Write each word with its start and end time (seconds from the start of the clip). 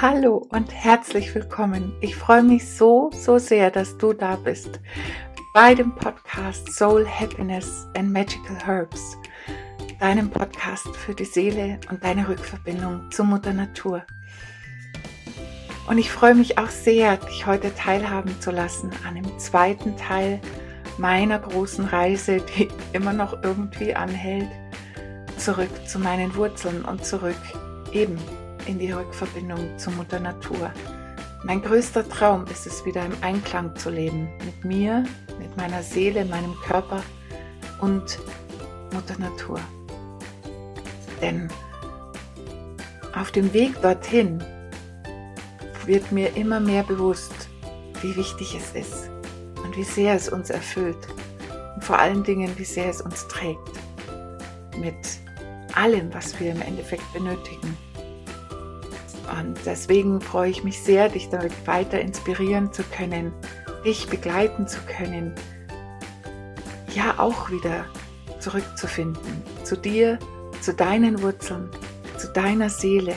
Hallo 0.00 0.46
und 0.50 0.72
herzlich 0.72 1.34
willkommen. 1.34 1.92
Ich 2.00 2.14
freue 2.14 2.44
mich 2.44 2.68
so, 2.68 3.10
so 3.12 3.38
sehr, 3.38 3.68
dass 3.72 3.98
du 3.98 4.12
da 4.12 4.36
bist 4.36 4.78
bei 5.52 5.74
dem 5.74 5.92
Podcast 5.92 6.72
Soul 6.72 7.04
Happiness 7.04 7.88
and 7.96 8.12
Magical 8.12 8.56
Herbs, 8.64 9.18
deinem 9.98 10.30
Podcast 10.30 10.86
für 10.94 11.16
die 11.16 11.24
Seele 11.24 11.80
und 11.90 12.04
deine 12.04 12.28
Rückverbindung 12.28 13.10
zu 13.10 13.24
Mutter 13.24 13.52
Natur. 13.52 14.04
Und 15.88 15.98
ich 15.98 16.12
freue 16.12 16.36
mich 16.36 16.58
auch 16.58 16.70
sehr, 16.70 17.16
dich 17.16 17.46
heute 17.46 17.74
teilhaben 17.74 18.40
zu 18.40 18.52
lassen 18.52 18.92
an 19.04 19.16
dem 19.16 19.38
zweiten 19.40 19.96
Teil 19.96 20.40
meiner 20.98 21.40
großen 21.40 21.86
Reise, 21.86 22.40
die 22.56 22.68
immer 22.92 23.12
noch 23.12 23.42
irgendwie 23.42 23.96
anhält, 23.96 24.50
zurück 25.38 25.88
zu 25.88 25.98
meinen 25.98 26.36
Wurzeln 26.36 26.84
und 26.84 27.04
zurück 27.04 27.34
eben 27.92 28.16
in 28.68 28.78
die 28.78 28.92
Rückverbindung 28.92 29.78
zur 29.78 29.94
Mutter 29.94 30.20
Natur. 30.20 30.70
Mein 31.42 31.62
größter 31.62 32.06
Traum 32.08 32.44
ist 32.46 32.66
es, 32.66 32.84
wieder 32.84 33.04
im 33.04 33.14
Einklang 33.22 33.74
zu 33.76 33.90
leben 33.90 34.28
mit 34.44 34.64
mir, 34.64 35.04
mit 35.38 35.56
meiner 35.56 35.82
Seele, 35.82 36.24
meinem 36.26 36.54
Körper 36.66 37.02
und 37.80 38.18
Mutter 38.92 39.18
Natur. 39.18 39.58
Denn 41.22 41.48
auf 43.14 43.30
dem 43.30 43.52
Weg 43.52 43.80
dorthin 43.80 44.44
wird 45.86 46.12
mir 46.12 46.36
immer 46.36 46.60
mehr 46.60 46.82
bewusst, 46.82 47.48
wie 48.02 48.14
wichtig 48.16 48.54
es 48.54 48.72
ist 48.72 49.10
und 49.64 49.76
wie 49.76 49.84
sehr 49.84 50.14
es 50.14 50.28
uns 50.28 50.50
erfüllt 50.50 51.08
und 51.74 51.82
vor 51.82 51.98
allen 51.98 52.22
Dingen, 52.22 52.52
wie 52.58 52.64
sehr 52.64 52.90
es 52.90 53.00
uns 53.00 53.26
trägt 53.28 53.70
mit 54.78 54.94
allem, 55.74 56.12
was 56.12 56.38
wir 56.38 56.52
im 56.52 56.60
Endeffekt 56.60 57.10
benötigen. 57.14 57.76
Und 59.30 59.58
deswegen 59.66 60.20
freue 60.20 60.50
ich 60.50 60.64
mich 60.64 60.80
sehr, 60.82 61.08
dich 61.08 61.28
damit 61.28 61.66
weiter 61.66 62.00
inspirieren 62.00 62.72
zu 62.72 62.82
können, 62.84 63.32
dich 63.84 64.08
begleiten 64.08 64.66
zu 64.66 64.80
können, 64.82 65.34
ja 66.94 67.18
auch 67.18 67.50
wieder 67.50 67.86
zurückzufinden 68.40 69.42
zu 69.64 69.76
dir, 69.76 70.18
zu 70.60 70.74
deinen 70.74 71.22
Wurzeln, 71.22 71.70
zu 72.16 72.32
deiner 72.32 72.70
Seele 72.70 73.14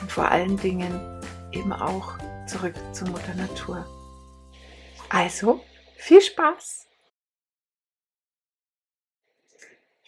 und 0.00 0.10
vor 0.10 0.28
allen 0.30 0.56
Dingen 0.56 1.22
eben 1.52 1.72
auch 1.72 2.18
zurück 2.46 2.74
zu 2.92 3.04
Mutter 3.04 3.34
Natur. 3.34 3.86
Also, 5.08 5.64
viel 5.96 6.20
Spaß! 6.20 6.86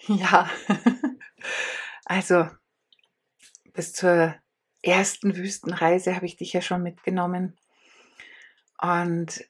Ja, 0.06 0.48
also 2.06 2.48
bis 3.74 3.92
zur 3.92 4.34
ersten 4.82 5.36
Wüstenreise 5.36 6.14
habe 6.14 6.26
ich 6.26 6.36
dich 6.36 6.52
ja 6.52 6.62
schon 6.62 6.82
mitgenommen 6.82 7.56
und 8.80 9.44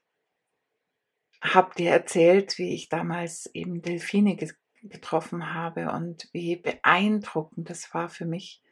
habe 1.41 1.75
dir 1.77 1.91
erzählt, 1.91 2.59
wie 2.59 2.75
ich 2.75 2.89
damals 2.89 3.47
eben 3.55 3.83
Delfine 3.83 4.37
getroffen 4.83 5.55
habe 5.55 5.93
und 5.93 6.29
wie 6.33 6.57
beeindruckend 6.57 7.71
das 7.71 7.93
war 7.95 8.09
für 8.09 8.25
mich, 8.25 8.63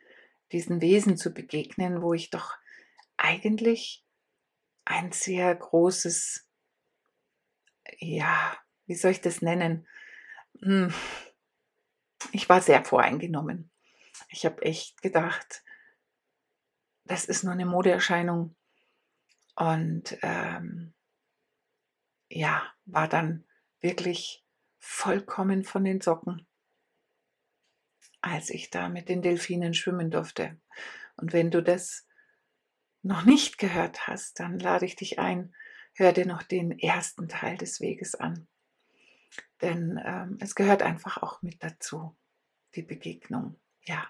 diesen 0.52 0.80
Wesen 0.80 1.16
zu 1.16 1.32
begegnen, 1.32 2.02
wo 2.02 2.14
ich 2.14 2.30
doch 2.30 2.54
eigentlich 3.16 4.04
ein 4.84 5.12
sehr 5.12 5.54
großes, 5.54 6.48
ja, 7.98 8.56
wie 8.86 8.94
soll 8.94 9.12
ich 9.12 9.20
das 9.20 9.42
nennen? 9.42 9.86
Hm, 10.60 10.92
ich 12.32 12.48
war 12.48 12.60
sehr 12.60 12.84
voreingenommen. 12.84 13.70
Ich 14.28 14.46
habe 14.46 14.62
echt 14.62 15.02
gedacht, 15.02 15.64
das 17.06 17.24
ist 17.24 17.44
nur 17.44 17.52
eine 17.52 17.66
Modeerscheinung. 17.66 18.54
Und 19.54 20.18
ähm, 20.22 20.94
ja, 22.28 22.62
war 22.84 23.08
dann 23.08 23.44
wirklich 23.80 24.44
vollkommen 24.78 25.64
von 25.64 25.84
den 25.84 26.00
Socken, 26.00 26.46
als 28.20 28.50
ich 28.50 28.70
da 28.70 28.88
mit 28.88 29.08
den 29.08 29.22
Delfinen 29.22 29.74
schwimmen 29.74 30.10
durfte. 30.10 30.60
Und 31.16 31.32
wenn 31.32 31.50
du 31.50 31.62
das 31.62 32.06
noch 33.02 33.24
nicht 33.24 33.58
gehört 33.58 34.06
hast, 34.06 34.40
dann 34.40 34.58
lade 34.58 34.84
ich 34.84 34.96
dich 34.96 35.18
ein, 35.18 35.54
hör 35.94 36.12
dir 36.12 36.26
noch 36.26 36.42
den 36.42 36.78
ersten 36.78 37.28
Teil 37.28 37.56
des 37.56 37.80
Weges 37.80 38.14
an. 38.14 38.46
Denn 39.62 40.00
ähm, 40.04 40.38
es 40.40 40.54
gehört 40.54 40.82
einfach 40.82 41.22
auch 41.22 41.40
mit 41.42 41.62
dazu, 41.62 42.16
die 42.74 42.82
Begegnung. 42.82 43.58
Ja, 43.82 44.06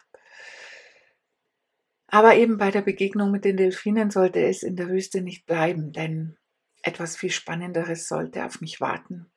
aber 2.09 2.37
eben 2.37 2.59
bei 2.59 2.71
der 2.71 2.83
Begegnung 2.83 3.31
mit 3.31 3.45
den 3.45 3.57
Delfinen 3.57 4.11
sollte 4.11 4.41
es 4.41 4.63
in 4.63 4.77
der 4.77 4.89
Wüste 4.89 5.21
nicht 5.21 5.47
bleiben, 5.47 5.93
denn 5.93 6.37
etwas 6.83 7.17
viel 7.17 7.31
Spannenderes 7.31 8.09
sollte 8.09 8.45
auf 8.45 8.61
mich 8.61 8.81
warten. 8.81 9.31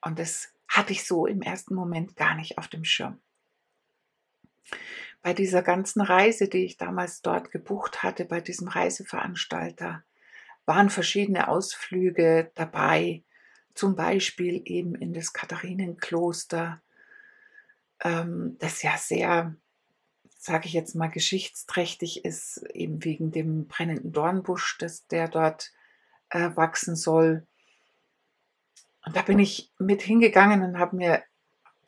Und 0.00 0.18
das 0.18 0.52
hatte 0.66 0.92
ich 0.92 1.06
so 1.06 1.26
im 1.26 1.40
ersten 1.42 1.74
Moment 1.74 2.16
gar 2.16 2.34
nicht 2.34 2.58
auf 2.58 2.68
dem 2.68 2.84
Schirm. 2.84 3.20
Bei 5.22 5.34
dieser 5.34 5.62
ganzen 5.62 6.00
Reise, 6.00 6.48
die 6.48 6.64
ich 6.64 6.76
damals 6.76 7.22
dort 7.22 7.50
gebucht 7.50 8.02
hatte, 8.02 8.24
bei 8.24 8.40
diesem 8.40 8.68
Reiseveranstalter, 8.68 10.04
waren 10.66 10.90
verschiedene 10.90 11.48
Ausflüge 11.48 12.50
dabei, 12.54 13.22
zum 13.74 13.96
Beispiel 13.96 14.62
eben 14.64 14.94
in 14.94 15.14
das 15.14 15.32
Katharinenkloster, 15.32 16.82
ähm, 18.02 18.56
das 18.58 18.82
ja 18.82 18.96
sehr 18.98 19.56
sage 20.38 20.66
ich 20.66 20.72
jetzt 20.72 20.94
mal, 20.94 21.10
geschichtsträchtig 21.10 22.24
ist, 22.24 22.58
eben 22.72 23.04
wegen 23.04 23.32
dem 23.32 23.66
brennenden 23.66 24.12
Dornbusch, 24.12 24.78
das, 24.78 25.06
der 25.08 25.28
dort 25.28 25.72
äh, 26.30 26.50
wachsen 26.54 26.94
soll. 26.94 27.44
Und 29.04 29.16
da 29.16 29.22
bin 29.22 29.40
ich 29.40 29.72
mit 29.78 30.00
hingegangen 30.00 30.62
und 30.62 30.78
habe 30.78 30.96
mir, 30.96 31.22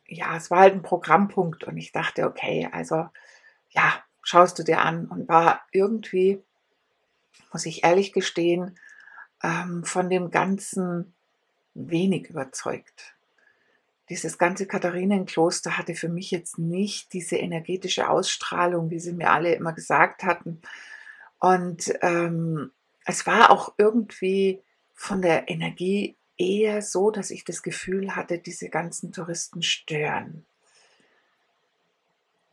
ja, 0.05 0.35
es 0.35 0.51
war 0.51 0.59
halt 0.59 0.73
ein 0.73 0.81
Programmpunkt 0.81 1.63
und 1.63 1.77
ich 1.77 1.93
dachte, 1.93 2.25
okay, 2.25 2.67
also 2.71 3.07
ja, 3.69 4.03
schaust 4.21 4.59
du 4.59 4.63
dir 4.63 4.81
an 4.81 5.07
und 5.07 5.29
war 5.29 5.61
irgendwie, 5.71 6.43
muss 7.53 7.65
ich 7.65 7.85
ehrlich 7.85 8.11
gestehen, 8.11 8.77
ähm, 9.41 9.85
von 9.85 10.09
dem 10.09 10.29
Ganzen 10.29 11.13
wenig 11.73 12.29
überzeugt 12.29 13.15
dieses 14.11 14.37
ganze 14.37 14.67
Katharinenkloster 14.67 15.77
hatte 15.77 15.95
für 15.95 16.09
mich 16.09 16.31
jetzt 16.31 16.59
nicht 16.59 17.13
diese 17.13 17.37
energetische 17.37 18.09
Ausstrahlung, 18.09 18.89
wie 18.89 18.99
sie 18.99 19.13
mir 19.13 19.31
alle 19.31 19.55
immer 19.55 19.71
gesagt 19.71 20.23
hatten. 20.23 20.61
Und 21.39 21.93
ähm, 22.01 22.71
es 23.05 23.25
war 23.25 23.49
auch 23.49 23.73
irgendwie 23.77 24.61
von 24.93 25.21
der 25.21 25.47
Energie 25.47 26.17
eher 26.37 26.81
so, 26.81 27.09
dass 27.09 27.31
ich 27.31 27.45
das 27.45 27.63
Gefühl 27.63 28.13
hatte, 28.13 28.37
diese 28.37 28.67
ganzen 28.67 29.13
Touristen 29.13 29.63
stören. 29.63 30.45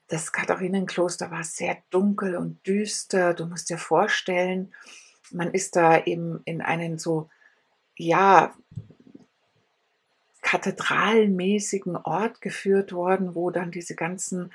Das 0.06 0.30
Katharinenkloster 0.30 1.32
war 1.32 1.42
sehr 1.42 1.76
dunkel 1.90 2.36
und 2.36 2.64
düster. 2.68 3.34
Du 3.34 3.46
musst 3.46 3.68
dir 3.68 3.78
vorstellen, 3.78 4.72
man 5.32 5.52
ist 5.52 5.74
da 5.74 6.04
eben 6.04 6.40
in 6.44 6.62
einen 6.62 6.98
so, 6.98 7.28
ja, 7.96 8.54
kathedralmäßigen 10.48 11.94
Ort 11.96 12.40
geführt 12.40 12.94
worden, 12.94 13.34
wo 13.34 13.50
dann 13.50 13.70
diese 13.70 13.94
ganzen 13.94 14.50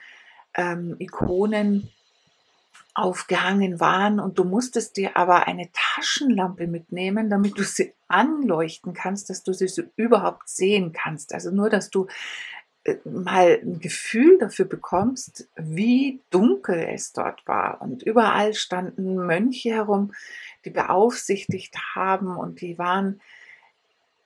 ähm, 0.56 0.96
Ikonen 0.98 1.92
aufgehangen 2.96 3.80
waren 3.80 4.20
und 4.20 4.40
du 4.40 4.44
musstest 4.44 4.98
dir 4.98 5.16
aber 5.16 5.48
eine 5.48 5.70
Taschenlampe 5.72 6.66
mitnehmen, 6.66 7.30
damit 7.30 7.60
du 7.60 7.64
sie 7.64 7.94
anleuchten 8.08 8.96
kannst, 8.96 9.30
dass 9.30 9.44
du 9.44 9.54
sie 9.54 9.68
so 9.68 9.84
überhaupt 9.96 10.50
sehen 10.50 10.94
kannst. 10.94 11.32
Also 11.32 11.52
nur, 11.52 11.70
dass 11.70 11.92
du 11.92 12.08
äh, 12.86 12.96
mal 13.04 13.60
ein 13.62 13.80
Gefühl 13.80 14.40
dafür 14.40 14.66
bekommst, 14.66 15.48
wie 15.58 16.22
dunkel 16.32 16.88
es 16.90 17.14
dort 17.14 17.48
war. 17.48 17.84
Und 17.84 18.02
überall 18.02 18.56
standen 18.56 19.16
Mönche 19.16 19.70
herum, 19.70 20.12
die 20.66 20.72
beaufsichtigt 20.72 21.76
haben 21.94 22.36
und 22.36 22.62
die 22.62 22.80
waren 22.80 23.22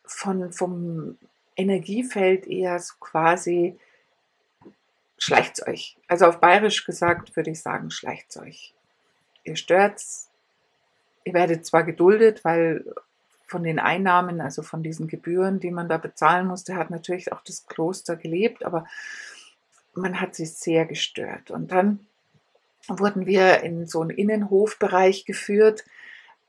von, 0.06 0.54
vom 0.54 1.18
Energiefeld 1.58 2.48
eher 2.48 2.80
so 2.80 2.94
quasi 3.00 3.78
schleicht's 5.18 5.66
euch. 5.68 5.98
Also 6.08 6.26
auf 6.26 6.40
bayerisch 6.40 6.86
gesagt 6.86 7.36
würde 7.36 7.52
ich 7.52 7.62
sagen, 7.62 7.92
schleicht's 7.92 8.38
euch. 8.38 8.74
Ihr 9.44 9.56
stört's. 9.56 10.30
Ihr 11.26 11.34
werdet 11.34 11.66
zwar 11.66 11.84
geduldet, 11.84 12.46
weil 12.46 12.86
von 13.48 13.64
den 13.64 13.80
Einnahmen, 13.80 14.40
also 14.42 14.62
von 14.62 14.84
diesen 14.84 15.08
Gebühren, 15.08 15.60
die 15.60 15.72
man 15.72 15.90
da 15.90 15.98
bezahlen 15.98 16.48
musste, 16.48 16.76
hat 16.76 16.90
natürlich 16.90 17.32
auch 17.32 17.42
das 17.42 17.66
Kloster 17.66 18.16
gelebt, 18.16 18.64
aber 18.64 18.86
man 19.94 20.22
hat 20.22 20.36
sich 20.36 20.54
sehr 20.54 20.86
gestört. 20.86 21.50
Und 21.50 21.72
dann 21.72 22.06
wurden 22.88 23.26
wir 23.26 23.62
in 23.64 23.88
so 23.88 24.02
einen 24.02 24.12
Innenhofbereich 24.12 25.26
geführt, 25.26 25.86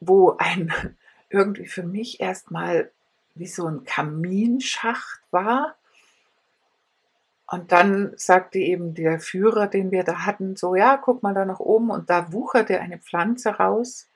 wo 0.00 0.37
ein 0.38 0.72
irgendwie 1.31 1.66
für 1.66 1.82
mich 1.82 2.20
erstmal 2.20 2.90
wie 3.38 3.46
so 3.46 3.67
ein 3.67 3.85
Kaminschacht 3.85 5.20
war. 5.31 5.76
Und 7.46 7.73
dann 7.73 8.12
sagte 8.17 8.58
eben 8.58 8.94
der 8.94 9.20
Führer, 9.20 9.69
den 9.69 9.90
wir 9.90 10.05
da 10.05 10.26
hatten, 10.26 10.56
so, 10.56 10.75
ja, 10.75 10.99
guck 10.99 11.23
mal 11.23 11.35
da 11.35 11.44
nach 11.44 11.61
oben 11.61 11.90
und 11.90 12.11
da 12.11 12.32
wucherte 12.32 12.81
eine 12.81 12.99
Pflanze 12.99 13.50
raus. 13.50 14.08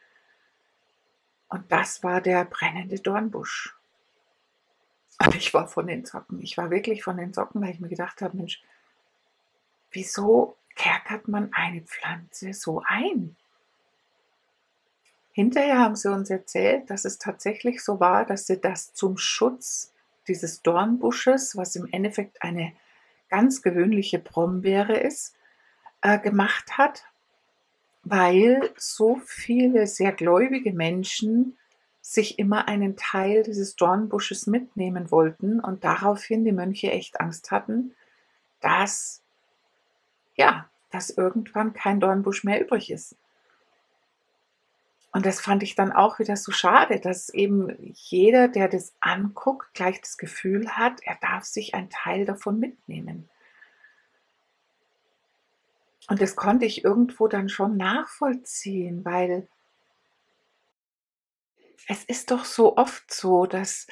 Und 1.48 1.70
das 1.72 2.02
war 2.02 2.20
der 2.20 2.44
brennende 2.44 2.98
Dornbusch. 3.00 3.74
Und 5.24 5.34
ich 5.34 5.54
war 5.54 5.68
von 5.68 5.86
den 5.86 6.04
Socken. 6.04 6.40
Ich 6.42 6.58
war 6.58 6.70
wirklich 6.70 7.02
von 7.02 7.16
den 7.16 7.32
Socken, 7.32 7.62
weil 7.62 7.70
ich 7.70 7.80
mir 7.80 7.88
gedacht 7.88 8.22
habe, 8.22 8.36
Mensch, 8.36 8.62
wieso 9.90 10.56
kerkert 10.74 11.28
man 11.28 11.52
eine 11.52 11.82
Pflanze 11.82 12.52
so 12.54 12.82
ein? 12.86 13.36
Hinterher 15.32 15.78
haben 15.78 15.96
sie 15.96 16.12
uns 16.12 16.30
erzählt, 16.30 16.90
dass 16.90 17.04
es 17.04 17.18
tatsächlich 17.18 17.82
so 17.82 18.00
war, 18.00 18.24
dass 18.26 18.46
sie 18.46 18.60
das 18.60 18.92
zum 18.92 19.16
Schutz 19.16 19.92
dieses 20.28 20.62
Dornbusches, 20.62 21.56
was 21.56 21.74
im 21.74 21.88
Endeffekt 21.90 22.42
eine 22.42 22.72
ganz 23.28 23.62
gewöhnliche 23.62 24.18
Brombeere 24.18 24.96
ist, 24.96 25.34
äh, 26.02 26.18
gemacht 26.18 26.76
hat, 26.76 27.04
weil 28.04 28.70
so 28.76 29.20
viele 29.24 29.86
sehr 29.86 30.12
gläubige 30.12 30.72
Menschen 30.72 31.56
sich 32.02 32.38
immer 32.38 32.68
einen 32.68 32.96
Teil 32.96 33.42
dieses 33.42 33.76
Dornbusches 33.76 34.46
mitnehmen 34.46 35.10
wollten 35.10 35.60
und 35.60 35.84
daraufhin 35.84 36.44
die 36.44 36.52
Mönche 36.52 36.90
echt 36.90 37.20
Angst 37.20 37.50
hatten, 37.50 37.94
dass 38.60 39.22
ja, 40.34 40.68
dass 40.90 41.10
irgendwann 41.10 41.72
kein 41.72 42.00
Dornbusch 42.00 42.44
mehr 42.44 42.60
übrig 42.60 42.90
ist. 42.90 43.16
Und 45.12 45.26
das 45.26 45.42
fand 45.42 45.62
ich 45.62 45.74
dann 45.74 45.92
auch 45.92 46.18
wieder 46.18 46.36
so 46.36 46.52
schade, 46.52 46.98
dass 46.98 47.28
eben 47.28 47.76
jeder, 47.92 48.48
der 48.48 48.68
das 48.68 48.94
anguckt, 49.00 49.74
gleich 49.74 50.00
das 50.00 50.16
Gefühl 50.16 50.70
hat, 50.70 51.02
er 51.02 51.18
darf 51.20 51.44
sich 51.44 51.74
einen 51.74 51.90
Teil 51.90 52.24
davon 52.24 52.58
mitnehmen. 52.58 53.28
Und 56.08 56.22
das 56.22 56.34
konnte 56.34 56.64
ich 56.64 56.82
irgendwo 56.82 57.28
dann 57.28 57.50
schon 57.50 57.76
nachvollziehen, 57.76 59.04
weil 59.04 59.48
es 61.88 62.04
ist 62.04 62.30
doch 62.30 62.46
so 62.46 62.78
oft 62.78 63.12
so, 63.12 63.44
dass 63.44 63.86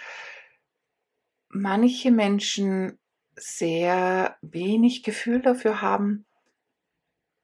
manche 1.51 2.11
Menschen 2.11 2.99
sehr 3.37 4.39
wenig 4.41 5.03
Gefühl 5.03 5.43
dafür 5.43 5.83
haben, 5.83 6.25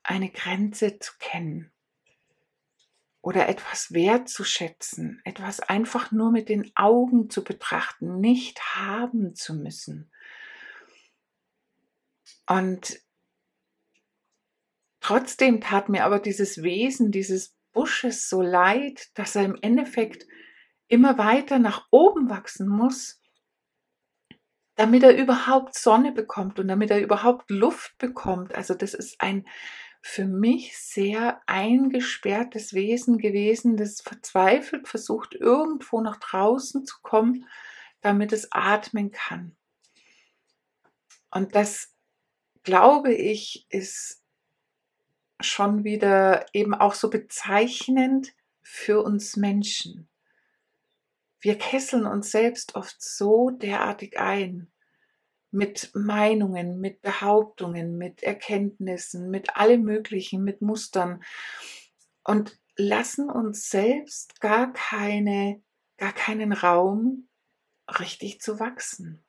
eine 0.02 0.30
Grenze 0.30 0.98
zu 0.98 1.12
kennen 1.18 1.72
oder 3.26 3.48
etwas 3.48 3.92
wertzuschätzen, 3.92 5.20
etwas 5.24 5.58
einfach 5.58 6.12
nur 6.12 6.30
mit 6.30 6.48
den 6.48 6.70
Augen 6.76 7.28
zu 7.28 7.42
betrachten, 7.42 8.20
nicht 8.20 8.76
haben 8.76 9.34
zu 9.34 9.54
müssen. 9.54 10.12
Und 12.46 13.00
trotzdem 15.00 15.60
tat 15.60 15.88
mir 15.88 16.04
aber 16.04 16.20
dieses 16.20 16.62
Wesen 16.62 17.10
dieses 17.10 17.56
Busches 17.72 18.28
so 18.28 18.42
leid, 18.42 19.08
dass 19.14 19.34
er 19.34 19.42
im 19.42 19.58
Endeffekt 19.60 20.24
immer 20.86 21.18
weiter 21.18 21.58
nach 21.58 21.88
oben 21.90 22.30
wachsen 22.30 22.68
muss, 22.68 23.20
damit 24.76 25.02
er 25.02 25.16
überhaupt 25.16 25.74
Sonne 25.74 26.12
bekommt 26.12 26.60
und 26.60 26.68
damit 26.68 26.92
er 26.92 27.02
überhaupt 27.02 27.50
Luft 27.50 27.98
bekommt. 27.98 28.54
Also 28.54 28.74
das 28.74 28.94
ist 28.94 29.20
ein 29.20 29.48
für 30.08 30.24
mich 30.24 30.78
sehr 30.78 31.42
eingesperrtes 31.46 32.74
Wesen 32.74 33.18
gewesen, 33.18 33.76
das 33.76 34.00
verzweifelt 34.00 34.86
versucht, 34.86 35.34
irgendwo 35.34 36.00
nach 36.00 36.18
draußen 36.18 36.86
zu 36.86 36.98
kommen, 37.02 37.44
damit 38.02 38.32
es 38.32 38.52
atmen 38.52 39.10
kann. 39.10 39.56
Und 41.32 41.56
das, 41.56 41.92
glaube 42.62 43.14
ich, 43.14 43.66
ist 43.68 44.22
schon 45.40 45.82
wieder 45.82 46.46
eben 46.54 46.72
auch 46.72 46.94
so 46.94 47.10
bezeichnend 47.10 48.32
für 48.62 49.02
uns 49.02 49.36
Menschen. 49.36 50.08
Wir 51.40 51.58
kesseln 51.58 52.06
uns 52.06 52.30
selbst 52.30 52.76
oft 52.76 53.02
so 53.02 53.50
derartig 53.50 54.20
ein 54.20 54.70
mit 55.50 55.90
Meinungen, 55.94 56.80
mit 56.80 57.02
Behauptungen, 57.02 57.96
mit 57.96 58.22
Erkenntnissen, 58.22 59.30
mit 59.30 59.56
allem 59.56 59.82
Möglichen, 59.82 60.44
mit 60.44 60.60
Mustern 60.62 61.22
und 62.24 62.58
lassen 62.76 63.30
uns 63.30 63.70
selbst 63.70 64.40
gar 64.40 64.72
keine, 64.72 65.62
gar 65.96 66.12
keinen 66.12 66.52
Raum, 66.52 67.28
richtig 67.98 68.40
zu 68.40 68.58
wachsen. 68.60 69.24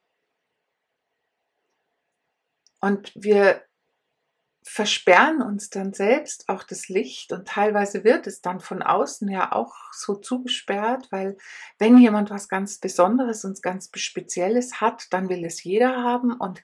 Und 2.80 3.12
wir 3.16 3.67
versperren 4.70 5.42
uns 5.42 5.70
dann 5.70 5.94
selbst 5.94 6.50
auch 6.50 6.62
das 6.62 6.90
Licht 6.90 7.32
und 7.32 7.48
teilweise 7.48 8.04
wird 8.04 8.28
es 8.28 8.42
dann 8.42 8.60
von 8.60 8.82
außen 8.84 9.30
ja 9.30 9.54
auch 9.54 9.74
so 9.94 10.16
zugesperrt, 10.16 11.08
weil 11.10 11.38
wenn 11.80 11.98
jemand 11.98 12.30
was 12.32 12.50
ganz 12.50 12.78
Besonderes 12.78 13.46
und 13.46 13.64
ganz 13.64 13.90
Spezielles 13.96 14.82
hat, 14.82 15.08
dann 15.12 15.30
will 15.30 15.46
es 15.46 15.64
jeder 15.64 16.04
haben 16.04 16.34
und 16.34 16.62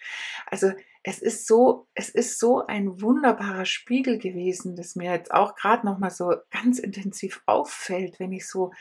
also 0.48 0.74
es 1.06 1.20
ist 1.22 1.48
so, 1.48 1.88
es 1.96 2.10
ist 2.10 2.40
so 2.40 2.66
ein 2.66 3.02
wunderbarer 3.02 3.66
Spiegel 3.66 4.20
gewesen, 4.20 4.76
das 4.76 4.96
mir 4.96 5.12
jetzt 5.12 5.34
auch 5.34 5.56
gerade 5.56 5.86
noch 5.86 5.98
mal 5.98 6.10
so 6.10 6.34
ganz 6.52 6.80
intensiv 6.80 7.42
auffällt, 7.46 8.20
wenn 8.20 8.34
ich 8.34 8.48
so 8.48 8.72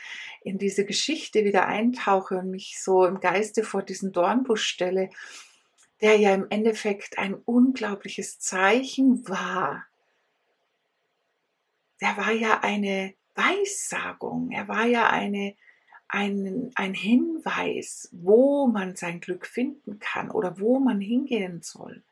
in 0.41 0.57
diese 0.57 0.85
Geschichte 0.85 1.45
wieder 1.45 1.65
eintauche 1.65 2.37
und 2.37 2.49
mich 2.49 2.81
so 2.81 3.05
im 3.05 3.19
Geiste 3.21 3.63
vor 3.63 3.83
diesen 3.83 4.11
Dornbusch 4.11 4.65
stelle 4.65 5.09
der 6.03 6.17
ja 6.17 6.33
im 6.33 6.47
Endeffekt 6.49 7.17
ein 7.17 7.33
unglaubliches 7.33 8.37
Zeichen 8.37 9.25
war. 9.29 9.85
Der 12.01 12.17
war 12.17 12.33
ja 12.33 12.59
eine 12.59 13.13
Weissagung, 13.35 14.51
er 14.51 14.67
war 14.67 14.85
ja 14.85 15.09
eine, 15.09 15.55
ein, 16.09 16.71
ein 16.75 16.93
Hinweis, 16.93 18.09
wo 18.11 18.67
man 18.67 18.97
sein 18.97 19.21
Glück 19.21 19.47
finden 19.47 19.99
kann 19.99 20.29
oder 20.29 20.59
wo 20.59 20.77
man 20.77 20.99
hingehen 20.99 21.61
soll, 21.61 22.03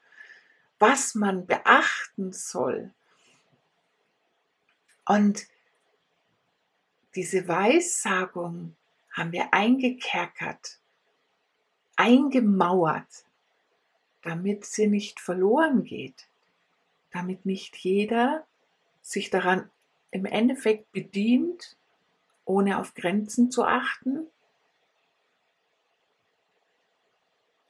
was 0.80 1.14
man 1.14 1.46
beachten 1.46 2.32
soll. 2.32 2.94
Und 5.06 5.48
diese 7.16 7.46
Weissagung 7.46 8.78
haben 9.12 9.34
wir 9.34 9.54
eingekerkert, 9.54 10.80
eingemauert 11.98 13.26
damit 14.22 14.66
sie 14.66 14.88
nicht 14.88 15.20
verloren 15.20 15.84
geht, 15.84 16.28
damit 17.12 17.46
nicht 17.46 17.76
jeder 17.78 18.46
sich 19.02 19.30
daran 19.30 19.70
im 20.12 20.26
Endeffekt 20.26 20.92
bedient, 20.92 21.76
ohne 22.46 22.80
auf 22.80 22.94
Grenzen 22.94 23.52
zu 23.52 23.64
achten 23.64 24.28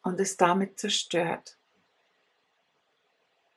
und 0.01 0.19
es 0.19 0.37
damit 0.37 0.79
zerstört. 0.79 1.57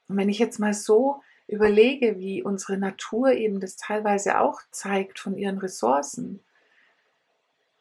Und 0.09 0.17
wenn 0.17 0.29
ich 0.29 0.39
jetzt 0.39 0.59
mal 0.59 0.75
so 0.75 1.23
überlege, 1.47 2.19
wie 2.19 2.43
unsere 2.43 2.77
Natur 2.77 3.33
eben 3.33 3.61
das 3.61 3.77
teilweise 3.77 4.41
auch 4.41 4.61
zeigt 4.71 5.19
von 5.19 5.37
ihren 5.37 5.59
Ressourcen, 5.59 6.41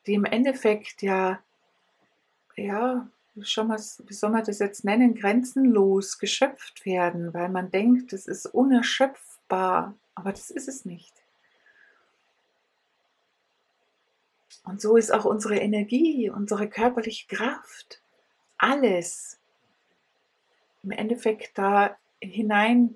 die 0.06 0.14
im 0.16 0.26
Endeffekt 0.26 1.02
ja, 1.02 1.42
ja, 2.56 3.10
wie 3.36 4.14
soll 4.14 4.30
man 4.30 4.44
das 4.44 4.60
jetzt 4.60 4.86
nennen, 4.86 5.16
grenzenlos 5.16 6.20
geschöpft 6.20 6.86
werden, 6.86 7.34
weil 7.34 7.50
man 7.50 7.72
denkt, 7.72 8.14
es 8.14 8.28
ist 8.28 8.46
unerschöpfbar, 8.46 9.96
aber 10.16 10.32
das 10.32 10.52
ist 10.52 10.68
es 10.68 10.86
nicht. 10.86 11.14
Und 14.64 14.80
so 14.80 14.96
ist 14.96 15.12
auch 15.12 15.26
unsere 15.26 15.58
Energie, 15.58 16.30
unsere 16.30 16.70
körperliche 16.70 17.28
Kraft, 17.28 18.02
alles 18.58 19.40
im 20.84 20.92
Endeffekt 20.92 21.58
da 21.58 21.98
hinein 22.22 22.96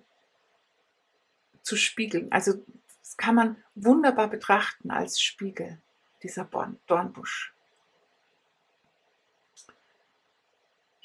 zu 1.62 1.76
spiegeln. 1.76 2.32
Also 2.32 2.64
das 3.00 3.18
kann 3.18 3.36
man 3.36 3.58
wunderbar 3.76 4.30
betrachten 4.30 4.92
als 4.92 5.20
Spiegel, 5.20 5.82
dieser 6.24 6.48
Dornbusch. 6.88 7.54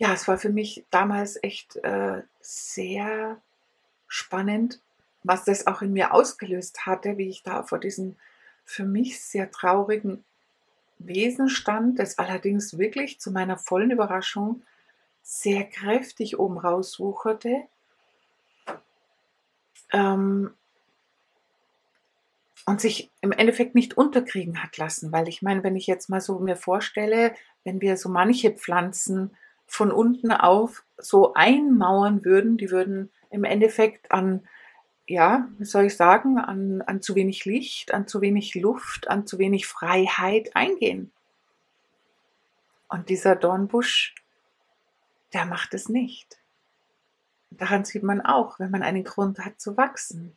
Ja, 0.02 0.12
es 0.12 0.26
war 0.26 0.37
für 0.37 0.49
mich 0.49 0.85
damals 0.90 1.38
echt 1.44 1.76
äh, 1.76 2.23
sehr 2.40 3.40
spannend, 4.09 4.80
was 5.23 5.44
das 5.44 5.68
auch 5.68 5.80
in 5.80 5.92
mir 5.92 6.12
ausgelöst 6.12 6.87
hatte, 6.87 7.18
wie 7.18 7.28
ich 7.28 7.44
da 7.44 7.62
vor 7.62 7.78
diesem 7.78 8.16
für 8.64 8.82
mich 8.82 9.21
sehr 9.21 9.52
traurigen 9.52 10.25
Wesen 10.99 11.49
stand, 11.49 12.00
das 12.00 12.18
allerdings 12.18 12.78
wirklich 12.78 13.21
zu 13.21 13.30
meiner 13.30 13.56
vollen 13.56 13.92
Überraschung 13.92 14.62
sehr 15.23 15.62
kräftig 15.62 16.37
oben 16.37 16.59
rauswucherte. 16.59 17.62
Ähm, 19.92 20.52
und 22.66 22.80
sich 22.80 23.09
im 23.21 23.30
Endeffekt 23.30 23.76
nicht 23.76 23.97
unterkriegen 23.97 24.64
hat 24.64 24.76
lassen, 24.78 25.12
weil 25.12 25.28
ich 25.28 25.42
meine, 25.42 25.62
wenn 25.62 25.76
ich 25.76 25.87
jetzt 25.87 26.09
mal 26.09 26.21
so 26.21 26.40
mir 26.40 26.56
vorstelle, 26.56 27.37
wenn 27.62 27.80
wir 27.80 27.97
so 27.97 28.09
manche 28.09 28.50
Pflanzen 28.50 29.30
von 29.72 29.90
unten 29.90 30.32
auf 30.32 30.84
so 30.98 31.32
einmauern 31.32 32.26
würden, 32.26 32.58
die 32.58 32.70
würden 32.70 33.10
im 33.30 33.44
Endeffekt 33.44 34.12
an, 34.12 34.46
ja, 35.06 35.48
wie 35.56 35.64
soll 35.64 35.86
ich 35.86 35.96
sagen, 35.96 36.38
an, 36.38 36.82
an 36.82 37.00
zu 37.00 37.14
wenig 37.14 37.46
Licht, 37.46 37.94
an 37.94 38.06
zu 38.06 38.20
wenig 38.20 38.54
Luft, 38.54 39.08
an 39.08 39.26
zu 39.26 39.38
wenig 39.38 39.66
Freiheit 39.66 40.54
eingehen. 40.54 41.10
Und 42.86 43.08
dieser 43.08 43.34
Dornbusch, 43.34 44.14
der 45.32 45.46
macht 45.46 45.72
es 45.72 45.88
nicht. 45.88 46.36
Daran 47.48 47.86
sieht 47.86 48.02
man 48.02 48.20
auch, 48.20 48.58
wenn 48.58 48.70
man 48.70 48.82
einen 48.82 49.04
Grund 49.04 49.38
hat 49.38 49.58
zu 49.58 49.78
wachsen, 49.78 50.36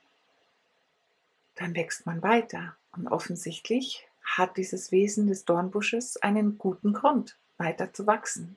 dann 1.56 1.76
wächst 1.76 2.06
man 2.06 2.24
weiter. 2.24 2.78
Und 2.94 3.10
offensichtlich 3.10 4.08
hat 4.24 4.56
dieses 4.56 4.94
Wesen 4.94 5.28
des 5.28 5.44
Dornbusches 5.44 6.16
einen 6.24 6.58
guten 6.58 6.94
Grund, 6.94 7.38
weiter 7.58 7.92
zu 7.92 8.08
wachsen. 8.08 8.56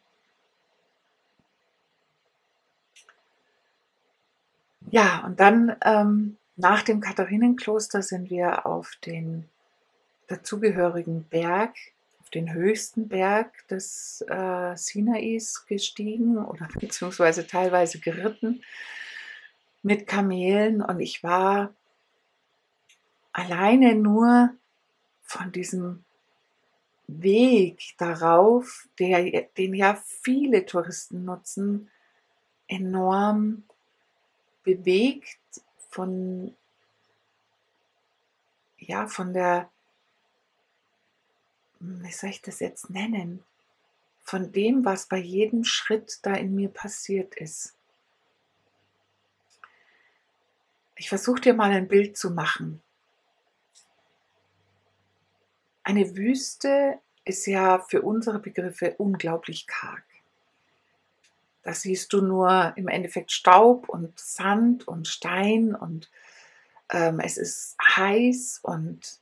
Ja, 4.91 5.25
und 5.25 5.39
dann 5.41 5.77
ähm, 5.85 6.37
nach 6.57 6.83
dem 6.83 7.01
Katharinenkloster 7.01 8.03
sind 8.03 8.31
wir 8.31 8.67
auf 8.67 8.97
den 9.05 9.49
dazugehörigen 10.29 11.25
Berg, 11.25 11.75
auf 12.21 12.31
den 12.31 12.53
höchsten 12.53 13.09
Berg 13.09 13.67
des 13.69 14.25
äh, 14.29 14.77
Sinais 14.77 15.67
gestiegen 15.67 16.39
oder 16.39 16.69
beziehungsweise 16.81 17.47
teilweise 17.47 17.99
geritten 17.99 18.63
mit 19.83 20.07
Kamelen. 20.07 20.83
Und 20.83 21.01
ich 21.01 21.23
war 21.23 21.75
alleine 23.33 23.95
nur 23.95 24.51
von 25.23 25.53
diesem 25.53 26.05
Weg 27.07 27.95
darauf, 27.99 28.89
der, 28.99 29.43
den 29.57 29.75
ja 29.75 29.95
viele 30.07 30.67
Touristen 30.67 31.25
nutzen, 31.25 31.91
enorm 32.67 33.65
bewegt 34.69 35.63
von, 35.89 36.55
ja, 38.77 39.07
von 39.07 39.33
der, 39.33 39.71
wie 41.81 42.13
soll 42.13 42.31
ich 42.31 42.43
das 42.43 42.61
jetzt 42.61 42.91
nennen, 42.91 43.43
von 44.21 44.53
dem, 44.53 44.85
was 44.85 45.07
bei 45.07 45.17
jedem 45.17 45.65
Schritt 45.65 46.19
da 46.23 46.35
in 46.35 46.55
mir 46.55 46.69
passiert 46.69 47.35
ist. 47.37 47.75
Ich 50.97 51.09
versuche 51.09 51.41
dir 51.41 51.55
mal 51.55 51.71
ein 51.71 51.89
Bild 51.89 52.19
zu 52.19 52.31
machen. 52.31 52.83
Eine 55.83 56.15
Wüste 56.15 57.01
ist 57.25 57.47
ja 57.47 57.79
für 57.79 58.03
unsere 58.03 58.39
Begriffe 58.39 58.97
unglaublich 58.99 59.67
karg. 59.67 60.05
Da 61.63 61.75
siehst 61.75 62.13
du 62.13 62.23
nur 62.23 62.73
im 62.77 62.89
Endeffekt 62.89 63.33
Staub 63.33 63.89
und 63.89 64.19
Sand 64.19 64.87
und 64.89 65.09
Stein 65.09 65.75
und 65.75 66.11
ähm, 66.91 67.21
es 67.21 67.37
ist 67.37 67.77
heiß 67.81 68.61
und 68.63 69.21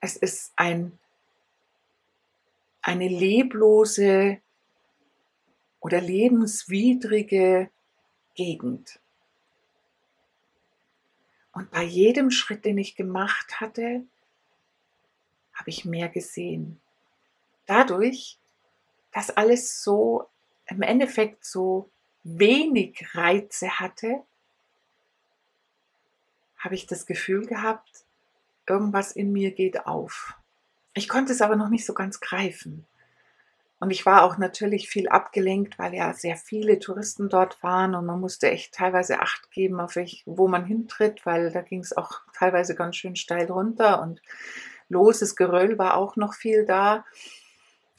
es 0.00 0.16
ist 0.16 0.52
ein, 0.56 0.98
eine 2.82 3.08
leblose 3.08 4.38
oder 5.80 6.00
lebenswidrige 6.00 7.70
Gegend. 8.34 9.00
Und 11.52 11.70
bei 11.70 11.84
jedem 11.84 12.30
Schritt, 12.30 12.64
den 12.64 12.78
ich 12.78 12.96
gemacht 12.96 13.60
hatte, 13.60 14.04
habe 15.54 15.70
ich 15.70 15.84
mehr 15.84 16.08
gesehen. 16.08 16.80
Dadurch, 17.66 18.38
dass 19.12 19.30
alles 19.30 19.82
so 19.82 20.28
im 20.66 20.82
Endeffekt 20.82 21.44
so 21.44 21.90
wenig 22.22 23.06
Reize 23.14 23.78
hatte, 23.78 24.22
habe 26.58 26.74
ich 26.74 26.86
das 26.86 27.06
Gefühl 27.06 27.46
gehabt, 27.46 28.04
irgendwas 28.66 29.12
in 29.12 29.32
mir 29.32 29.50
geht 29.50 29.86
auf. 29.86 30.34
Ich 30.94 31.08
konnte 31.08 31.32
es 31.32 31.42
aber 31.42 31.56
noch 31.56 31.68
nicht 31.68 31.84
so 31.84 31.92
ganz 31.92 32.20
greifen. 32.20 32.86
Und 33.80 33.90
ich 33.90 34.06
war 34.06 34.22
auch 34.22 34.38
natürlich 34.38 34.88
viel 34.88 35.08
abgelenkt, 35.08 35.78
weil 35.78 35.92
ja 35.92 36.14
sehr 36.14 36.36
viele 36.36 36.78
Touristen 36.78 37.28
dort 37.28 37.62
waren 37.62 37.94
und 37.94 38.06
man 38.06 38.20
musste 38.20 38.50
echt 38.50 38.72
teilweise 38.72 39.20
Acht 39.20 39.50
geben, 39.50 39.78
auf 39.80 39.96
welch, 39.96 40.22
wo 40.24 40.48
man 40.48 40.64
hintritt, 40.64 41.26
weil 41.26 41.52
da 41.52 41.60
ging 41.60 41.80
es 41.80 41.94
auch 41.94 42.20
teilweise 42.32 42.74
ganz 42.74 42.96
schön 42.96 43.16
steil 43.16 43.50
runter 43.50 44.00
und 44.00 44.22
loses 44.88 45.36
Geröll 45.36 45.76
war 45.76 45.98
auch 45.98 46.16
noch 46.16 46.32
viel 46.32 46.64
da. 46.64 47.04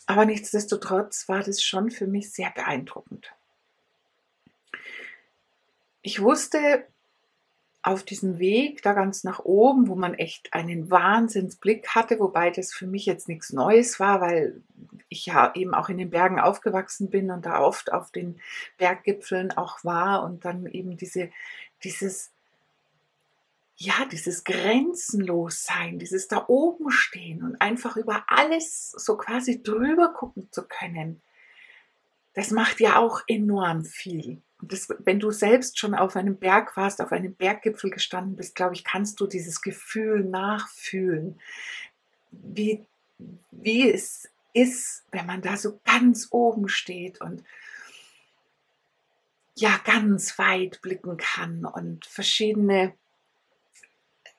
Aber 0.05 0.25
nichtsdestotrotz 0.25 1.27
war 1.27 1.41
das 1.41 1.63
schon 1.63 1.89
für 1.89 2.07
mich 2.07 2.31
sehr 2.31 2.51
beeindruckend. 2.51 3.31
Ich 6.01 6.21
wusste 6.21 6.85
auf 7.81 8.03
diesem 8.03 8.39
Weg 8.39 8.81
da 8.81 8.93
ganz 8.93 9.24
nach 9.24 9.39
oben, 9.39 9.88
wo 9.88 9.95
man 9.95 10.15
echt 10.15 10.53
einen 10.53 10.89
Wahnsinnsblick 10.89 11.89
hatte, 11.89 12.19
wobei 12.19 12.50
das 12.50 12.74
für 12.74 12.88
mich 12.88 13.05
jetzt 13.05 13.27
nichts 13.27 13.53
Neues 13.53 14.00
war, 14.00 14.21
weil 14.21 14.63
ich 15.07 15.27
ja 15.27 15.53
eben 15.53 15.75
auch 15.75 15.89
in 15.89 16.00
den 16.00 16.09
Bergen 16.09 16.39
aufgewachsen 16.39 17.09
bin 17.09 17.29
und 17.29 17.45
da 17.45 17.59
oft 17.59 17.93
auf 17.93 18.12
den 18.12 18.39
Berggipfeln 18.77 19.51
auch 19.51 19.83
war 19.83 20.24
und 20.24 20.45
dann 20.45 20.65
eben 20.65 20.97
diese, 20.97 21.29
dieses 21.83 22.31
ja, 23.77 24.05
dieses 24.10 24.44
Grenzenlossein, 24.44 26.00
dieses 26.00 26.27
da 26.27 26.46
oben 26.48 26.91
stehen 26.91 27.44
und 27.44 27.60
einfach 27.62 27.98
über 27.98 28.24
alles 28.27 28.91
so 28.91 29.17
quasi 29.17 29.62
drüber 29.62 30.13
gucken 30.13 30.48
zu 30.51 30.63
können, 30.63 31.22
das 32.34 32.51
macht 32.51 32.79
ja 32.79 32.98
auch 32.98 33.22
enorm 33.27 33.84
viel. 33.86 34.41
Das, 34.62 34.88
wenn 35.00 35.20
du 35.20 35.32
selbst 35.32 35.77
schon 35.77 35.94
auf 35.94 36.15
einem 36.15 36.38
Berg 36.38 36.77
warst, 36.77 37.01
auf 37.01 37.12
einem 37.12 37.36
Berggipfel 37.36 37.89
gestanden 37.89 38.36
bist, 38.36 38.55
glaube 38.55 38.75
ich, 38.75 38.84
kannst 38.84 39.20
du 39.20 39.27
dieses 39.27 39.62
Gefühl 39.62 40.24
nachfühlen, 40.24 41.39
wie, 42.32 42.86
wie 43.51 43.91
es 43.91 44.29
ist, 44.53 45.03
wenn 45.12 45.25
man 45.25 45.41
da 45.41 45.58
so 45.58 45.79
ganz 45.84 46.29
oben 46.32 46.70
steht 46.70 47.20
und 47.20 47.44
ja, 49.55 49.79
ganz 49.84 50.38
weit 50.39 50.82
blicken 50.82 51.17
kann 51.17 51.65
und 51.65 52.05
verschiedene 52.05 52.94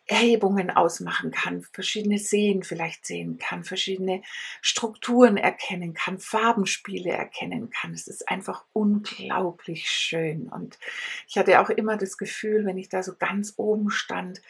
Erhebungen 0.08 0.70
ausmachen 0.70 1.32
kann, 1.32 1.62
verschiedene 1.72 2.18
Seen 2.18 2.62
vielleicht 2.62 3.04
sehen 3.04 3.38
kann, 3.38 3.64
verschiedene 3.64 4.22
Strukturen 4.62 5.36
erkennen 5.36 5.94
kann, 5.94 6.20
Farbenspiele 6.20 7.10
erkennen 7.10 7.70
kann. 7.70 7.92
Es 7.92 8.06
ist 8.06 8.28
einfach 8.28 8.64
unglaublich 8.72 9.90
schön. 9.90 10.48
Und 10.48 10.78
ich 11.26 11.36
hatte 11.36 11.60
auch 11.60 11.70
immer 11.70 11.96
das 11.96 12.18
Gefühl, 12.18 12.64
wenn 12.64 12.78
ich 12.78 12.88
da 12.88 13.02
so 13.02 13.14
ganz 13.16 13.54
oben 13.56 13.90
stand, 13.90 14.42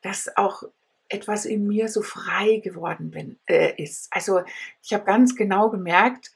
dass 0.00 0.34
auch 0.36 0.62
etwas 1.10 1.44
in 1.44 1.66
mir 1.66 1.88
so 1.88 2.00
frei 2.00 2.56
geworden 2.64 3.10
bin, 3.10 3.38
äh, 3.46 3.74
ist. 3.82 4.08
Also 4.10 4.40
ich 4.82 4.94
habe 4.94 5.04
ganz 5.04 5.36
genau 5.36 5.68
gemerkt, 5.68 6.32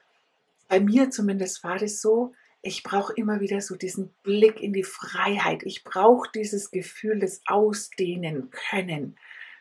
bei 0.69 0.81
mir 0.81 1.11
zumindest 1.11 1.65
war 1.65 1.79
das 1.79 2.03
so, 2.03 2.35
ich 2.67 2.83
brauche 2.83 3.13
immer 3.15 3.41
wieder 3.41 3.61
so 3.61 3.77
diesen 3.77 4.13
Blick 4.23 4.61
in 4.61 4.73
die 4.73 4.83
Freiheit. 4.83 5.63
Ich 5.63 5.85
brauche 5.85 6.29
dieses 6.35 6.73
Gefühl 6.73 7.21
des 7.21 7.43
Ausdehnen 7.47 8.51
können. 8.51 9.17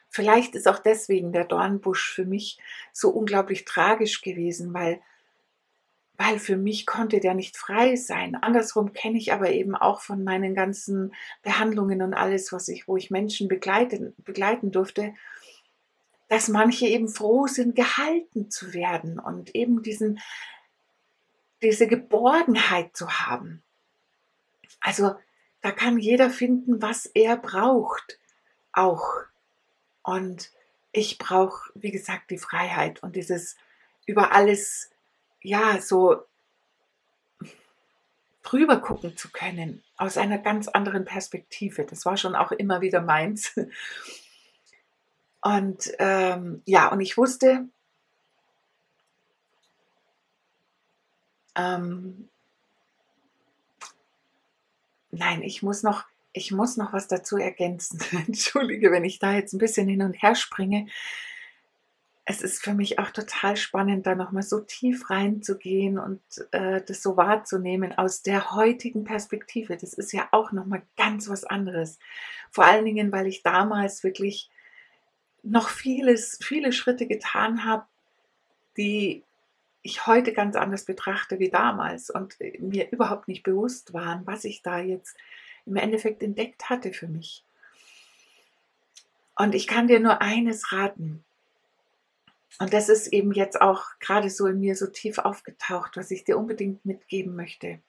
Vielleicht 0.10 0.56
ist 0.56 0.68
auch 0.68 0.80
deswegen 0.80 1.32
der 1.32 1.46
Dornbusch 1.46 2.14
für 2.14 2.26
mich 2.26 2.58
so 2.94 3.10
unglaublich 3.10 3.66
tragisch 3.66 4.22
gewesen, 4.22 4.74
weil, 4.74 5.02
weil 6.18 6.40
für 6.40 6.58
mich 6.58 6.88
konnte 6.88 7.20
der 7.20 7.36
nicht 7.36 7.58
frei 7.58 7.96
sein. 7.96 8.36
Andersrum 8.36 8.94
kenne 8.94 9.18
ich 9.18 9.34
aber 9.34 9.52
eben 9.52 9.76
auch 9.76 10.02
von 10.02 10.24
meinen 10.24 10.56
ganzen 10.56 11.14
Behandlungen 11.44 12.02
und 12.02 12.16
alles, 12.16 12.52
was 12.52 12.68
ich, 12.70 12.88
wo 12.88 12.98
ich 12.98 13.12
Menschen 13.12 13.48
begleiten, 13.48 14.16
begleiten 14.18 14.72
durfte, 14.72 15.14
dass 16.28 16.48
manche 16.48 16.88
eben 16.88 17.08
froh 17.08 17.46
sind, 17.46 17.76
gehalten 17.76 18.50
zu 18.50 18.74
werden 18.74 19.20
und 19.20 19.54
eben 19.54 19.84
diesen 19.84 20.20
diese 21.66 21.88
Geborgenheit 21.88 22.96
zu 22.96 23.10
haben. 23.10 23.64
Also 24.80 25.16
da 25.62 25.72
kann 25.72 25.98
jeder 25.98 26.30
finden, 26.30 26.82
was 26.82 27.08
er 27.08 27.38
braucht, 27.38 28.20
auch. 28.72 29.04
Und 30.04 30.52
ich 30.92 31.18
brauche, 31.18 31.72
wie 31.74 31.92
gesagt, 31.92 32.30
die 32.30 32.38
Freiheit 32.38 33.02
und 33.02 33.16
dieses 33.16 33.58
über 34.06 34.32
alles, 34.32 34.92
ja, 35.42 35.82
so 35.82 36.24
drüber 38.44 38.78
gucken 38.80 39.18
zu 39.18 39.32
können, 39.32 39.84
aus 39.98 40.18
einer 40.18 40.38
ganz 40.38 40.68
anderen 40.68 41.04
Perspektive. 41.04 41.84
Das 41.84 42.06
war 42.06 42.16
schon 42.16 42.36
auch 42.36 42.52
immer 42.52 42.82
wieder 42.82 43.02
meins. 43.02 43.56
Und 45.42 45.92
ähm, 46.00 46.62
ja, 46.66 46.92
und 46.92 47.02
ich 47.02 47.18
wusste, 47.18 47.68
Ähm, 51.56 52.30
nein, 55.12 55.42
ich 55.42 55.64
muss 55.64 55.84
noch, 55.84 56.06
ich 56.34 56.52
muss 56.52 56.78
noch 56.78 56.94
was 56.94 57.08
dazu 57.08 57.38
ergänzen. 57.38 58.00
Entschuldige, 58.28 58.92
wenn 58.92 59.06
ich 59.06 59.20
da 59.20 59.34
jetzt 59.34 59.54
ein 59.54 59.60
bisschen 59.60 59.88
hin 59.88 60.02
und 60.02 60.22
her 60.22 60.36
springe. 60.36 60.88
es 62.26 62.42
ist 62.42 62.64
für 62.64 62.74
mich 62.74 62.98
auch 62.98 63.12
total 63.12 63.56
spannend, 63.56 64.08
da 64.08 64.16
nochmal 64.16 64.44
so 64.44 64.60
tief 64.60 65.12
reinzugehen 65.12 66.00
und 66.00 66.22
äh, 66.52 66.82
das 66.82 67.04
so 67.04 67.18
wahrzunehmen 67.18 67.96
aus 67.98 68.24
der 68.24 68.52
heutigen 68.52 69.04
Perspektive. 69.04 69.78
Das 69.78 69.94
ist 69.94 70.12
ja 70.12 70.28
auch 70.32 70.52
nochmal 70.52 70.82
ganz 70.98 71.30
was 71.30 71.44
anderes. 71.44 72.00
Vor 72.50 72.66
allen 72.66 72.86
Dingen, 72.86 73.12
weil 73.12 73.28
ich 73.28 73.44
damals 73.44 74.04
wirklich 74.04 74.50
noch 75.44 75.70
vieles, 75.70 76.40
viele 76.42 76.74
Schritte 76.74 77.06
getan 77.06 77.64
habe, 77.64 77.86
die 78.78 79.24
ich 79.86 80.08
heute 80.08 80.34
ganz 80.34 80.56
anders 80.56 80.84
betrachte 80.84 81.38
wie 81.38 81.50
damals 81.50 82.10
und 82.10 82.38
mir 82.58 82.92
überhaupt 82.92 83.28
nicht 83.28 83.44
bewusst 83.44 83.94
waren, 83.94 84.26
was 84.26 84.44
ich 84.44 84.64
da 84.64 84.80
jetzt 84.80 85.16
im 85.68 85.76
Endeffekt 85.76 86.24
entdeckt 86.24 86.72
hatte 86.72 86.92
für 86.92 87.08
mich. 87.08 87.44
Und 89.36 89.54
ich 89.54 89.68
kann 89.68 89.88
dir 89.88 90.00
nur 90.00 90.24
eines 90.24 90.72
raten. 90.72 91.24
Und 92.58 92.74
das 92.74 92.90
ist 92.90 93.08
eben 93.08 93.32
jetzt 93.32 93.62
auch 93.62 93.84
gerade 94.00 94.32
so 94.32 94.48
in 94.48 94.60
mir 94.60 94.76
so 94.76 94.88
tief 94.88 95.20
aufgetaucht, 95.20 95.98
was 95.98 96.10
ich 96.10 96.24
dir 96.24 96.38
unbedingt 96.38 96.84
mitgeben 96.84 97.36
möchte. 97.36 97.80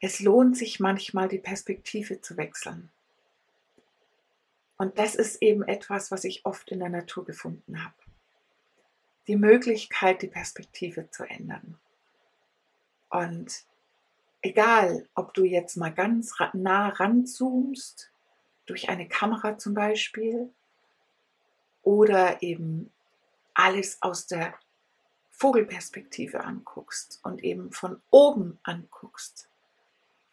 Es 0.00 0.20
lohnt 0.20 0.56
sich 0.56 0.78
manchmal, 0.78 1.26
die 1.26 1.38
Perspektive 1.38 2.20
zu 2.20 2.36
wechseln. 2.36 2.88
Und 4.76 4.96
das 4.98 5.16
ist 5.16 5.42
eben 5.42 5.64
etwas, 5.64 6.12
was 6.12 6.22
ich 6.22 6.44
oft 6.46 6.70
in 6.70 6.78
der 6.78 6.90
Natur 6.90 7.24
gefunden 7.24 7.82
habe. 7.82 8.03
Die 9.26 9.36
Möglichkeit, 9.36 10.22
die 10.22 10.28
Perspektive 10.28 11.10
zu 11.10 11.24
ändern. 11.24 11.78
Und 13.08 13.64
egal, 14.42 15.08
ob 15.14 15.32
du 15.34 15.44
jetzt 15.44 15.76
mal 15.76 15.92
ganz 15.92 16.34
nah 16.52 16.88
ranzoomst, 16.88 18.10
durch 18.66 18.88
eine 18.88 19.08
Kamera 19.08 19.58
zum 19.58 19.74
Beispiel, 19.74 20.50
oder 21.82 22.42
eben 22.42 22.90
alles 23.52 24.02
aus 24.02 24.26
der 24.26 24.54
Vogelperspektive 25.30 26.42
anguckst 26.42 27.20
und 27.22 27.44
eben 27.44 27.72
von 27.72 28.00
oben 28.10 28.58
anguckst, 28.62 29.48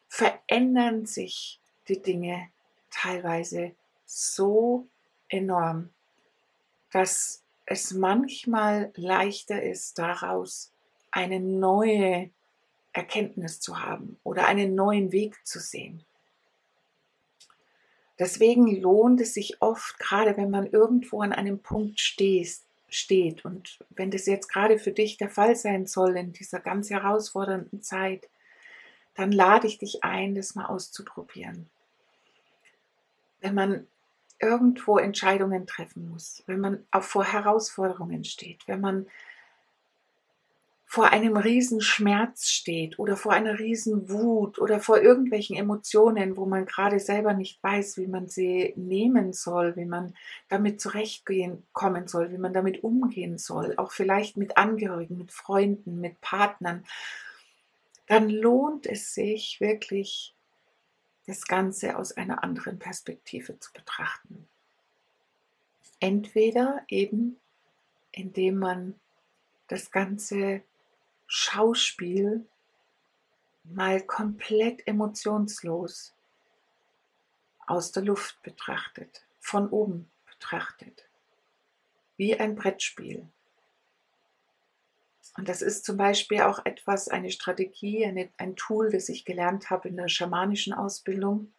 verändern 0.07 1.05
sich 1.05 1.59
die 1.87 2.01
Dinge 2.01 2.49
teilweise 2.89 3.75
so 4.05 4.87
enorm, 5.27 5.89
dass 6.91 7.43
es 7.71 7.93
manchmal 7.93 8.91
leichter 8.95 9.61
ist, 9.61 9.97
daraus 9.97 10.71
eine 11.09 11.39
neue 11.39 12.29
Erkenntnis 12.93 13.59
zu 13.59 13.81
haben 13.81 14.19
oder 14.23 14.47
einen 14.47 14.75
neuen 14.75 15.11
Weg 15.11 15.35
zu 15.45 15.59
sehen. 15.59 16.05
Deswegen 18.19 18.79
lohnt 18.79 19.19
es 19.21 19.33
sich 19.33 19.61
oft, 19.61 19.97
gerade 19.97 20.37
wenn 20.37 20.51
man 20.51 20.67
irgendwo 20.67 21.21
an 21.21 21.33
einem 21.33 21.59
Punkt 21.59 21.99
steht, 21.99 23.45
und 23.45 23.79
wenn 23.89 24.11
das 24.11 24.25
jetzt 24.25 24.49
gerade 24.49 24.77
für 24.77 24.91
dich 24.91 25.17
der 25.17 25.29
Fall 25.29 25.55
sein 25.55 25.87
soll 25.87 26.17
in 26.17 26.33
dieser 26.33 26.59
ganz 26.59 26.89
herausfordernden 26.89 27.81
Zeit, 27.81 28.29
dann 29.15 29.31
lade 29.31 29.65
ich 29.67 29.77
dich 29.77 30.03
ein, 30.03 30.35
das 30.35 30.55
mal 30.55 30.65
auszuprobieren. 30.65 31.69
Wenn 33.39 33.55
man 33.55 33.87
irgendwo 34.41 34.97
Entscheidungen 34.97 35.67
treffen 35.67 36.09
muss, 36.09 36.43
wenn 36.47 36.59
man 36.59 36.85
auch 36.91 37.03
vor 37.03 37.25
Herausforderungen 37.25 38.23
steht, 38.23 38.67
wenn 38.67 38.81
man 38.81 39.07
vor 40.91 41.09
einem 41.13 41.37
riesen 41.37 41.79
Schmerz 41.79 42.49
steht 42.49 42.99
oder 42.99 43.15
vor 43.15 43.31
einer 43.31 43.59
riesen 43.59 44.09
Wut 44.09 44.59
oder 44.59 44.81
vor 44.81 44.99
irgendwelchen 44.99 45.55
Emotionen, 45.55 46.35
wo 46.35 46.45
man 46.45 46.65
gerade 46.65 46.99
selber 46.99 47.33
nicht 47.33 47.63
weiß, 47.63 47.95
wie 47.95 48.07
man 48.07 48.27
sie 48.27 48.73
nehmen 48.75 49.31
soll, 49.31 49.77
wie 49.77 49.85
man 49.85 50.13
damit 50.49 50.81
zurechtgehen 50.81 51.65
kommen 51.71 52.09
soll, 52.09 52.33
wie 52.33 52.37
man 52.37 52.51
damit 52.51 52.83
umgehen 52.83 53.37
soll, 53.37 53.73
auch 53.77 53.93
vielleicht 53.93 54.35
mit 54.35 54.57
Angehörigen, 54.57 55.17
mit 55.17 55.31
Freunden, 55.31 56.01
mit 56.01 56.19
Partnern, 56.19 56.83
dann 58.07 58.29
lohnt 58.29 58.85
es 58.85 59.13
sich 59.13 59.61
wirklich, 59.61 60.35
das 61.31 61.47
Ganze 61.47 61.97
aus 61.97 62.11
einer 62.11 62.43
anderen 62.43 62.77
Perspektive 62.77 63.57
zu 63.57 63.71
betrachten. 63.71 64.49
Entweder 66.01 66.83
eben, 66.89 67.39
indem 68.11 68.57
man 68.57 68.99
das 69.69 69.91
Ganze 69.91 70.61
Schauspiel 71.27 72.45
mal 73.63 74.01
komplett 74.01 74.85
emotionslos 74.85 76.13
aus 77.65 77.93
der 77.93 78.03
Luft 78.03 78.43
betrachtet, 78.43 79.23
von 79.39 79.69
oben 79.69 80.11
betrachtet, 80.29 81.07
wie 82.17 82.37
ein 82.37 82.55
Brettspiel. 82.55 83.25
Und 85.37 85.47
das 85.47 85.61
ist 85.61 85.85
zum 85.85 85.97
Beispiel 85.97 86.41
auch 86.41 86.65
etwas, 86.65 87.07
eine 87.07 87.31
Strategie, 87.31 88.05
eine, 88.05 88.29
ein 88.37 88.55
Tool, 88.55 88.91
das 88.91 89.09
ich 89.09 89.23
gelernt 89.23 89.69
habe 89.69 89.89
in 89.89 89.95
der 89.95 90.09
schamanischen 90.09 90.73
Ausbildung, 90.73 91.53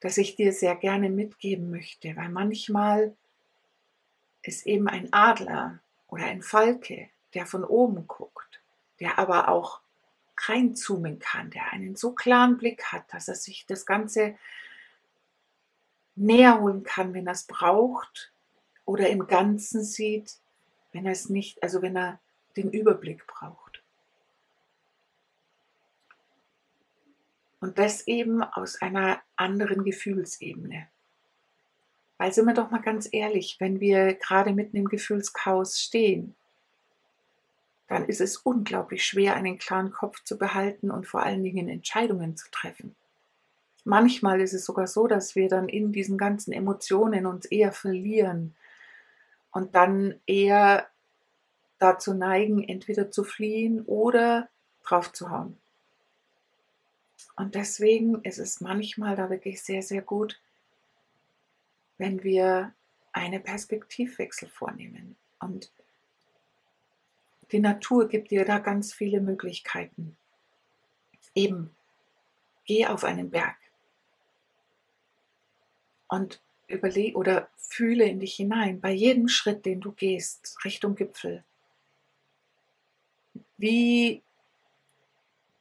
das 0.00 0.18
ich 0.18 0.36
dir 0.36 0.52
sehr 0.52 0.76
gerne 0.76 1.10
mitgeben 1.10 1.70
möchte, 1.70 2.14
weil 2.16 2.28
manchmal 2.28 3.16
ist 4.42 4.66
eben 4.66 4.88
ein 4.88 5.12
Adler 5.12 5.80
oder 6.08 6.24
ein 6.24 6.42
Falke 6.42 7.08
der 7.34 7.46
von 7.46 7.64
oben 7.64 8.06
guckt, 8.06 8.60
der 9.00 9.18
aber 9.18 9.48
auch 9.48 9.80
reinzoomen 10.36 11.18
kann, 11.18 11.50
der 11.50 11.72
einen 11.72 11.96
so 11.96 12.12
klaren 12.12 12.56
Blick 12.56 12.84
hat, 12.92 13.12
dass 13.12 13.28
er 13.28 13.34
sich 13.34 13.66
das 13.66 13.86
Ganze 13.86 14.36
näher 16.14 16.60
holen 16.60 16.84
kann, 16.84 17.14
wenn 17.14 17.26
er 17.26 17.32
es 17.32 17.44
braucht 17.44 18.32
oder 18.84 19.08
im 19.08 19.26
Ganzen 19.26 19.84
sieht, 19.84 20.36
wenn 20.92 21.06
er 21.06 21.12
es 21.12 21.28
nicht, 21.28 21.62
also 21.62 21.82
wenn 21.82 21.96
er 21.96 22.20
den 22.56 22.70
Überblick 22.70 23.26
braucht. 23.26 23.82
Und 27.60 27.78
das 27.78 28.06
eben 28.06 28.42
aus 28.42 28.80
einer 28.80 29.20
anderen 29.36 29.84
Gefühlsebene. 29.84 30.88
Weil 32.16 32.32
sind 32.32 32.46
wir 32.46 32.54
doch 32.54 32.70
mal 32.70 32.82
ganz 32.82 33.08
ehrlich, 33.10 33.56
wenn 33.58 33.80
wir 33.80 34.14
gerade 34.14 34.52
mitten 34.52 34.76
im 34.76 34.88
Gefühlschaos 34.88 35.80
stehen, 35.80 36.34
dann 37.88 38.04
ist 38.04 38.20
es 38.20 38.36
unglaublich 38.36 39.04
schwer, 39.04 39.34
einen 39.34 39.58
klaren 39.58 39.92
Kopf 39.92 40.22
zu 40.22 40.36
behalten 40.36 40.90
und 40.90 41.06
vor 41.06 41.22
allen 41.22 41.42
Dingen 41.42 41.68
Entscheidungen 41.68 42.36
zu 42.36 42.50
treffen. 42.50 42.94
Manchmal 43.84 44.40
ist 44.40 44.52
es 44.52 44.64
sogar 44.66 44.86
so, 44.86 45.06
dass 45.06 45.34
wir 45.34 45.48
dann 45.48 45.68
in 45.68 45.92
diesen 45.92 46.18
ganzen 46.18 46.52
Emotionen 46.52 47.24
uns 47.24 47.46
eher 47.46 47.72
verlieren 47.72 48.54
und 49.52 49.74
dann 49.74 50.20
eher 50.26 50.88
dazu 51.78 52.14
neigen, 52.14 52.62
entweder 52.62 53.10
zu 53.10 53.24
fliehen 53.24 53.84
oder 53.84 54.48
draufzuhauen. 54.84 55.58
Und 57.36 57.54
deswegen 57.54 58.22
ist 58.22 58.38
es 58.38 58.60
manchmal 58.60 59.16
da 59.16 59.30
wirklich 59.30 59.62
sehr, 59.62 59.82
sehr 59.82 60.02
gut, 60.02 60.40
wenn 61.96 62.22
wir 62.22 62.74
einen 63.12 63.42
Perspektivwechsel 63.42 64.48
vornehmen. 64.48 65.16
Und 65.38 65.72
die 67.52 67.60
Natur 67.60 68.08
gibt 68.08 68.30
dir 68.30 68.44
da 68.44 68.58
ganz 68.58 68.92
viele 68.92 69.20
Möglichkeiten. 69.20 70.16
Eben, 71.34 71.74
geh 72.64 72.86
auf 72.86 73.04
einen 73.04 73.30
Berg 73.30 73.56
und 76.08 76.40
überleg 76.68 77.16
oder 77.16 77.48
fühle 77.56 78.04
in 78.04 78.20
dich 78.20 78.34
hinein, 78.36 78.80
bei 78.80 78.92
jedem 78.92 79.28
Schritt, 79.28 79.66
den 79.66 79.80
du 79.80 79.92
gehst, 79.92 80.56
Richtung 80.64 80.94
Gipfel, 80.94 81.44
wie, 83.56 84.22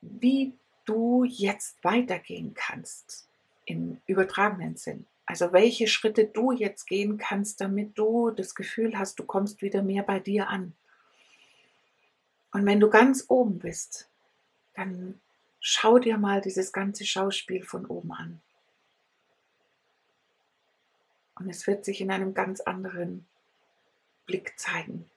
wie 0.02 0.54
du 0.86 1.24
jetzt 1.24 1.84
weitergehen 1.84 2.54
kannst 2.54 3.28
im 3.66 4.00
übertragenen 4.06 4.78
Sinn. 4.78 5.06
Also 5.26 5.52
welche 5.52 5.88
Schritte 5.88 6.26
du 6.26 6.52
jetzt 6.52 6.86
gehen 6.86 7.18
kannst, 7.18 7.60
damit 7.60 7.98
du 7.98 8.32
das 8.32 8.56
Gefühl 8.56 8.98
hast, 8.98 9.20
du 9.20 9.26
kommst 9.26 9.62
wieder 9.62 9.84
mehr 9.84 10.04
bei 10.04 10.20
dir 10.20 10.48
an. 10.48 10.74
Und 12.54 12.66
wenn 12.66 12.80
du 12.80 12.90
ganz 12.90 13.26
oben 13.28 13.60
bist, 13.60 14.10
dann 14.74 15.20
schau 15.60 16.00
dir 16.00 16.18
mal 16.18 16.40
dieses 16.40 16.72
ganze 16.72 17.06
Schauspiel 17.06 17.64
von 17.64 17.86
oben 17.86 18.14
an. 18.14 18.42
Und 21.40 21.50
es 21.50 21.68
wird 21.68 21.86
sich 21.86 22.02
in 22.02 22.12
einem 22.12 22.34
ganz 22.34 22.62
anderen 22.62 23.26
Blick 24.26 24.58
zeigen. 24.58 25.10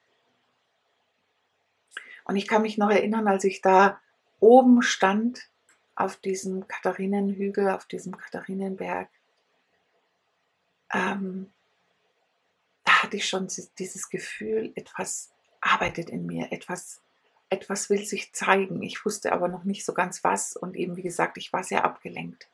Und 2.24 2.36
ich 2.36 2.46
kann 2.46 2.62
mich 2.62 2.78
noch 2.78 2.90
erinnern, 2.90 3.26
als 3.26 3.44
ich 3.44 3.60
da 3.60 4.00
oben 4.38 4.82
stand, 4.82 5.48
auf 5.96 6.16
diesem 6.16 6.66
Katharinenhügel, 6.66 7.68
auf 7.70 7.84
diesem 7.84 8.16
Katharinenberg, 8.16 9.08
ähm, 10.92 11.50
da 12.84 13.02
hatte 13.02 13.16
ich 13.16 13.28
schon 13.28 13.48
dieses 13.78 14.08
Gefühl, 14.08 14.72
etwas 14.76 15.30
arbeitet 15.60 16.08
in 16.08 16.24
mir, 16.24 16.52
etwas 16.52 17.02
etwas 17.50 17.90
will 17.90 18.04
sich 18.04 18.32
zeigen. 18.32 18.80
Ich 18.82 19.04
wusste 19.04 19.32
aber 19.32 19.48
noch 19.48 19.64
nicht 19.64 19.84
so 19.84 19.92
ganz 19.92 20.24
was 20.24 20.56
und 20.56 20.76
eben 20.76 20.96
wie 20.96 21.02
gesagt, 21.02 21.36
ich 21.36 21.52
war 21.52 21.64
sehr 21.64 21.84
abgelenkt. 21.84 22.48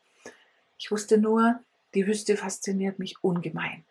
Ich 0.79 0.91
wusste 0.91 1.19
nur, 1.19 1.61
die 1.97 2.07
Wüste 2.07 2.37
fasziniert 2.37 2.99
mich 2.99 3.25
ungemein. 3.25 3.85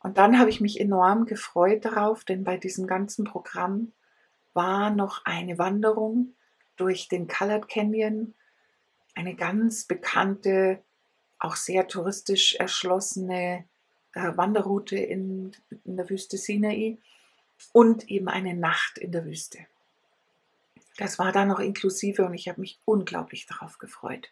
Und 0.00 0.16
dann 0.16 0.38
habe 0.38 0.50
ich 0.50 0.60
mich 0.60 0.80
enorm 0.80 1.26
gefreut 1.26 1.84
darauf, 1.84 2.24
denn 2.24 2.44
bei 2.44 2.56
diesem 2.56 2.86
ganzen 2.86 3.24
Programm 3.24 3.92
war 4.54 4.90
noch 4.90 5.24
eine 5.24 5.58
Wanderung 5.58 6.34
durch 6.76 7.08
den 7.08 7.28
Colored 7.28 7.68
Canyon, 7.68 8.34
eine 9.14 9.34
ganz 9.34 9.84
bekannte, 9.84 10.82
auch 11.38 11.56
sehr 11.56 11.86
touristisch 11.86 12.54
erschlossene 12.54 13.64
äh, 14.14 14.36
Wanderroute 14.36 14.96
in, 14.96 15.52
in 15.84 15.96
der 15.96 16.08
Wüste 16.08 16.38
Sinai 16.38 16.98
und 17.72 18.08
eben 18.08 18.28
eine 18.28 18.54
Nacht 18.54 18.98
in 18.98 19.12
der 19.12 19.24
Wüste. 19.24 19.58
Das 20.96 21.18
war 21.18 21.32
da 21.32 21.44
noch 21.44 21.58
inklusive 21.58 22.24
und 22.24 22.34
ich 22.34 22.48
habe 22.48 22.60
mich 22.60 22.78
unglaublich 22.84 23.46
darauf 23.46 23.78
gefreut. 23.78 24.30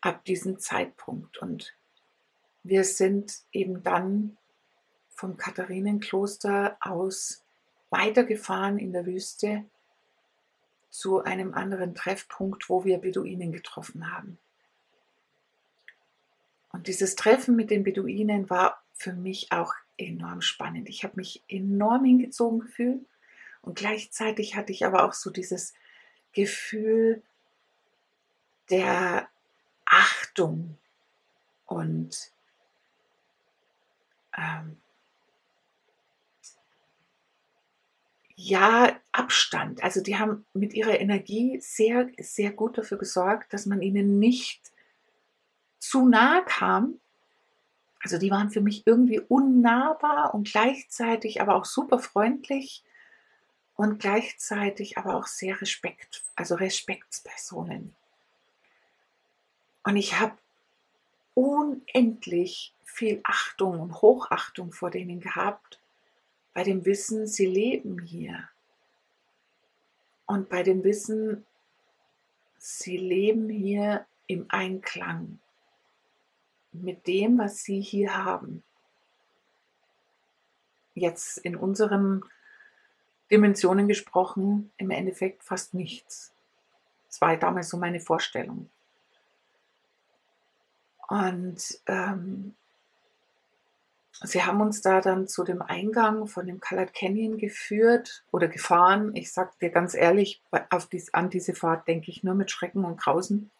Ab 0.00 0.24
diesem 0.24 0.58
Zeitpunkt. 0.58 1.38
Und 1.38 1.74
wir 2.62 2.84
sind 2.84 3.40
eben 3.52 3.82
dann 3.82 4.36
vom 5.08 5.36
Katharinenkloster 5.36 6.76
aus 6.80 7.44
weitergefahren 7.90 8.78
in 8.78 8.92
der 8.92 9.04
Wüste 9.04 9.64
zu 10.90 11.22
einem 11.22 11.54
anderen 11.54 11.94
Treffpunkt, 11.94 12.68
wo 12.68 12.84
wir 12.84 12.98
Beduinen 12.98 13.52
getroffen 13.52 14.12
haben. 14.12 14.38
Und 16.72 16.86
dieses 16.86 17.16
Treffen 17.16 17.56
mit 17.56 17.70
den 17.70 17.84
Beduinen 17.84 18.48
war 18.48 18.82
für 18.94 19.12
mich 19.12 19.52
auch 19.52 19.74
enorm 19.96 20.40
spannend. 20.40 20.88
Ich 20.88 21.04
habe 21.04 21.16
mich 21.16 21.42
enorm 21.48 22.04
hingezogen 22.04 22.60
gefühlt 22.60 23.04
und 23.62 23.76
gleichzeitig 23.76 24.56
hatte 24.56 24.72
ich 24.72 24.86
aber 24.86 25.04
auch 25.04 25.12
so 25.12 25.30
dieses 25.30 25.74
Gefühl 26.32 27.22
der 28.70 29.28
Achtung 30.40 30.78
und 31.66 32.32
ähm, 34.36 34.76
ja, 38.36 38.96
Abstand. 39.12 39.84
Also 39.84 40.02
die 40.02 40.16
haben 40.16 40.46
mit 40.54 40.72
ihrer 40.72 40.98
Energie 40.98 41.60
sehr, 41.60 42.08
sehr 42.18 42.52
gut 42.52 42.78
dafür 42.78 42.96
gesorgt, 42.96 43.52
dass 43.52 43.66
man 43.66 43.82
ihnen 43.82 44.18
nicht 44.18 44.72
zu 45.78 46.08
nahe 46.08 46.42
kam. 46.46 46.98
Also 48.02 48.16
die 48.16 48.30
waren 48.30 48.50
für 48.50 48.62
mich 48.62 48.86
irgendwie 48.86 49.20
unnahbar 49.20 50.34
und 50.34 50.50
gleichzeitig 50.50 51.42
aber 51.42 51.54
auch 51.54 51.66
super 51.66 51.98
freundlich 51.98 52.82
und 53.74 53.98
gleichzeitig 53.98 54.96
aber 54.96 55.16
auch 55.16 55.26
sehr 55.26 55.60
respekt, 55.60 56.24
also 56.34 56.54
Respektspersonen. 56.54 57.94
Und 59.82 59.96
ich 59.96 60.18
habe 60.18 60.36
unendlich 61.34 62.74
viel 62.84 63.20
Achtung 63.22 63.80
und 63.80 64.02
Hochachtung 64.02 64.72
vor 64.72 64.90
denen 64.90 65.20
gehabt 65.20 65.80
bei 66.52 66.64
dem 66.64 66.84
Wissen, 66.84 67.26
sie 67.26 67.46
leben 67.46 68.00
hier. 68.00 68.48
Und 70.26 70.48
bei 70.48 70.62
dem 70.62 70.84
Wissen, 70.84 71.46
sie 72.58 72.96
leben 72.96 73.48
hier 73.48 74.06
im 74.26 74.46
Einklang 74.48 75.38
mit 76.72 77.06
dem, 77.06 77.38
was 77.38 77.62
sie 77.62 77.80
hier 77.80 78.24
haben. 78.24 78.62
Jetzt 80.94 81.38
in 81.38 81.56
unseren 81.56 82.24
Dimensionen 83.30 83.88
gesprochen, 83.88 84.72
im 84.76 84.90
Endeffekt 84.90 85.42
fast 85.42 85.72
nichts. 85.72 86.32
Das 87.06 87.20
war 87.20 87.36
damals 87.36 87.68
so 87.68 87.76
meine 87.76 88.00
Vorstellung. 88.00 88.68
Und 91.10 91.80
ähm, 91.88 92.54
Sie 94.22 94.44
haben 94.44 94.60
uns 94.60 94.80
da 94.80 95.00
dann 95.00 95.26
zu 95.26 95.44
dem 95.44 95.62
Eingang 95.62 96.26
von 96.26 96.46
dem 96.46 96.60
Colored 96.60 96.92
Canyon 96.92 97.38
geführt 97.38 98.22
oder 98.30 98.48
gefahren. 98.48 99.16
Ich 99.16 99.32
sag 99.32 99.58
dir 99.58 99.70
ganz 99.70 99.94
ehrlich, 99.94 100.42
auf 100.68 100.86
dies, 100.86 101.12
an 101.14 101.30
diese 101.30 101.54
Fahrt 101.54 101.88
denke 101.88 102.10
ich 102.10 102.22
nur 102.22 102.34
mit 102.34 102.50
Schrecken 102.50 102.84
und 102.84 103.00
Grausen, 103.00 103.50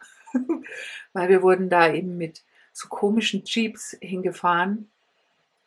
weil 1.13 1.29
wir 1.29 1.43
wurden 1.43 1.71
da 1.71 1.91
eben 1.93 2.19
mit 2.19 2.43
so 2.73 2.89
komischen 2.89 3.43
Jeeps 3.45 3.97
hingefahren. 4.01 4.91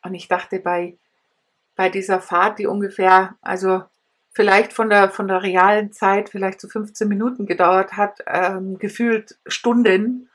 Und 0.02 0.14
ich 0.14 0.28
dachte 0.28 0.60
bei, 0.60 0.96
bei 1.76 1.90
dieser 1.90 2.20
Fahrt, 2.20 2.60
die 2.60 2.66
ungefähr, 2.66 3.34
also 3.42 3.82
vielleicht 4.32 4.72
von 4.72 4.88
der, 4.88 5.10
von 5.10 5.28
der 5.28 5.42
realen 5.42 5.92
Zeit 5.92 6.30
vielleicht 6.30 6.60
so 6.60 6.68
15 6.68 7.08
Minuten 7.08 7.46
gedauert 7.46 7.96
hat, 7.96 8.20
ähm, 8.26 8.78
gefühlt 8.78 9.38
Stunden, 9.46 10.30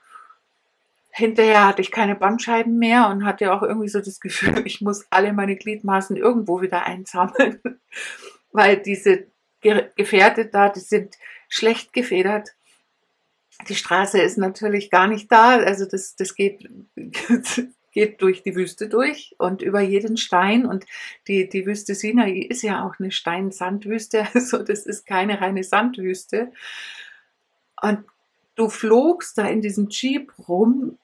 hinterher 1.19 1.67
hatte 1.67 1.81
ich 1.81 1.91
keine 1.91 2.15
Bandscheiben 2.15 2.79
mehr 2.79 3.09
und 3.09 3.25
hatte 3.25 3.53
auch 3.53 3.61
irgendwie 3.61 3.89
so 3.89 3.99
das 3.99 4.19
Gefühl, 4.19 4.61
ich 4.65 4.81
muss 4.81 5.05
alle 5.11 5.33
meine 5.33 5.55
Gliedmaßen 5.55 6.15
irgendwo 6.15 6.61
wieder 6.61 6.85
einsammeln, 6.85 7.59
weil 8.51 8.77
diese 8.77 9.27
Gefährte 9.61 10.45
da, 10.45 10.69
die 10.69 10.79
sind 10.79 11.15
schlecht 11.49 11.93
gefedert. 11.93 12.49
Die 13.67 13.75
Straße 13.75 14.21
ist 14.21 14.37
natürlich 14.37 14.89
gar 14.89 15.07
nicht 15.07 15.29
da, 15.31 15.57
also 15.57 15.85
das, 15.85 16.15
das 16.15 16.33
geht, 16.33 16.69
geht 17.91 18.21
durch 18.21 18.41
die 18.41 18.55
Wüste 18.55 18.87
durch 18.87 19.35
und 19.37 19.61
über 19.61 19.81
jeden 19.81 20.15
Stein 20.15 20.65
und 20.65 20.85
die, 21.27 21.49
die 21.49 21.65
Wüste 21.65 21.93
Sinai 21.93 22.47
ist 22.49 22.61
ja 22.61 22.87
auch 22.87 22.99
eine 22.99 23.11
Stein-Sandwüste, 23.11 24.27
also 24.33 24.63
das 24.63 24.85
ist 24.85 25.05
keine 25.05 25.41
reine 25.41 25.63
Sandwüste. 25.63 26.53
Und 27.81 28.05
du 28.55 28.69
flogst 28.69 29.37
da 29.37 29.47
in 29.47 29.61
diesem 29.61 29.89
Jeep 29.89 30.31
rum. 30.47 30.97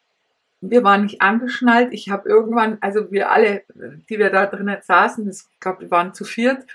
Wir 0.70 0.84
waren 0.84 1.04
nicht 1.04 1.22
angeschnallt. 1.22 1.94
Ich 1.94 2.10
habe 2.10 2.30
irgendwann, 2.30 2.78
also 2.82 3.12
wir 3.12 3.32
alle, 3.32 3.64
die 4.10 4.20
wir 4.20 4.30
da 4.30 4.46
drinnen 4.46 4.78
saßen, 4.82 5.30
ich 5.30 5.44
glaube, 5.60 5.82
wir 5.82 5.92
waren 5.92 6.14
zu 6.14 6.26
viert, 6.26 6.66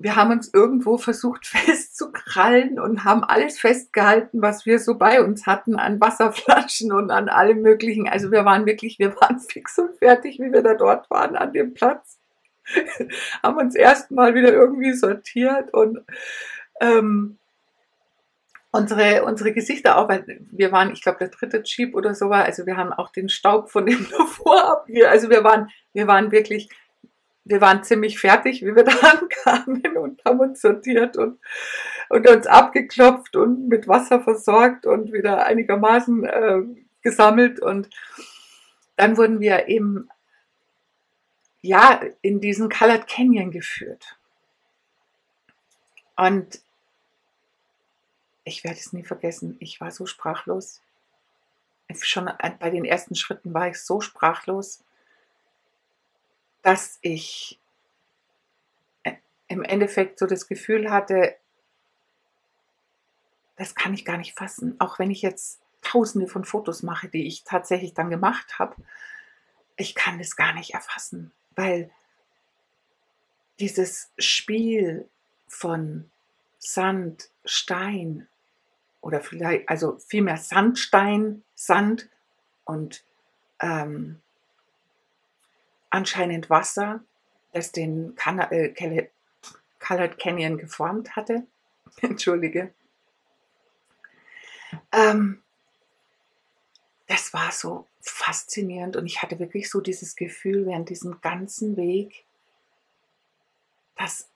wir 0.00 0.14
haben 0.14 0.30
uns 0.30 0.54
irgendwo 0.54 0.96
versucht 0.96 1.46
festzukrallen 1.46 2.78
und 2.78 3.04
haben 3.04 3.24
alles 3.24 3.58
festgehalten, 3.58 4.40
was 4.40 4.64
wir 4.64 4.78
so 4.78 4.96
bei 4.96 5.22
uns 5.22 5.46
hatten 5.46 5.76
an 5.76 6.00
Wasserflaschen 6.00 6.92
und 6.92 7.10
an 7.10 7.28
allem 7.28 7.62
möglichen. 7.62 8.08
Also 8.08 8.30
wir 8.30 8.44
waren 8.44 8.64
wirklich, 8.64 8.98
wir 8.98 9.14
waren 9.16 9.40
fix 9.48 9.78
und 9.78 9.98
fertig, 9.98 10.38
wie 10.38 10.52
wir 10.52 10.62
da 10.62 10.74
dort 10.74 11.10
waren 11.10 11.36
an 11.36 11.52
dem 11.52 11.74
Platz. 11.74 12.18
haben 13.42 13.56
uns 13.56 13.74
erstmal 13.74 14.34
wieder 14.34 14.52
irgendwie 14.52 14.92
sortiert 14.92 15.72
und 15.72 16.00
ähm, 16.80 17.37
unsere, 18.70 19.24
unsere 19.24 19.52
Gesichter 19.52 19.98
auch, 19.98 20.08
weil 20.08 20.40
wir 20.50 20.72
waren, 20.72 20.92
ich 20.92 21.02
glaube, 21.02 21.18
der 21.18 21.28
dritte 21.28 21.62
Jeep 21.64 21.94
oder 21.94 22.14
so 22.14 22.28
war, 22.28 22.44
also 22.44 22.66
wir 22.66 22.76
haben 22.76 22.92
auch 22.92 23.10
den 23.10 23.28
Staub 23.28 23.70
von 23.70 23.86
dem 23.86 24.06
davor 24.18 24.64
abgegeben. 24.64 25.08
Also 25.08 25.30
wir 25.30 25.44
waren, 25.44 25.70
wir 25.92 26.06
waren 26.06 26.30
wirklich, 26.30 26.68
wir 27.44 27.60
waren 27.60 27.82
ziemlich 27.82 28.18
fertig, 28.18 28.62
wie 28.62 28.74
wir 28.74 28.84
da 28.84 28.92
ankamen 28.92 29.96
und 29.96 30.24
haben 30.24 30.40
uns 30.40 30.60
sortiert 30.60 31.16
und, 31.16 31.38
und 32.10 32.28
uns 32.28 32.46
abgeklopft 32.46 33.36
und 33.36 33.68
mit 33.68 33.88
Wasser 33.88 34.20
versorgt 34.20 34.86
und 34.86 35.12
wieder 35.12 35.46
einigermaßen 35.46 36.24
äh, 36.24 36.62
gesammelt 37.02 37.60
und 37.60 37.88
dann 38.96 39.16
wurden 39.16 39.40
wir 39.40 39.68
eben 39.68 40.08
ja 41.62 42.00
in 42.20 42.40
diesen 42.40 42.68
Colored 42.68 43.06
Canyon 43.06 43.50
geführt. 43.52 44.18
Und 46.16 46.60
ich 48.48 48.64
werde 48.64 48.78
es 48.78 48.92
nie 48.92 49.04
vergessen, 49.04 49.56
ich 49.60 49.80
war 49.80 49.90
so 49.90 50.06
sprachlos. 50.06 50.80
Schon 52.00 52.30
bei 52.58 52.70
den 52.70 52.84
ersten 52.84 53.14
Schritten 53.14 53.54
war 53.54 53.68
ich 53.68 53.80
so 53.80 54.00
sprachlos, 54.00 54.82
dass 56.62 56.98
ich 57.00 57.58
äh, 59.04 59.14
im 59.46 59.62
Endeffekt 59.62 60.18
so 60.18 60.26
das 60.26 60.48
Gefühl 60.48 60.90
hatte, 60.90 61.36
das 63.56 63.74
kann 63.74 63.94
ich 63.94 64.04
gar 64.04 64.18
nicht 64.18 64.34
fassen. 64.34 64.76
Auch 64.78 64.98
wenn 64.98 65.10
ich 65.10 65.22
jetzt 65.22 65.60
tausende 65.80 66.28
von 66.28 66.44
Fotos 66.44 66.82
mache, 66.82 67.08
die 67.08 67.26
ich 67.26 67.44
tatsächlich 67.44 67.94
dann 67.94 68.10
gemacht 68.10 68.58
habe, 68.58 68.76
ich 69.76 69.94
kann 69.94 70.18
das 70.18 70.36
gar 70.36 70.52
nicht 70.52 70.74
erfassen, 70.74 71.32
weil 71.54 71.90
dieses 73.60 74.10
Spiel 74.18 75.08
von 75.46 76.10
Sand, 76.58 77.30
Stein, 77.44 78.28
oder 79.00 79.20
vielleicht, 79.20 79.68
also 79.68 79.98
vielmehr 79.98 80.36
Sandstein, 80.36 81.44
Sand 81.54 82.08
und 82.64 83.04
ähm, 83.60 84.20
anscheinend 85.90 86.50
Wasser, 86.50 87.00
das 87.52 87.72
den 87.72 88.14
Can 88.16 88.38
äh, 88.38 89.08
Colored 89.78 90.18
Canyon 90.18 90.58
geformt 90.58 91.16
hatte. 91.16 91.46
Entschuldige. 92.02 92.72
Ähm, 94.92 95.42
das 97.06 97.32
war 97.32 97.52
so 97.52 97.86
faszinierend 98.00 98.96
und 98.96 99.06
ich 99.06 99.22
hatte 99.22 99.38
wirklich 99.38 99.70
so 99.70 99.80
dieses 99.80 100.14
Gefühl 100.14 100.66
während 100.66 100.90
diesem 100.90 101.20
ganzen 101.20 101.76
Weg, 101.76 102.24
dass 103.96 104.28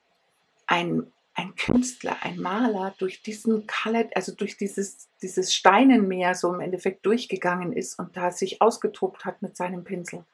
ein 0.67 1.13
ein 1.35 1.55
Künstler, 1.57 2.17
ein 2.23 2.39
Maler 2.39 2.95
durch 2.99 3.23
diesen 3.23 3.67
Colored, 3.67 4.15
also 4.17 4.35
durch 4.35 4.57
dieses, 4.57 5.09
dieses 5.23 5.55
Steinenmeer 5.55 6.35
so 6.35 6.53
im 6.53 6.61
Endeffekt 6.61 7.07
durchgegangen 7.07 7.73
ist 7.73 7.99
und 7.99 8.17
da 8.17 8.31
sich 8.31 8.61
ausgetobt 8.61 9.25
hat 9.25 9.41
mit 9.43 9.57
seinem 9.57 9.85
Pinsel. 9.85 10.25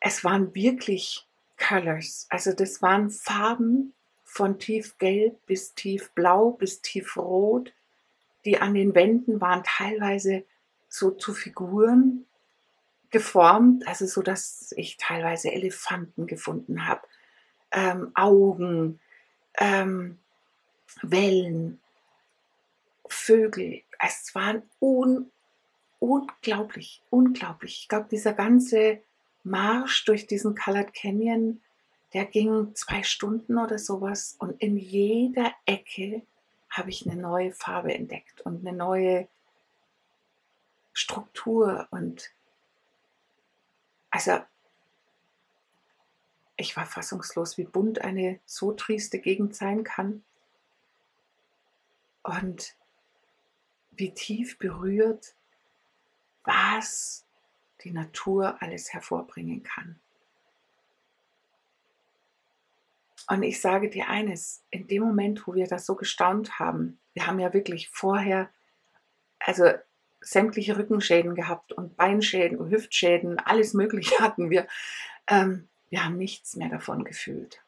es 0.00 0.22
waren 0.22 0.54
wirklich 0.54 1.26
Colors. 1.56 2.26
Also 2.30 2.52
das 2.52 2.82
waren 2.82 3.10
Farben 3.10 3.94
von 4.24 4.58
tiefgelb 4.58 5.44
bis 5.46 5.74
tiefblau 5.74 6.50
bis 6.50 6.80
tiefrot. 6.80 7.72
Die 8.44 8.58
an 8.58 8.74
den 8.74 8.94
Wänden 8.94 9.40
waren 9.40 9.64
teilweise 9.64 10.44
so 10.88 11.10
zu 11.10 11.34
Figuren 11.34 12.26
geformt, 13.10 13.86
also 13.88 14.06
so, 14.06 14.22
dass 14.22 14.72
ich 14.76 14.96
teilweise 14.96 15.50
Elefanten 15.50 16.26
gefunden 16.26 16.86
habe, 16.86 17.02
ähm, 17.72 18.12
Augen, 18.14 19.00
ähm, 19.58 20.18
Wellen, 21.02 21.80
Vögel. 23.08 23.82
Es 23.98 24.34
waren 24.34 24.62
un 24.80 25.30
unglaublich, 25.98 27.02
unglaublich. 27.10 27.80
Ich 27.82 27.88
glaube, 27.88 28.08
dieser 28.10 28.32
ganze 28.32 29.00
Marsch 29.44 30.04
durch 30.04 30.26
diesen 30.26 30.54
Colored 30.54 30.92
Canyon, 30.92 31.62
der 32.12 32.24
ging 32.26 32.74
zwei 32.74 33.02
Stunden 33.02 33.58
oder 33.58 33.78
sowas 33.78 34.36
und 34.38 34.60
in 34.60 34.76
jeder 34.76 35.52
Ecke 35.64 36.22
habe 36.70 36.90
ich 36.90 37.08
eine 37.08 37.20
neue 37.20 37.52
Farbe 37.52 37.94
entdeckt 37.94 38.40
und 38.42 38.66
eine 38.66 38.76
neue 38.76 39.28
Struktur 40.92 41.86
und 41.90 42.30
also 44.10 44.40
ich 46.56 46.76
war 46.76 46.86
fassungslos, 46.86 47.58
wie 47.58 47.64
bunt 47.64 48.00
eine 48.00 48.40
so 48.46 48.72
trieste 48.72 49.18
Gegend 49.18 49.54
sein 49.54 49.84
kann 49.84 50.24
und 52.22 52.74
wie 53.90 54.12
tief 54.12 54.58
berührt, 54.58 55.34
was 56.44 57.26
die 57.82 57.90
Natur 57.90 58.60
alles 58.60 58.92
hervorbringen 58.92 59.62
kann. 59.62 60.00
Und 63.28 63.42
ich 63.42 63.60
sage 63.60 63.90
dir 63.90 64.08
eines, 64.08 64.62
in 64.70 64.86
dem 64.86 65.02
Moment, 65.02 65.46
wo 65.46 65.54
wir 65.54 65.66
das 65.66 65.84
so 65.84 65.96
gestaunt 65.96 66.58
haben, 66.58 66.98
wir 67.12 67.26
haben 67.26 67.40
ja 67.40 67.52
wirklich 67.52 67.88
vorher, 67.88 68.50
also 69.40 69.72
sämtliche 70.20 70.76
Rückenschäden 70.76 71.34
gehabt 71.34 71.72
und 71.72 71.96
Beinschäden 71.96 72.58
und 72.58 72.70
Hüftschäden, 72.70 73.38
alles 73.40 73.74
Mögliche 73.74 74.18
hatten 74.20 74.50
wir. 74.50 74.66
Ähm, 75.26 75.68
wir 75.90 76.04
haben 76.04 76.16
nichts 76.16 76.56
mehr 76.56 76.68
davon 76.68 77.04
gefühlt. 77.04 77.62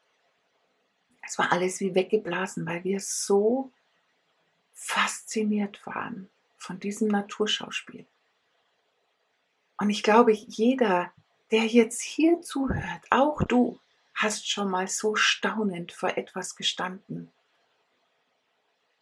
Es 1.25 1.37
war 1.37 1.51
alles 1.51 1.79
wie 1.79 1.95
weggeblasen, 1.95 2.65
weil 2.65 2.83
wir 2.83 2.99
so 2.99 3.71
fasziniert 4.73 5.85
waren 5.85 6.29
von 6.57 6.79
diesem 6.79 7.07
Naturschauspiel. 7.07 8.05
Und 9.77 9.89
ich 9.89 10.03
glaube, 10.03 10.31
jeder, 10.31 11.11
der 11.51 11.65
jetzt 11.65 12.01
hier 12.01 12.41
zuhört, 12.41 13.01
auch 13.09 13.43
du, 13.43 13.79
hast 14.13 14.49
schon 14.49 14.69
mal 14.69 14.87
so 14.87 15.15
staunend 15.15 15.93
vor 15.93 16.17
etwas 16.17 16.55
gestanden 16.55 17.31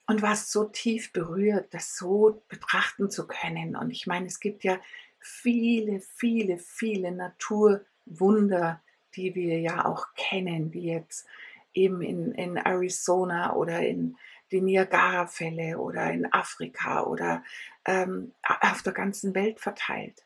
und 0.06 0.22
warst 0.22 0.52
so 0.52 0.66
tief 0.66 1.12
berührt, 1.12 1.74
das 1.74 1.98
so 1.98 2.44
betrachten 2.48 3.10
zu 3.10 3.26
können. 3.28 3.76
Und 3.76 3.90
ich 3.90 4.06
meine, 4.06 4.28
es 4.28 4.40
gibt 4.40 4.64
ja 4.64 4.80
viele, 5.20 6.02
viele, 6.02 6.60
viele 6.60 7.12
Naturwunder, 7.12 8.82
die 9.18 9.36
wir 9.36 9.60
ja 9.60 9.86
auch 9.86 10.08
kennen, 10.16 10.74
wie 10.74 10.92
jetzt 10.92 11.28
eben 11.74 12.02
in, 12.02 12.32
in 12.34 12.58
Arizona 12.58 13.54
oder 13.54 13.86
in 13.86 14.16
die 14.52 14.62
Niagara-Fälle 14.62 15.78
oder 15.78 16.12
in 16.12 16.32
Afrika 16.32 17.04
oder 17.04 17.44
ähm, 17.86 18.34
auf 18.44 18.82
der 18.82 18.94
ganzen 18.94 19.36
Welt 19.36 19.60
verteilt 19.60 20.24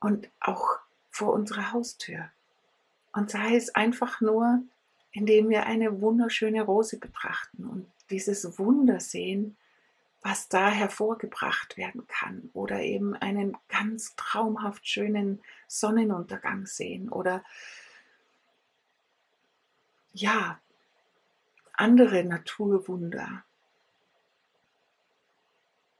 und 0.00 0.30
auch 0.40 0.78
vor 1.10 1.32
unserer 1.32 1.72
Haustür. 1.72 2.30
Und 3.12 3.30
sei 3.30 3.56
es 3.56 3.74
einfach 3.74 4.20
nur, 4.20 4.62
indem 5.12 5.48
wir 5.48 5.66
eine 5.66 6.00
wunderschöne 6.00 6.62
Rose 6.62 6.98
betrachten 6.98 7.64
und 7.64 7.90
dieses 8.10 8.58
Wunder 8.58 9.00
sehen, 9.00 9.56
was 10.22 10.48
da 10.48 10.70
hervorgebracht 10.70 11.76
werden 11.76 12.06
kann. 12.06 12.50
Oder 12.52 12.80
eben 12.80 13.14
einen 13.14 13.56
ganz 13.68 14.14
traumhaft 14.16 14.86
schönen 14.88 15.40
Sonnenuntergang 15.66 16.66
sehen. 16.66 17.08
Oder 17.08 17.44
ja, 20.20 20.60
andere 21.72 22.24
Naturwunder. 22.24 23.44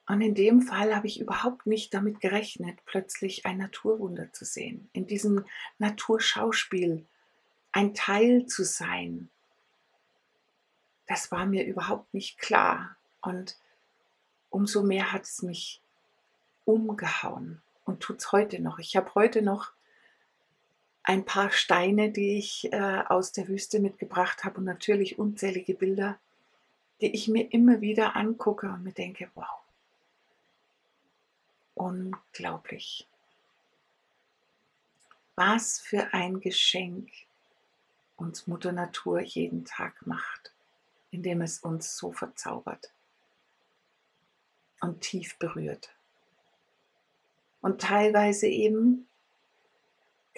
Und 0.07 0.23
in 0.23 0.35
dem 0.35 0.63
Fall 0.63 0.97
habe 0.97 1.07
ich 1.07 1.21
überhaupt 1.21 1.67
nicht 1.67 1.93
damit 1.93 2.21
gerechnet, 2.21 2.79
plötzlich 2.87 3.45
ein 3.47 3.59
Naturwunder 3.59 4.33
zu 4.33 4.45
sehen, 4.45 4.89
in 4.93 5.07
diesem 5.07 5.45
Naturschauspiel 5.79 7.07
ein 7.73 7.95
Teil 7.95 8.47
zu 8.47 8.65
sein. 8.65 9.29
Das 11.07 11.31
war 11.31 11.47
mir 11.47 11.67
überhaupt 11.67 12.13
nicht 12.15 12.39
klar. 12.39 12.97
Und 13.21 13.57
umso 14.51 14.83
mehr 14.83 15.13
hat 15.13 15.25
es 15.25 15.43
mich 15.43 15.83
umgehauen 16.65 17.61
und 17.85 18.01
tut 18.01 18.19
es 18.19 18.33
heute 18.33 18.61
noch. 18.61 18.79
Ich 18.79 18.97
habe 18.97 19.15
heute 19.15 19.43
noch 19.43 19.73
ein 21.09 21.25
paar 21.25 21.51
Steine, 21.51 22.11
die 22.11 22.37
ich 22.37 22.71
äh, 22.71 23.03
aus 23.09 23.33
der 23.33 23.49
Wüste 23.49 23.81
mitgebracht 23.81 24.45
habe 24.45 24.59
und 24.59 24.65
natürlich 24.65 25.19
unzählige 25.19 25.73
Bilder, 25.73 26.19
die 27.01 27.15
ich 27.15 27.29
mir 27.29 27.51
immer 27.51 27.81
wieder 27.81 28.15
angucke 28.15 28.69
und 28.69 28.85
mir 28.85 28.93
denke, 28.93 29.31
wow, 29.35 29.49
unglaublich. 31.75 33.09
Was 35.35 35.81
für 35.81 36.13
ein 36.13 36.41
Geschenk 36.41 37.09
uns 38.17 38.47
Mutter 38.47 38.73
Natur 38.73 39.21
jeden 39.21 39.65
Tag 39.65 40.07
macht, 40.07 40.53
indem 41.11 41.41
es 41.41 41.61
uns 41.61 41.97
so 41.97 42.13
verzaubert 42.13 42.93
und 44.83 45.01
tief 45.01 45.39
berührt. 45.39 45.89
Und 47.63 47.81
teilweise 47.81 48.47
eben 48.47 49.09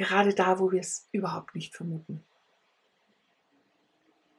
gerade 0.00 0.34
da, 0.34 0.58
wo 0.58 0.72
wir 0.72 0.80
es 0.80 1.06
überhaupt 1.12 1.54
nicht 1.54 1.76
vermuten. 1.76 2.24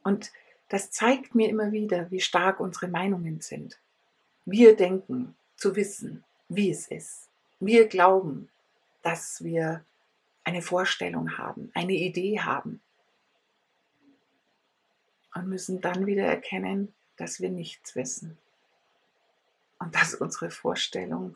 Und 0.03 0.31
das 0.69 0.89
zeigt 0.89 1.35
mir 1.35 1.49
immer 1.49 1.71
wieder, 1.71 2.09
wie 2.09 2.19
stark 2.19 2.59
unsere 2.59 2.87
Meinungen 2.87 3.41
sind. 3.41 3.79
Wir 4.43 4.75
denken 4.75 5.35
zu 5.57 5.75
wissen, 5.75 6.23
wie 6.49 6.71
es 6.71 6.87
ist. 6.87 7.29
Wir 7.59 7.87
glauben, 7.87 8.49
dass 9.03 9.43
wir 9.43 9.85
eine 10.43 10.63
Vorstellung 10.63 11.37
haben, 11.37 11.69
eine 11.75 11.93
Idee 11.93 12.39
haben 12.39 12.81
und 15.35 15.47
müssen 15.47 15.79
dann 15.79 16.07
wieder 16.07 16.25
erkennen, 16.25 16.91
dass 17.17 17.39
wir 17.39 17.51
nichts 17.51 17.95
wissen 17.95 18.35
und 19.77 19.93
dass 19.93 20.15
unsere 20.15 20.49
Vorstellung 20.49 21.35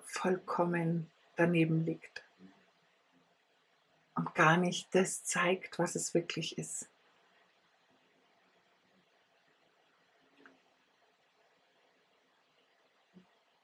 vollkommen 0.00 1.08
daneben 1.36 1.84
liegt 1.84 2.25
und 4.16 4.34
gar 4.34 4.56
nicht 4.56 4.94
das 4.94 5.24
zeigt, 5.24 5.78
was 5.78 5.94
es 5.94 6.14
wirklich 6.14 6.58
ist. 6.58 6.88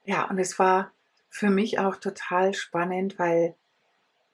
Ja, 0.05 0.29
und 0.29 0.37
es 0.37 0.59
war 0.59 0.91
für 1.29 1.49
mich 1.49 1.79
auch 1.79 1.95
total 1.95 2.53
spannend, 2.53 3.17
weil 3.17 3.55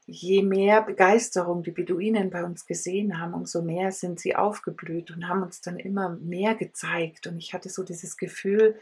je 0.05 0.41
mehr 0.41 0.81
Begeisterung 0.81 1.61
die 1.63 1.71
Beduinen 1.71 2.31
bei 2.31 2.43
uns 2.43 2.65
gesehen 2.65 3.19
haben, 3.19 3.33
umso 3.33 3.61
mehr 3.61 3.91
sind 3.91 4.19
sie 4.19 4.35
aufgeblüht 4.35 5.11
und 5.11 5.27
haben 5.27 5.43
uns 5.43 5.61
dann 5.61 5.77
immer 5.77 6.09
mehr 6.09 6.55
gezeigt. 6.55 7.27
Und 7.27 7.37
ich 7.37 7.53
hatte 7.53 7.69
so 7.69 7.83
dieses 7.83 8.17
Gefühl, 8.17 8.79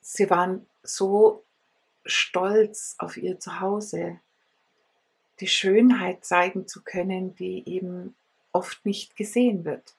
sie 0.00 0.30
waren 0.30 0.66
so 0.82 1.44
stolz 2.06 2.94
auf 2.98 3.18
ihr 3.18 3.38
Zuhause, 3.38 4.18
die 5.40 5.48
Schönheit 5.48 6.24
zeigen 6.24 6.66
zu 6.66 6.82
können, 6.82 7.34
die 7.34 7.68
eben 7.68 8.14
oft 8.52 8.84
nicht 8.84 9.16
gesehen 9.16 9.64
wird. 9.64 9.94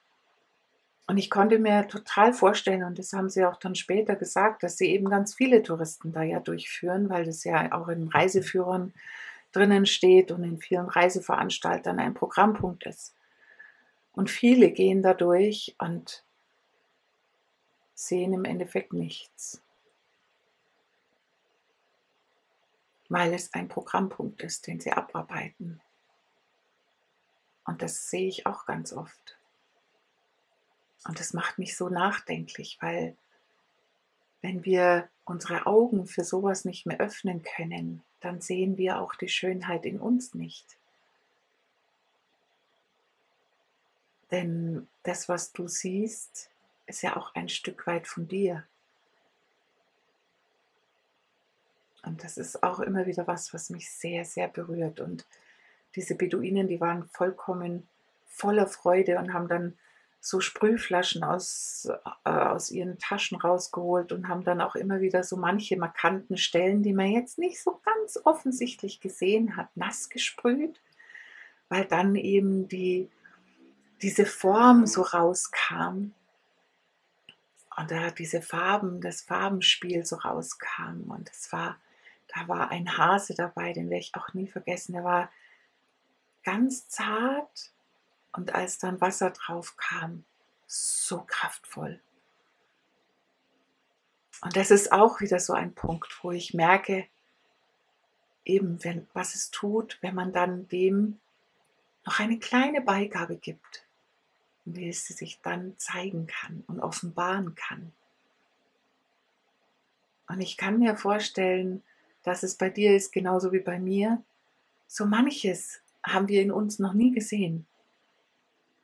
Und 1.06 1.16
ich 1.18 1.28
konnte 1.28 1.58
mir 1.58 1.88
total 1.88 2.32
vorstellen, 2.32 2.84
und 2.84 2.98
das 2.98 3.12
haben 3.12 3.28
sie 3.28 3.44
auch 3.44 3.56
dann 3.56 3.74
später 3.74 4.14
gesagt, 4.14 4.62
dass 4.62 4.76
sie 4.76 4.90
eben 4.90 5.10
ganz 5.10 5.34
viele 5.34 5.62
Touristen 5.62 6.12
da 6.12 6.22
ja 6.22 6.38
durchführen, 6.38 7.10
weil 7.10 7.24
das 7.24 7.42
ja 7.42 7.72
auch 7.72 7.88
in 7.88 8.06
Reiseführern 8.08 8.94
drinnen 9.52 9.86
steht 9.86 10.30
und 10.30 10.44
in 10.44 10.58
vielen 10.58 10.88
Reiseveranstaltern 10.88 11.98
ein 11.98 12.14
Programmpunkt 12.14 12.86
ist. 12.86 13.14
Und 14.12 14.30
viele 14.30 14.70
gehen 14.70 15.02
da 15.02 15.14
durch 15.14 15.74
und 15.78 16.24
sehen 17.94 18.32
im 18.32 18.44
Endeffekt 18.44 18.92
nichts, 18.92 19.62
weil 23.10 23.34
es 23.34 23.52
ein 23.52 23.68
Programmpunkt 23.68 24.40
ist, 24.42 24.66
den 24.66 24.80
sie 24.80 24.92
abarbeiten. 24.92 25.82
Und 27.66 27.82
das 27.82 28.08
sehe 28.08 28.28
ich 28.28 28.46
auch 28.46 28.64
ganz 28.64 28.92
oft. 28.92 29.36
Und 31.04 31.18
das 31.18 31.34
macht 31.34 31.58
mich 31.58 31.76
so 31.76 31.88
nachdenklich, 31.88 32.78
weil 32.80 33.16
wenn 34.42 34.64
wir 34.64 35.08
unsere 35.24 35.66
Augen 35.66 36.06
für 36.06 36.24
sowas 36.24 36.64
nicht 36.64 36.86
mehr 36.86 36.98
öffnen 36.98 37.42
können, 37.42 38.02
dann 38.20 38.40
sehen 38.40 38.78
wir 38.78 39.00
auch 39.00 39.14
die 39.16 39.28
Schönheit 39.28 39.84
in 39.84 40.00
uns 40.00 40.34
nicht. 40.34 40.78
Denn 44.30 44.88
das, 45.02 45.28
was 45.28 45.52
du 45.52 45.66
siehst, 45.66 46.50
ist 46.86 47.02
ja 47.02 47.16
auch 47.16 47.34
ein 47.34 47.48
Stück 47.48 47.86
weit 47.86 48.06
von 48.06 48.28
dir. 48.28 48.64
Und 52.04 52.24
das 52.24 52.36
ist 52.36 52.62
auch 52.62 52.80
immer 52.80 53.06
wieder 53.06 53.26
was, 53.26 53.52
was 53.52 53.70
mich 53.70 53.90
sehr, 53.90 54.24
sehr 54.24 54.48
berührt. 54.48 55.00
Und 55.00 55.26
diese 55.96 56.14
Beduinen, 56.14 56.68
die 56.68 56.80
waren 56.80 57.04
vollkommen 57.04 57.88
voller 58.26 58.66
Freude 58.66 59.18
und 59.18 59.34
haben 59.34 59.48
dann 59.48 59.76
so 60.20 60.40
Sprühflaschen 60.40 61.24
aus, 61.24 61.88
äh, 62.24 62.30
aus 62.30 62.70
ihren 62.70 62.98
Taschen 62.98 63.38
rausgeholt 63.38 64.12
und 64.12 64.28
haben 64.28 64.44
dann 64.44 64.60
auch 64.60 64.76
immer 64.76 65.00
wieder 65.00 65.24
so 65.24 65.36
manche 65.36 65.76
markanten 65.76 66.36
Stellen, 66.36 66.82
die 66.82 66.92
man 66.92 67.10
jetzt 67.10 67.38
nicht 67.38 67.62
so 67.62 67.80
ganz 67.84 68.18
offensichtlich 68.24 69.00
gesehen 69.00 69.56
hat, 69.56 69.74
nass 69.76 70.10
gesprüht, 70.10 70.80
weil 71.68 71.86
dann 71.86 72.16
eben 72.16 72.68
die, 72.68 73.10
diese 74.02 74.26
Form 74.26 74.86
so 74.86 75.02
rauskam 75.02 76.12
und 77.76 77.90
da 77.90 78.10
diese 78.10 78.42
Farben, 78.42 79.00
das 79.00 79.22
Farbenspiel 79.22 80.04
so 80.04 80.16
rauskam 80.16 81.10
und 81.10 81.30
es 81.30 81.50
war, 81.50 81.78
da 82.34 82.48
war 82.48 82.70
ein 82.70 82.96
Hase 82.96 83.34
dabei, 83.34 83.72
den 83.72 83.90
werde 83.90 84.00
ich 84.00 84.14
auch 84.14 84.32
nie 84.34 84.46
vergessen, 84.46 84.92
der 84.92 85.04
war 85.04 85.30
ganz 86.42 86.88
zart 86.88 87.72
und 88.32 88.54
als 88.54 88.78
dann 88.78 89.00
Wasser 89.00 89.30
drauf 89.30 89.76
kam, 89.76 90.24
so 90.66 91.22
kraftvoll. 91.26 92.00
Und 94.42 94.56
das 94.56 94.70
ist 94.70 94.92
auch 94.92 95.20
wieder 95.20 95.38
so 95.38 95.52
ein 95.52 95.74
Punkt, 95.74 96.18
wo 96.22 96.30
ich 96.30 96.54
merke, 96.54 97.06
eben 98.44 98.82
wenn, 98.84 99.06
was 99.12 99.34
es 99.34 99.50
tut, 99.50 99.98
wenn 100.00 100.14
man 100.14 100.32
dann 100.32 100.66
dem 100.68 101.20
noch 102.06 102.18
eine 102.20 102.38
kleine 102.38 102.80
Beigabe 102.80 103.36
gibt, 103.36 103.84
wie 104.64 104.88
es 104.88 105.06
sich 105.06 105.40
dann 105.42 105.76
zeigen 105.78 106.26
kann 106.26 106.64
und 106.66 106.80
offenbaren 106.80 107.54
kann. 107.54 107.92
Und 110.28 110.40
ich 110.40 110.56
kann 110.56 110.78
mir 110.78 110.96
vorstellen, 110.96 111.82
dass 112.22 112.42
es 112.42 112.56
bei 112.56 112.70
dir 112.70 112.94
ist 112.94 113.12
genauso 113.12 113.52
wie 113.52 113.60
bei 113.60 113.78
mir. 113.78 114.22
So 114.86 115.06
manches 115.06 115.80
haben 116.02 116.28
wir 116.28 116.42
in 116.42 116.52
uns 116.52 116.78
noch 116.78 116.94
nie 116.94 117.12
gesehen. 117.12 117.66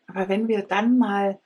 Aber 0.07 0.29
wenn 0.29 0.49
wir 0.49 0.63
dann 0.63 0.99
mal 0.99 1.39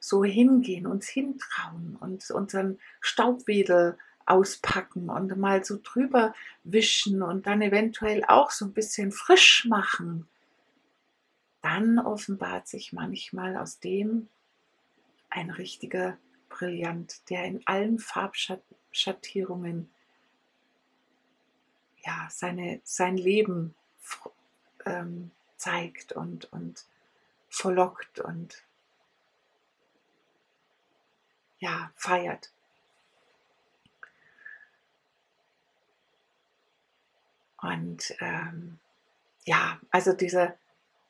so 0.00 0.24
hingehen, 0.24 0.86
uns 0.86 1.08
hintrauen 1.08 1.96
und 2.00 2.30
unseren 2.30 2.78
Staubwedel 3.00 3.98
auspacken 4.24 5.08
und 5.08 5.36
mal 5.36 5.64
so 5.64 5.78
drüber 5.82 6.34
wischen 6.64 7.22
und 7.22 7.46
dann 7.46 7.62
eventuell 7.62 8.24
auch 8.26 8.50
so 8.50 8.64
ein 8.64 8.72
bisschen 8.72 9.12
frisch 9.12 9.66
machen, 9.68 10.28
dann 11.62 11.98
offenbart 11.98 12.68
sich 12.68 12.92
manchmal 12.92 13.56
aus 13.56 13.78
dem 13.80 14.28
ein 15.30 15.50
richtiger 15.50 16.16
Brillant, 16.48 17.28
der 17.30 17.44
in 17.44 17.62
allen 17.66 17.98
Farbschattierungen 17.98 19.90
ja, 22.06 22.28
seine, 22.30 22.80
sein 22.84 23.16
Leben 23.16 23.74
ähm, 24.84 25.32
zeigt 25.56 26.12
und, 26.12 26.50
und 26.52 26.86
verlockt 27.48 28.20
und 28.20 28.62
ja, 31.58 31.90
feiert. 31.96 32.52
Und 37.60 38.14
ähm, 38.20 38.78
ja, 39.44 39.80
also 39.90 40.12
dieser, 40.12 40.56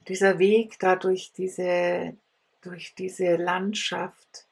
dieser 0.08 0.38
Weg 0.38 0.78
da 0.78 0.96
durch 0.96 1.32
diese, 1.32 2.16
durch 2.62 2.94
diese 2.94 3.36
Landschaft, 3.36 4.45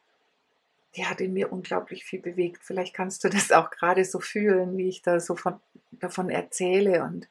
die 0.96 1.06
hat 1.06 1.20
in 1.20 1.32
mir 1.32 1.52
unglaublich 1.52 2.04
viel 2.04 2.20
bewegt. 2.20 2.62
Vielleicht 2.62 2.94
kannst 2.94 3.24
du 3.24 3.28
das 3.28 3.52
auch 3.52 3.70
gerade 3.70 4.04
so 4.04 4.20
fühlen, 4.20 4.76
wie 4.76 4.88
ich 4.88 5.02
da 5.02 5.20
so 5.20 5.36
von, 5.36 5.60
davon 5.92 6.30
erzähle. 6.30 7.02
Und 7.02 7.28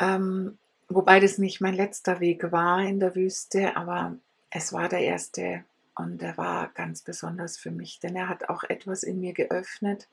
ähm, 0.00 0.58
Wobei 0.88 1.20
das 1.20 1.36
nicht 1.36 1.60
mein 1.60 1.74
letzter 1.74 2.18
Weg 2.18 2.50
war 2.50 2.80
in 2.80 2.98
der 2.98 3.14
Wüste, 3.14 3.76
aber 3.76 4.16
es 4.50 4.72
war 4.72 4.88
der 4.88 5.00
erste 5.00 5.64
und 5.94 6.22
er 6.22 6.38
war 6.38 6.68
ganz 6.68 7.02
besonders 7.02 7.58
für 7.58 7.70
mich, 7.70 8.00
denn 8.00 8.16
er 8.16 8.28
hat 8.28 8.48
auch 8.48 8.64
etwas 8.64 9.02
in 9.02 9.20
mir 9.20 9.34
geöffnet, 9.34 10.08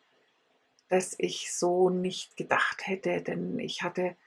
das 0.89 1.15
ich 1.17 1.55
so 1.55 1.89
nicht 1.89 2.36
gedacht 2.36 2.86
hätte, 2.88 3.21
denn 3.21 3.58
ich 3.58 3.84
hatte 3.84 4.17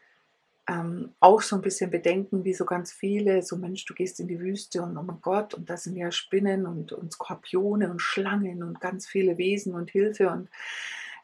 ähm, 0.68 1.14
auch 1.18 1.40
so 1.40 1.56
ein 1.56 1.62
bisschen 1.62 1.90
Bedenken, 1.90 2.44
wie 2.44 2.52
so 2.52 2.66
ganz 2.66 2.92
viele, 2.92 3.42
so 3.42 3.56
Mensch, 3.56 3.86
du 3.86 3.94
gehst 3.94 4.20
in 4.20 4.28
die 4.28 4.38
Wüste 4.38 4.82
und 4.82 4.96
oh 4.98 5.02
mein 5.02 5.20
Gott, 5.22 5.54
und 5.54 5.70
da 5.70 5.78
sind 5.78 5.96
ja 5.96 6.12
Spinnen 6.12 6.66
und, 6.66 6.92
und 6.92 7.12
Skorpione 7.12 7.90
und 7.90 8.02
Schlangen 8.02 8.62
und 8.62 8.78
ganz 8.78 9.08
viele 9.08 9.38
Wesen 9.38 9.74
und 9.74 9.90
Hilfe 9.90 10.28
und 10.28 10.50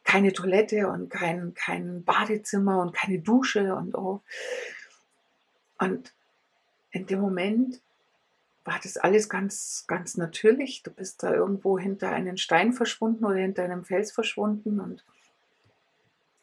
keine 0.03 0.33
Toilette 0.33 0.89
und 0.89 1.11
kein, 1.11 1.53
kein 1.55 2.05
Badezimmer 2.05 2.81
und 2.81 2.95
keine 2.95 3.19
Dusche 3.19 3.75
und 3.75 3.95
oh. 3.95 4.23
Und 5.79 6.15
in 6.91 7.07
dem 7.07 7.21
Moment 7.21 7.81
war 8.65 8.79
das 8.83 8.97
alles 8.97 9.29
ganz, 9.29 9.85
ganz 9.87 10.17
natürlich. 10.17 10.83
Du 10.83 10.91
bist 10.91 11.23
da 11.23 11.35
irgendwo 11.35 11.79
hinter 11.79 12.11
einem 12.11 12.39
Stein 12.39 12.73
verschwunden 12.73 13.27
oder 13.27 13.37
hinter 13.37 13.65
einem 13.65 13.85
Fels 13.85 14.11
verschwunden 14.11 14.81
und 14.81 15.05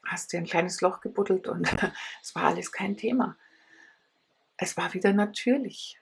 hast 0.05 0.33
dir 0.33 0.37
ein 0.37 0.45
kleines 0.45 0.81
Loch 0.81 1.01
gebuddelt 1.01 1.47
und 1.47 1.67
es 2.21 2.35
war 2.35 2.43
alles 2.43 2.71
kein 2.71 2.97
Thema. 2.97 3.37
Es 4.57 4.77
war 4.77 4.93
wieder 4.93 5.13
natürlich. 5.13 5.99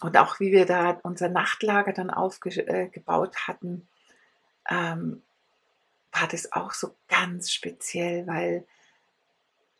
Und 0.00 0.16
auch 0.16 0.40
wie 0.40 0.52
wir 0.52 0.66
da 0.66 0.98
unser 1.02 1.28
Nachtlager 1.28 1.92
dann 1.92 2.10
aufgebaut 2.10 3.34
äh, 3.34 3.38
hatten, 3.46 3.88
ähm, 4.68 5.22
war 6.12 6.28
das 6.28 6.52
auch 6.52 6.72
so 6.72 6.94
ganz 7.08 7.52
speziell, 7.52 8.26
weil 8.26 8.66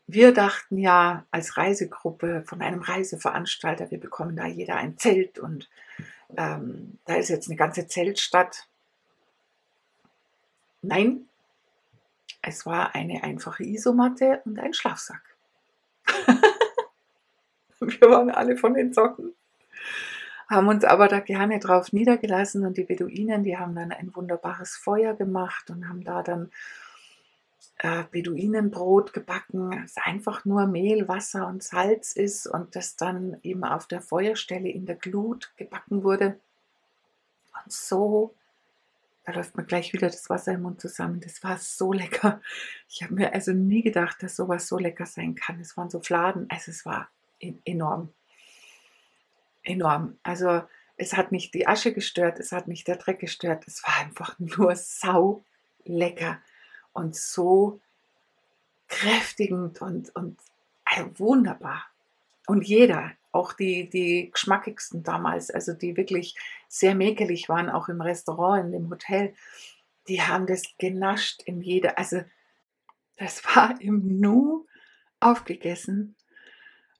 wir 0.07 0.33
dachten 0.33 0.79
ja 0.79 1.27
als 1.31 1.57
Reisegruppe 1.57 2.45
von 2.47 2.63
einem 2.63 2.83
Reiseveranstalter, 2.83 3.91
wir 3.91 4.01
bekommen 4.01 4.37
da 4.37 4.47
jeder 4.47 4.77
ein 4.77 4.99
Zelt 4.99 5.39
und 5.39 5.69
ähm, 6.37 6.99
da 7.05 7.15
ist 7.15 7.29
jetzt 7.29 7.49
eine 7.49 7.57
ganze 7.57 7.87
Zeltstadt. 7.87 8.69
Nein, 10.83 11.29
es 12.43 12.67
war 12.67 12.95
eine 12.95 13.23
einfache 13.23 13.65
Isomatte 13.65 14.43
und 14.45 14.59
ein 14.59 14.75
Schlafsack. 14.75 15.23
wir 17.81 18.11
waren 18.11 18.31
alle 18.31 18.57
von 18.57 18.75
den 18.75 18.93
Socken, 18.93 19.33
haben 20.49 20.69
uns 20.69 20.85
aber 20.85 21.09
da 21.09 21.21
gerne 21.21 21.61
drauf 21.61 21.93
niedergelassen 21.93 22.67
und 22.67 22.77
die 22.77 22.85
Beduinen, 22.85 23.45
die 23.45 23.57
haben 23.57 23.75
dann 23.75 23.93
ein 23.93 24.15
wunderbares 24.15 24.77
Feuer 24.77 25.15
gemacht 25.15 25.71
und 25.71 25.89
haben 25.89 26.05
da 26.05 26.23
dann 26.23 26.51
äh, 27.79 28.05
Beduinenbrot 28.11 29.13
gebacken, 29.13 29.71
das 29.83 29.97
einfach 30.05 30.45
nur 30.45 30.67
Mehl, 30.67 31.09
Wasser 31.09 31.47
und 31.47 31.63
Salz 31.63 32.13
ist 32.13 32.47
und 32.47 32.77
das 32.77 32.97
dann 32.97 33.39
eben 33.43 33.65
auf 33.65 33.87
der 33.87 34.01
Feuerstelle 34.01 34.69
in 34.69 34.87
der 34.87 34.97
Glut 34.97 35.53
gebacken 35.57 36.03
wurde. 36.03 36.39
Und 37.65 37.73
so, 37.73 38.35
da 39.25 39.33
läuft 39.33 39.57
mir 39.57 39.65
gleich 39.65 39.93
wieder 39.93 40.09
das 40.09 40.29
Wasser 40.29 40.53
im 40.53 40.63
Mund 40.63 40.81
zusammen. 40.81 41.21
Das 41.21 41.43
war 41.45 41.59
so 41.59 41.93
lecker. 41.93 42.41
Ich 42.89 43.03
habe 43.03 43.15
mir 43.15 43.33
also 43.33 43.53
nie 43.53 43.83
gedacht, 43.83 44.23
dass 44.23 44.37
sowas 44.37 44.67
so 44.67 44.79
lecker 44.79 45.07
sein 45.07 45.35
kann. 45.35 45.61
Es 45.61 45.77
waren 45.77 45.91
so 45.91 46.01
Fladen, 46.01 46.47
also 46.51 46.71
es 46.71 46.85
war 46.85 47.09
enorm. 47.65 48.13
Enorm. 49.63 50.19
Also 50.23 50.63
es 50.97 51.15
hat 51.15 51.33
nicht 51.33 51.55
die 51.55 51.67
Asche 51.67 51.93
gestört, 51.93 52.41
es 52.41 52.53
hat 52.53 52.69
nicht 52.69 52.89
der 52.89 52.97
Dreck 52.97 53.21
gestört, 53.21 53.65
es 53.67 53.83
war 53.85 53.97
einfach 54.01 54.39
nur 54.39 54.75
sau 54.77 55.45
lecker 55.85 56.41
und 56.93 57.17
so 57.17 57.81
kräftigend 58.89 59.81
und, 59.81 60.15
und 60.15 60.39
äh, 60.85 61.05
wunderbar. 61.17 61.85
Und 62.47 62.67
jeder, 62.67 63.13
auch 63.33 63.55
die, 63.55 63.89
die 63.89 64.31
geschmackigsten 64.31 65.03
damals, 65.03 65.51
also 65.51 65.73
die 65.73 65.97
wirklich 65.97 66.37
sehr 66.69 66.95
mäkelig 66.95 67.49
waren, 67.49 67.71
auch 67.71 67.89
im 67.89 68.01
Restaurant, 68.01 68.67
in 68.67 68.73
dem 68.73 68.91
Hotel, 68.91 69.35
die 70.09 70.23
haben 70.23 70.47
das 70.47 70.63
genascht 70.79 71.43
in 71.45 71.61
jeder, 71.61 71.99
also 71.99 72.23
das 73.17 73.45
war 73.57 73.81
im 73.81 74.21
Nu 74.21 74.67
aufgegessen. 75.21 76.17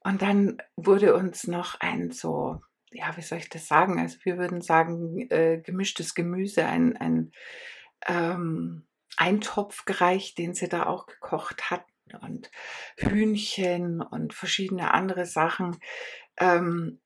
Und 0.03 0.21
dann 0.21 0.57
wurde 0.75 1.15
uns 1.15 1.47
noch 1.47 1.79
ein 1.79 2.11
so, 2.11 2.61
ja, 2.91 3.15
wie 3.15 3.21
soll 3.21 3.37
ich 3.37 3.49
das 3.49 3.67
sagen? 3.67 3.99
Also 3.99 4.17
wir 4.23 4.37
würden 4.37 4.61
sagen, 4.61 5.29
äh, 5.29 5.61
gemischtes 5.63 6.13
Gemüse, 6.13 6.65
ein, 6.65 6.97
ein 6.97 7.31
ähm, 8.05 8.85
Eintopf 9.15 9.85
gereicht, 9.85 10.37
den 10.37 10.53
sie 10.53 10.67
da 10.67 10.85
auch 10.87 11.05
gekocht 11.05 11.69
hatten 11.69 11.85
und 12.21 12.51
Hühnchen 12.97 14.01
und 14.01 14.33
verschiedene 14.33 14.93
andere 14.93 15.25
Sachen. 15.25 15.77
Ähm, 16.37 16.99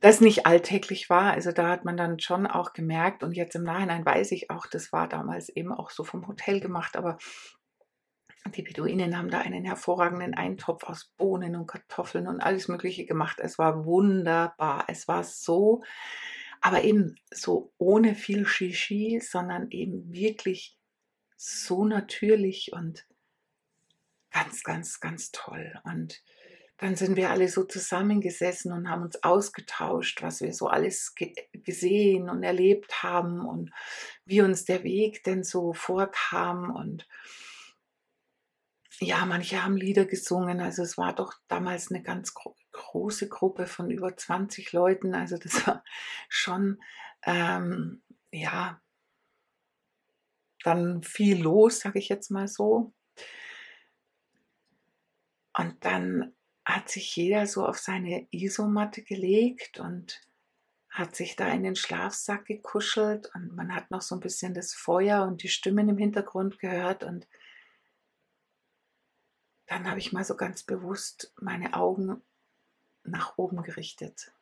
das 0.00 0.20
nicht 0.20 0.46
alltäglich 0.46 1.08
war. 1.10 1.32
Also 1.32 1.52
da 1.52 1.68
hat 1.68 1.84
man 1.84 1.96
dann 1.96 2.18
schon 2.18 2.46
auch 2.46 2.72
gemerkt 2.72 3.22
und 3.22 3.32
jetzt 3.32 3.54
im 3.54 3.62
Nachhinein 3.62 4.04
weiß 4.04 4.32
ich 4.32 4.50
auch, 4.50 4.66
das 4.66 4.92
war 4.92 5.08
damals 5.08 5.48
eben 5.48 5.72
auch 5.72 5.90
so 5.90 6.02
vom 6.04 6.26
Hotel 6.26 6.60
gemacht, 6.60 6.96
aber 6.96 7.18
Die 8.56 8.62
Beduinen 8.62 9.16
haben 9.16 9.30
da 9.30 9.40
einen 9.40 9.64
hervorragenden 9.64 10.34
Eintopf 10.34 10.84
aus 10.84 11.12
Bohnen 11.16 11.54
und 11.54 11.66
Kartoffeln 11.68 12.26
und 12.26 12.40
alles 12.40 12.68
Mögliche 12.68 13.06
gemacht. 13.06 13.38
Es 13.40 13.58
war 13.58 13.84
wunderbar. 13.84 14.84
Es 14.88 15.06
war 15.06 15.22
so, 15.22 15.82
aber 16.60 16.82
eben 16.82 17.14
so 17.30 17.72
ohne 17.78 18.14
viel 18.14 18.46
Shishi, 18.46 19.20
sondern 19.22 19.70
eben 19.70 20.12
wirklich 20.12 20.76
so 21.36 21.84
natürlich 21.84 22.72
und 22.72 23.06
ganz, 24.30 24.62
ganz, 24.64 25.00
ganz 25.00 25.30
toll. 25.30 25.80
Und 25.84 26.20
dann 26.82 26.96
sind 26.96 27.14
wir 27.14 27.30
alle 27.30 27.48
so 27.48 27.62
zusammengesessen 27.62 28.72
und 28.72 28.90
haben 28.90 29.02
uns 29.02 29.22
ausgetauscht, 29.22 30.20
was 30.20 30.40
wir 30.40 30.52
so 30.52 30.66
alles 30.66 31.14
ge 31.14 31.32
gesehen 31.52 32.28
und 32.28 32.42
erlebt 32.42 33.04
haben 33.04 33.46
und 33.46 33.70
wie 34.24 34.42
uns 34.42 34.64
der 34.64 34.82
Weg 34.82 35.22
denn 35.22 35.44
so 35.44 35.74
vorkam 35.74 36.74
und 36.74 37.06
ja, 38.98 39.24
manche 39.26 39.62
haben 39.62 39.76
Lieder 39.76 40.06
gesungen. 40.06 40.60
Also 40.60 40.82
es 40.82 40.98
war 40.98 41.14
doch 41.14 41.34
damals 41.46 41.92
eine 41.92 42.02
ganz 42.02 42.34
gro 42.34 42.56
große 42.72 43.28
Gruppe 43.28 43.66
von 43.66 43.90
über 43.90 44.16
20 44.16 44.72
Leuten. 44.72 45.14
Also 45.14 45.36
das 45.36 45.64
war 45.66 45.84
schon, 46.28 46.82
ähm, 47.24 48.02
ja, 48.32 48.80
dann 50.64 51.04
viel 51.04 51.40
los, 51.40 51.78
sage 51.80 52.00
ich 52.00 52.08
jetzt 52.08 52.30
mal 52.30 52.48
so. 52.48 52.92
Und 55.56 55.84
dann 55.84 56.34
hat 56.64 56.88
sich 56.88 57.14
jeder 57.16 57.46
so 57.46 57.66
auf 57.66 57.78
seine 57.78 58.26
Isomatte 58.30 59.02
gelegt 59.02 59.80
und 59.80 60.20
hat 60.90 61.16
sich 61.16 61.36
da 61.36 61.48
in 61.48 61.62
den 61.62 61.74
Schlafsack 61.74 62.44
gekuschelt 62.44 63.30
und 63.34 63.56
man 63.56 63.74
hat 63.74 63.90
noch 63.90 64.02
so 64.02 64.14
ein 64.14 64.20
bisschen 64.20 64.54
das 64.54 64.74
Feuer 64.74 65.24
und 65.24 65.42
die 65.42 65.48
Stimmen 65.48 65.88
im 65.88 65.98
Hintergrund 65.98 66.58
gehört 66.58 67.02
und 67.02 67.26
dann 69.66 69.88
habe 69.88 69.98
ich 69.98 70.12
mal 70.12 70.24
so 70.24 70.36
ganz 70.36 70.62
bewusst 70.62 71.32
meine 71.40 71.72
Augen 71.72 72.22
nach 73.04 73.38
oben 73.38 73.62
gerichtet. 73.62 74.32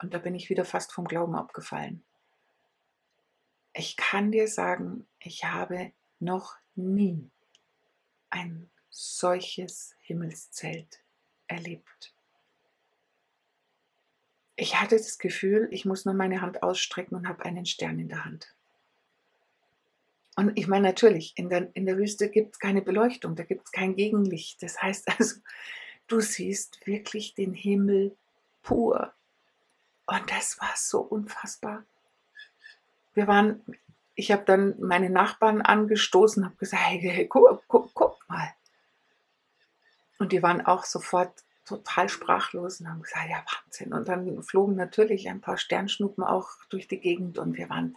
Und 0.00 0.12
da 0.14 0.18
bin 0.18 0.34
ich 0.34 0.50
wieder 0.50 0.66
fast 0.66 0.92
vom 0.92 1.06
Glauben 1.06 1.34
abgefallen. 1.34 2.04
Ich 3.72 3.96
kann 3.96 4.30
dir 4.30 4.46
sagen, 4.46 5.06
ich 5.18 5.44
habe 5.44 5.92
noch 6.20 6.56
nie 6.74 7.30
ein 8.30 8.70
solches 8.90 9.94
Himmelszelt 10.00 11.00
erlebt. 11.46 12.12
Ich 14.56 14.80
hatte 14.80 14.96
das 14.96 15.18
Gefühl, 15.18 15.68
ich 15.70 15.84
muss 15.84 16.04
nur 16.04 16.14
meine 16.14 16.40
Hand 16.40 16.62
ausstrecken 16.62 17.14
und 17.14 17.28
habe 17.28 17.44
einen 17.44 17.66
Stern 17.66 17.98
in 17.98 18.08
der 18.08 18.24
Hand. 18.24 18.54
Und 20.38 20.56
ich 20.56 20.68
meine, 20.68 20.86
natürlich, 20.86 21.32
in 21.36 21.48
der, 21.48 21.68
in 21.74 21.84
der 21.84 21.96
Wüste 21.96 22.28
gibt 22.28 22.54
es 22.54 22.58
keine 22.60 22.80
Beleuchtung, 22.80 23.34
da 23.34 23.42
gibt 23.42 23.66
es 23.66 23.72
kein 23.72 23.96
Gegenlicht. 23.96 24.62
Das 24.62 24.80
heißt 24.80 25.08
also, 25.18 25.40
du 26.06 26.20
siehst 26.20 26.86
wirklich 26.86 27.34
den 27.34 27.54
Himmel 27.54 28.16
pur. 28.62 29.12
Und 30.06 30.30
das 30.30 30.60
war 30.60 30.72
so 30.76 31.00
unfassbar. 31.00 31.84
Wir 33.14 33.26
waren, 33.26 33.64
ich 34.14 34.30
habe 34.30 34.44
dann 34.44 34.74
meine 34.78 35.10
Nachbarn 35.10 35.60
angestoßen, 35.60 36.44
habe 36.44 36.56
gesagt, 36.56 36.82
hey, 36.84 37.26
guck, 37.26 37.64
guck, 37.66 37.92
guck. 37.92 38.07
Und 40.18 40.32
die 40.32 40.42
waren 40.42 40.64
auch 40.64 40.84
sofort 40.84 41.44
total 41.64 42.08
sprachlos 42.08 42.80
und 42.80 42.88
haben 42.88 43.02
gesagt, 43.02 43.28
ja, 43.28 43.44
Wahnsinn. 43.52 43.92
Und 43.92 44.08
dann 44.08 44.42
flogen 44.42 44.74
natürlich 44.74 45.28
ein 45.28 45.40
paar 45.40 45.58
Sternschnuppen 45.58 46.24
auch 46.24 46.48
durch 46.70 46.88
die 46.88 46.98
Gegend 46.98 47.38
und 47.38 47.56
wir 47.56 47.68
waren 47.68 47.96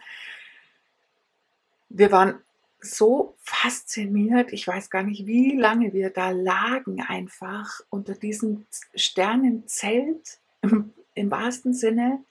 wir 1.94 2.10
waren 2.10 2.40
so 2.80 3.36
fasziniert, 3.42 4.52
ich 4.52 4.66
weiß 4.66 4.90
gar 4.90 5.02
nicht, 5.02 5.26
wie 5.26 5.56
lange 5.56 5.92
wir 5.92 6.10
da 6.10 6.30
lagen 6.30 7.00
einfach 7.00 7.80
unter 7.90 8.14
diesem 8.14 8.66
Sternenzelt 8.94 10.38
im, 10.62 10.92
im 11.14 11.30
wahrsten 11.30 11.74
Sinne 11.74 12.24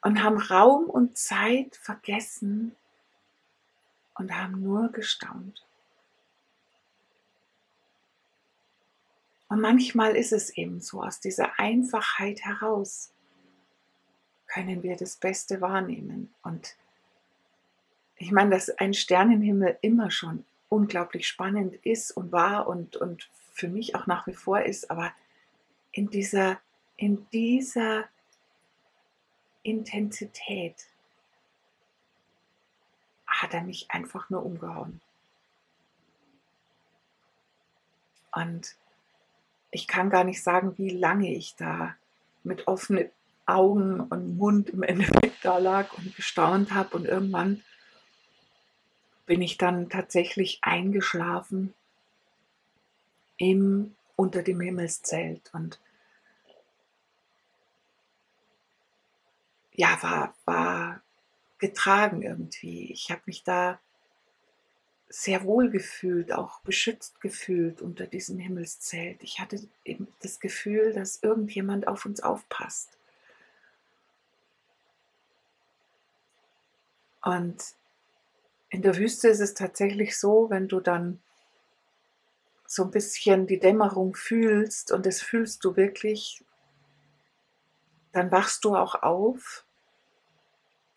und 0.00 0.22
haben 0.22 0.38
Raum 0.38 0.88
und 0.88 1.18
Zeit 1.18 1.76
vergessen 1.76 2.74
und 4.14 4.32
haben 4.32 4.62
nur 4.62 4.90
gestaunt. 4.90 5.66
Und 9.52 9.60
manchmal 9.60 10.16
ist 10.16 10.32
es 10.32 10.48
eben 10.48 10.80
so, 10.80 11.02
aus 11.02 11.20
dieser 11.20 11.58
Einfachheit 11.58 12.42
heraus 12.42 13.12
können 14.46 14.82
wir 14.82 14.96
das 14.96 15.16
Beste 15.16 15.60
wahrnehmen 15.60 16.32
und 16.42 16.74
ich 18.16 18.32
meine, 18.32 18.48
dass 18.48 18.70
ein 18.70 18.94
Sternenhimmel 18.94 19.76
immer 19.82 20.10
schon 20.10 20.46
unglaublich 20.70 21.28
spannend 21.28 21.74
ist 21.84 22.12
und 22.12 22.32
war 22.32 22.66
und, 22.66 22.96
und 22.96 23.28
für 23.52 23.68
mich 23.68 23.94
auch 23.94 24.06
nach 24.06 24.26
wie 24.26 24.32
vor 24.32 24.62
ist, 24.62 24.90
aber 24.90 25.12
in 25.90 26.08
dieser, 26.08 26.58
in 26.96 27.28
dieser 27.30 28.08
Intensität 29.62 30.86
hat 33.26 33.52
er 33.52 33.64
mich 33.64 33.90
einfach 33.90 34.30
nur 34.30 34.46
umgehauen. 34.46 35.02
Und 38.34 38.76
ich 39.72 39.88
kann 39.88 40.10
gar 40.10 40.22
nicht 40.22 40.42
sagen, 40.42 40.76
wie 40.76 40.90
lange 40.90 41.34
ich 41.34 41.56
da 41.56 41.96
mit 42.44 42.68
offenen 42.68 43.10
Augen 43.46 44.00
und 44.00 44.36
Mund 44.36 44.70
im 44.70 44.82
Endeffekt 44.82 45.44
da 45.44 45.58
lag 45.58 45.92
und 45.96 46.14
gestaunt 46.14 46.72
habe 46.72 46.96
und 46.96 47.06
irgendwann 47.06 47.64
bin 49.26 49.40
ich 49.40 49.56
dann 49.56 49.88
tatsächlich 49.88 50.58
eingeschlafen 50.62 51.74
im, 53.38 53.96
unter 54.14 54.42
dem 54.42 54.60
Himmelszelt 54.60 55.50
und 55.54 55.80
ja, 59.72 59.96
war, 60.02 60.34
war 60.44 61.00
getragen 61.58 62.20
irgendwie. 62.20 62.92
Ich 62.92 63.10
habe 63.10 63.22
mich 63.24 63.42
da 63.42 63.80
sehr 65.12 65.44
wohl 65.44 65.68
gefühlt, 65.68 66.32
auch 66.32 66.60
beschützt 66.60 67.20
gefühlt 67.20 67.82
unter 67.82 68.06
diesem 68.06 68.38
Himmelszelt. 68.38 69.22
Ich 69.22 69.40
hatte 69.40 69.60
eben 69.84 70.08
das 70.22 70.40
Gefühl, 70.40 70.94
dass 70.94 71.22
irgendjemand 71.22 71.86
auf 71.86 72.06
uns 72.06 72.22
aufpasst. 72.22 72.96
Und 77.22 77.62
in 78.70 78.80
der 78.80 78.96
Wüste 78.96 79.28
ist 79.28 79.40
es 79.40 79.52
tatsächlich 79.52 80.18
so, 80.18 80.48
wenn 80.48 80.66
du 80.66 80.80
dann 80.80 81.20
so 82.66 82.84
ein 82.84 82.90
bisschen 82.90 83.46
die 83.46 83.58
Dämmerung 83.58 84.14
fühlst 84.14 84.92
und 84.92 85.04
das 85.04 85.20
fühlst 85.20 85.62
du 85.62 85.76
wirklich, 85.76 86.42
dann 88.12 88.32
wachst 88.32 88.64
du 88.64 88.74
auch 88.74 89.02
auf. 89.02 89.66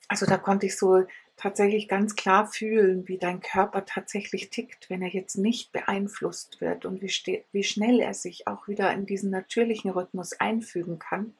Also 0.07 0.25
da 0.25 0.37
konnte 0.37 0.67
ich 0.67 0.77
so 0.77 1.05
tatsächlich 1.37 1.87
ganz 1.87 2.15
klar 2.15 2.47
fühlen, 2.47 3.07
wie 3.07 3.17
dein 3.17 3.41
Körper 3.41 3.85
tatsächlich 3.85 4.49
tickt, 4.49 4.89
wenn 4.89 5.01
er 5.01 5.09
jetzt 5.09 5.37
nicht 5.37 5.71
beeinflusst 5.71 6.61
wird 6.61 6.85
und 6.85 7.01
wie, 7.01 7.43
wie 7.51 7.63
schnell 7.63 7.99
er 7.99 8.13
sich 8.13 8.47
auch 8.47 8.67
wieder 8.67 8.91
in 8.93 9.05
diesen 9.05 9.31
natürlichen 9.31 9.91
Rhythmus 9.91 10.33
einfügen 10.33 10.99
kann. 10.99 11.33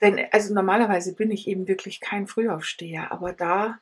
Denn 0.00 0.20
also 0.30 0.54
normalerweise 0.54 1.14
bin 1.14 1.30
ich 1.30 1.48
eben 1.48 1.68
wirklich 1.68 2.00
kein 2.00 2.26
Frühaufsteher, 2.26 3.12
aber 3.12 3.32
da 3.32 3.78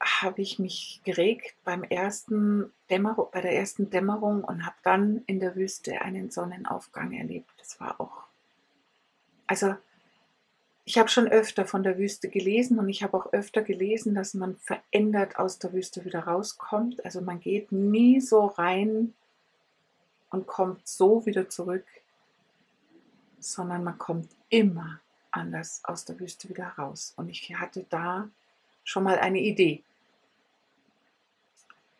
habe 0.00 0.42
ich 0.42 0.58
mich 0.58 1.00
geregt 1.04 1.56
beim 1.64 1.82
ersten 1.82 2.72
Dämmerung, 2.90 3.28
bei 3.32 3.40
der 3.40 3.54
ersten 3.54 3.90
Dämmerung 3.90 4.44
und 4.44 4.64
habe 4.64 4.76
dann 4.82 5.22
in 5.26 5.40
der 5.40 5.56
Wüste 5.56 6.00
einen 6.00 6.30
Sonnenaufgang 6.30 7.12
erlebt. 7.12 7.50
Das 7.58 7.80
war 7.80 8.00
auch. 8.00 8.24
Also 9.46 9.76
ich 10.88 10.96
habe 10.96 11.10
schon 11.10 11.28
öfter 11.28 11.66
von 11.66 11.82
der 11.82 11.98
Wüste 11.98 12.30
gelesen 12.30 12.78
und 12.78 12.88
ich 12.88 13.02
habe 13.02 13.14
auch 13.14 13.30
öfter 13.34 13.60
gelesen, 13.60 14.14
dass 14.14 14.32
man 14.32 14.56
verändert 14.56 15.38
aus 15.38 15.58
der 15.58 15.74
Wüste 15.74 16.06
wieder 16.06 16.20
rauskommt. 16.20 17.04
Also 17.04 17.20
man 17.20 17.40
geht 17.40 17.72
nie 17.72 18.22
so 18.22 18.46
rein 18.46 19.12
und 20.30 20.46
kommt 20.46 20.88
so 20.88 21.26
wieder 21.26 21.50
zurück, 21.50 21.84
sondern 23.38 23.84
man 23.84 23.98
kommt 23.98 24.30
immer 24.48 24.98
anders 25.30 25.82
aus 25.84 26.06
der 26.06 26.18
Wüste 26.20 26.48
wieder 26.48 26.68
raus. 26.78 27.12
Und 27.16 27.28
ich 27.28 27.54
hatte 27.54 27.84
da 27.90 28.30
schon 28.82 29.04
mal 29.04 29.18
eine 29.18 29.40
Idee. 29.40 29.82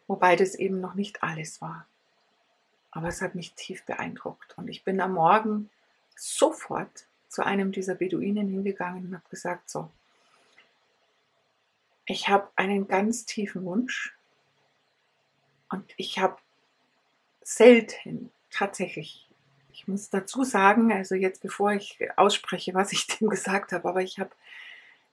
Wobei 0.07 0.35
das 0.35 0.55
eben 0.55 0.81
noch 0.81 0.95
nicht 0.95 1.23
alles 1.23 1.61
war. 1.61 1.85
Aber 2.91 3.09
es 3.09 3.21
hat 3.21 3.35
mich 3.35 3.53
tief 3.53 3.85
beeindruckt. 3.85 4.57
Und 4.57 4.69
ich 4.69 4.83
bin 4.83 4.99
am 5.03 5.13
Morgen 5.13 5.69
sofort 6.17 7.05
zu 7.29 7.45
einem 7.45 7.73
dieser 7.73 7.95
Beduinen 7.95 8.49
hingegangen 8.49 9.07
und 9.07 9.15
habe 9.15 9.29
gesagt, 9.29 9.69
so, 9.71 9.91
ich 12.07 12.29
habe 12.29 12.49
einen 12.57 12.89
ganz 12.89 13.27
tiefen 13.27 13.65
Wunsch 13.65 14.15
und 15.71 15.93
ich 15.97 16.19
habe 16.19 16.39
selten 17.43 18.31
tatsächlich 18.51 19.29
ich 19.79 19.87
muss 19.87 20.11
dazu 20.11 20.43
sagen, 20.43 20.93
also 20.93 21.15
jetzt 21.15 21.41
bevor 21.41 21.73
ich 21.73 21.99
ausspreche, 22.17 22.75
was 22.75 22.93
ich 22.93 23.07
dem 23.19 23.29
gesagt 23.29 23.71
habe, 23.73 23.89
aber 23.89 24.03
ich 24.03 24.19
habe 24.19 24.31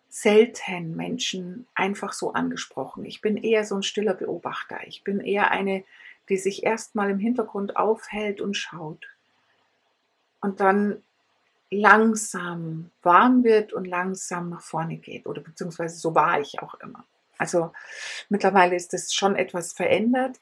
selten 0.09 0.95
Menschen 0.95 1.67
einfach 1.75 2.13
so 2.13 2.33
angesprochen. 2.33 3.05
Ich 3.05 3.21
bin 3.21 3.37
eher 3.37 3.63
so 3.63 3.75
ein 3.75 3.83
stiller 3.83 4.15
Beobachter. 4.15 4.79
Ich 4.87 5.03
bin 5.03 5.19
eher 5.19 5.51
eine, 5.51 5.83
die 6.29 6.37
sich 6.37 6.63
erstmal 6.63 7.11
im 7.11 7.19
Hintergrund 7.19 7.77
aufhält 7.77 8.41
und 8.41 8.55
schaut. 8.55 9.07
Und 10.41 10.61
dann 10.61 11.03
langsam 11.79 12.91
warm 13.01 13.43
wird 13.43 13.73
und 13.73 13.85
langsam 13.85 14.49
nach 14.49 14.61
vorne 14.61 14.97
geht. 14.97 15.25
Oder 15.25 15.41
beziehungsweise 15.41 15.97
so 15.97 16.15
war 16.15 16.39
ich 16.39 16.59
auch 16.61 16.75
immer. 16.75 17.05
Also 17.37 17.71
mittlerweile 18.29 18.75
ist 18.75 18.93
es 18.93 19.13
schon 19.13 19.35
etwas 19.35 19.73
verändert. 19.73 20.39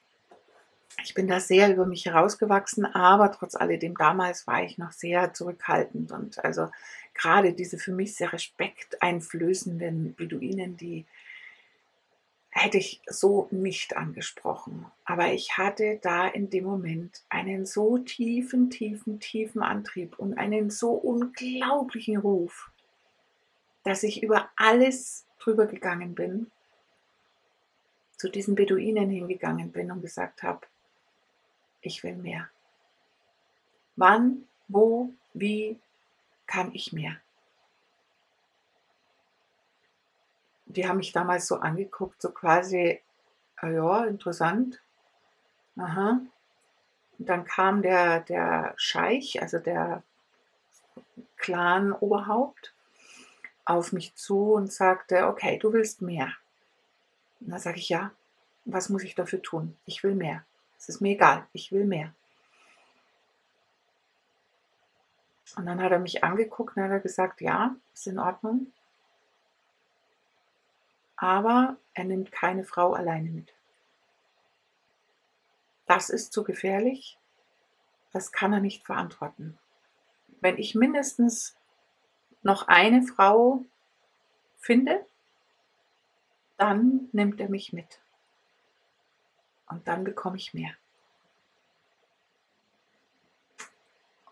Ich 1.03 1.13
bin 1.15 1.27
da 1.27 1.39
sehr 1.39 1.71
über 1.71 1.85
mich 1.85 2.05
herausgewachsen, 2.05 2.85
aber 2.85 3.31
trotz 3.31 3.55
alledem 3.55 3.95
damals 3.95 4.45
war 4.45 4.63
ich 4.63 4.77
noch 4.77 4.91
sehr 4.91 5.33
zurückhaltend 5.33 6.11
und 6.11 6.43
also 6.45 6.69
gerade 7.15 7.53
diese 7.53 7.79
für 7.79 7.91
mich 7.91 8.15
sehr 8.15 8.31
respekteinflößenden 8.31 10.15
Beduinen, 10.15 10.77
die 10.77 11.05
hätte 12.55 12.77
ich 12.77 13.01
so 13.07 13.47
nicht 13.49 13.97
angesprochen. 13.97 14.85
Aber 15.05 15.33
ich 15.33 15.57
hatte 15.57 15.99
da 16.01 16.27
in 16.27 16.51
dem 16.51 16.65
Moment 16.65 17.23
einen 17.29 17.65
so 17.65 17.97
tiefen, 17.97 18.69
tiefen, 18.69 19.19
tiefen 19.19 19.63
Antrieb 19.63 20.19
und 20.19 20.37
einen 20.37 20.69
so 20.69 20.91
unglaublichen 20.91 22.17
Ruf, 22.17 22.69
dass 23.83 24.03
ich 24.03 24.21
über 24.21 24.49
alles 24.55 25.25
drüber 25.39 25.65
gegangen 25.65 26.13
bin, 26.13 26.51
zu 28.17 28.29
diesen 28.29 28.55
Beduinen 28.55 29.09
hingegangen 29.09 29.71
bin 29.71 29.91
und 29.91 30.01
gesagt 30.01 30.43
habe, 30.43 30.61
ich 31.81 32.03
will 32.03 32.15
mehr. 32.15 32.49
Wann, 33.95 34.47
wo, 34.67 35.09
wie 35.33 35.79
kann 36.45 36.73
ich 36.73 36.93
mehr? 36.93 37.17
Die 40.73 40.87
haben 40.87 40.97
mich 40.97 41.11
damals 41.11 41.47
so 41.47 41.57
angeguckt, 41.57 42.21
so 42.21 42.31
quasi, 42.31 43.01
ah 43.57 43.69
ja, 43.69 44.05
interessant. 44.05 44.81
Aha. 45.77 46.21
Und 47.19 47.29
dann 47.29 47.45
kam 47.45 47.81
der, 47.81 48.21
der 48.21 48.73
Scheich, 48.77 49.41
also 49.41 49.59
der 49.59 50.03
Clan-Oberhaupt, 51.37 52.73
auf 53.65 53.93
mich 53.93 54.15
zu 54.15 54.53
und 54.53 54.71
sagte, 54.71 55.27
okay, 55.27 55.57
du 55.57 55.71
willst 55.71 56.01
mehr. 56.01 56.33
Und 57.39 57.51
da 57.51 57.59
sage 57.59 57.77
ich, 57.77 57.89
ja, 57.89 58.11
was 58.65 58.89
muss 58.89 59.03
ich 59.03 59.15
dafür 59.15 59.41
tun? 59.41 59.77
Ich 59.85 60.03
will 60.03 60.15
mehr. 60.15 60.43
Es 60.77 60.89
ist 60.89 61.01
mir 61.01 61.11
egal, 61.13 61.47
ich 61.53 61.71
will 61.71 61.85
mehr. 61.85 62.13
Und 65.55 65.65
dann 65.65 65.81
hat 65.81 65.91
er 65.91 65.99
mich 65.99 66.23
angeguckt 66.23 66.75
und 66.75 66.83
hat 66.83 67.03
gesagt, 67.03 67.39
ja, 67.39 67.75
ist 67.93 68.07
in 68.07 68.19
Ordnung 68.19 68.73
aber 71.23 71.77
er 71.93 72.03
nimmt 72.03 72.33
keine 72.33 72.65
Frau 72.65 72.91
alleine 72.91 73.29
mit. 73.29 73.53
Das 75.85 76.09
ist 76.09 76.33
zu 76.33 76.43
gefährlich, 76.43 77.17
das 78.11 78.33
kann 78.33 78.51
er 78.51 78.59
nicht 78.59 78.85
verantworten. 78.85 79.57
Wenn 80.41 80.57
ich 80.57 80.75
mindestens 80.75 81.55
noch 82.41 82.67
eine 82.67 83.03
Frau 83.03 83.63
finde, 84.59 85.05
dann 86.57 87.07
nimmt 87.13 87.39
er 87.39 87.47
mich 87.47 87.71
mit. 87.71 88.01
Und 89.69 89.87
dann 89.87 90.03
bekomme 90.03 90.35
ich 90.35 90.53
mehr. 90.53 90.73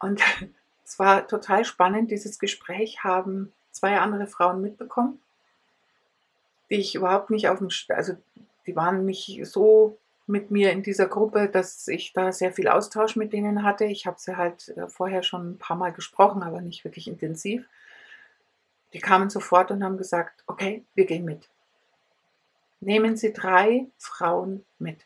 Und 0.02 0.22
es 0.84 1.00
war 1.00 1.26
total 1.26 1.64
spannend, 1.64 2.12
dieses 2.12 2.38
Gespräch 2.38 3.02
haben 3.06 3.54
zwei 3.72 3.98
andere 3.98 4.28
Frauen 4.28 4.62
mitbekommen 4.62 5.22
die 6.72 6.78
ich 6.78 6.96
überhaupt 6.96 7.30
nicht 7.30 7.50
auf 7.50 7.60
dem, 7.60 7.70
also 7.90 8.14
die 8.66 8.76
waren 8.76 9.06
nicht 9.06 9.46
so 9.46 10.00
mit 10.26 10.50
mir 10.52 10.72
in 10.72 10.82
dieser 10.82 11.08
Gruppe, 11.08 11.50
dass 11.50 11.88
ich 11.90 12.14
da 12.14 12.32
sehr 12.32 12.54
viel 12.54 12.70
Austausch 12.70 13.18
mit 13.18 13.34
denen 13.34 13.64
hatte. 13.64 13.84
Ich 13.84 14.08
habe 14.08 14.18
sie 14.20 14.38
halt 14.38 14.70
äh, 14.70 14.88
vorher 14.88 15.22
schon 15.22 15.52
ein 15.52 15.58
paar 15.58 15.76
Mal 15.76 15.92
gesprochen, 15.92 16.42
aber 16.42 16.62
nicht 16.62 16.86
wirklich 16.86 17.10
intensiv. 17.10 17.68
Die 18.94 19.00
kamen 19.00 19.30
sofort 19.30 19.70
und 19.72 19.84
haben 19.84 19.98
gesagt, 19.98 20.44
okay, 20.48 20.86
wir 20.96 21.06
gehen 21.06 21.26
mit. 21.26 21.50
Nehmen 22.80 23.18
Sie 23.18 23.34
drei 23.34 23.88
Frauen 23.98 24.66
mit. 24.80 25.06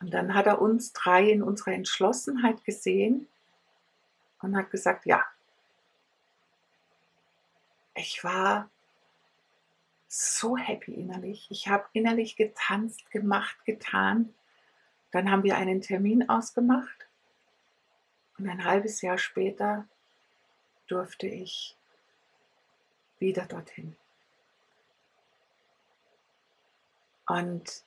Und 0.00 0.12
dann 0.12 0.34
hat 0.34 0.46
er 0.46 0.60
uns 0.60 0.92
drei 0.92 1.30
in 1.30 1.42
unserer 1.42 1.72
Entschlossenheit 1.72 2.62
gesehen 2.64 3.26
und 4.42 4.54
hat 4.54 4.70
gesagt, 4.70 5.06
ja. 5.06 5.24
Ich 7.94 8.22
war 8.22 8.68
so 10.16 10.56
happy 10.56 10.94
innerlich. 10.94 11.48
Ich 11.50 11.66
habe 11.66 11.84
innerlich 11.92 12.36
getanzt, 12.36 13.10
gemacht, 13.10 13.56
getan. 13.64 14.32
Dann 15.10 15.28
haben 15.28 15.42
wir 15.42 15.56
einen 15.56 15.80
Termin 15.80 16.28
ausgemacht 16.28 17.08
und 18.38 18.48
ein 18.48 18.64
halbes 18.64 19.02
Jahr 19.02 19.18
später 19.18 19.88
durfte 20.86 21.26
ich 21.26 21.76
wieder 23.18 23.44
dorthin. 23.46 23.96
Und 27.26 27.82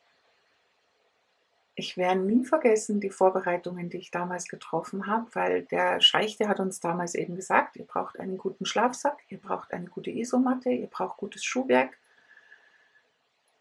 ich 1.76 1.96
werde 1.96 2.20
nie 2.20 2.44
vergessen 2.44 3.00
die 3.00 3.12
Vorbereitungen, 3.12 3.90
die 3.90 4.00
ich 4.00 4.12
damals 4.12 4.50
getroffen 4.50 5.08
habe, 5.08 5.28
weil 5.34 5.62
der 5.64 6.02
Scheich, 6.02 6.36
der 6.36 6.50
hat 6.50 6.60
uns 6.60 6.82
damals 6.82 7.16
eben 7.16 7.36
gesagt, 7.38 7.78
ihr 7.78 7.86
braucht 7.86 8.20
einen 8.20 8.38
guten 8.38 8.66
Schlafsack, 8.66 9.20
ihr 9.30 9.38
braucht 9.38 9.72
eine 9.72 9.88
gute 9.88 10.10
Isomatte, 10.10 10.72
ihr 10.72 10.88
braucht 10.88 11.18
gutes 11.18 11.46
Schuhwerk, 11.46 11.98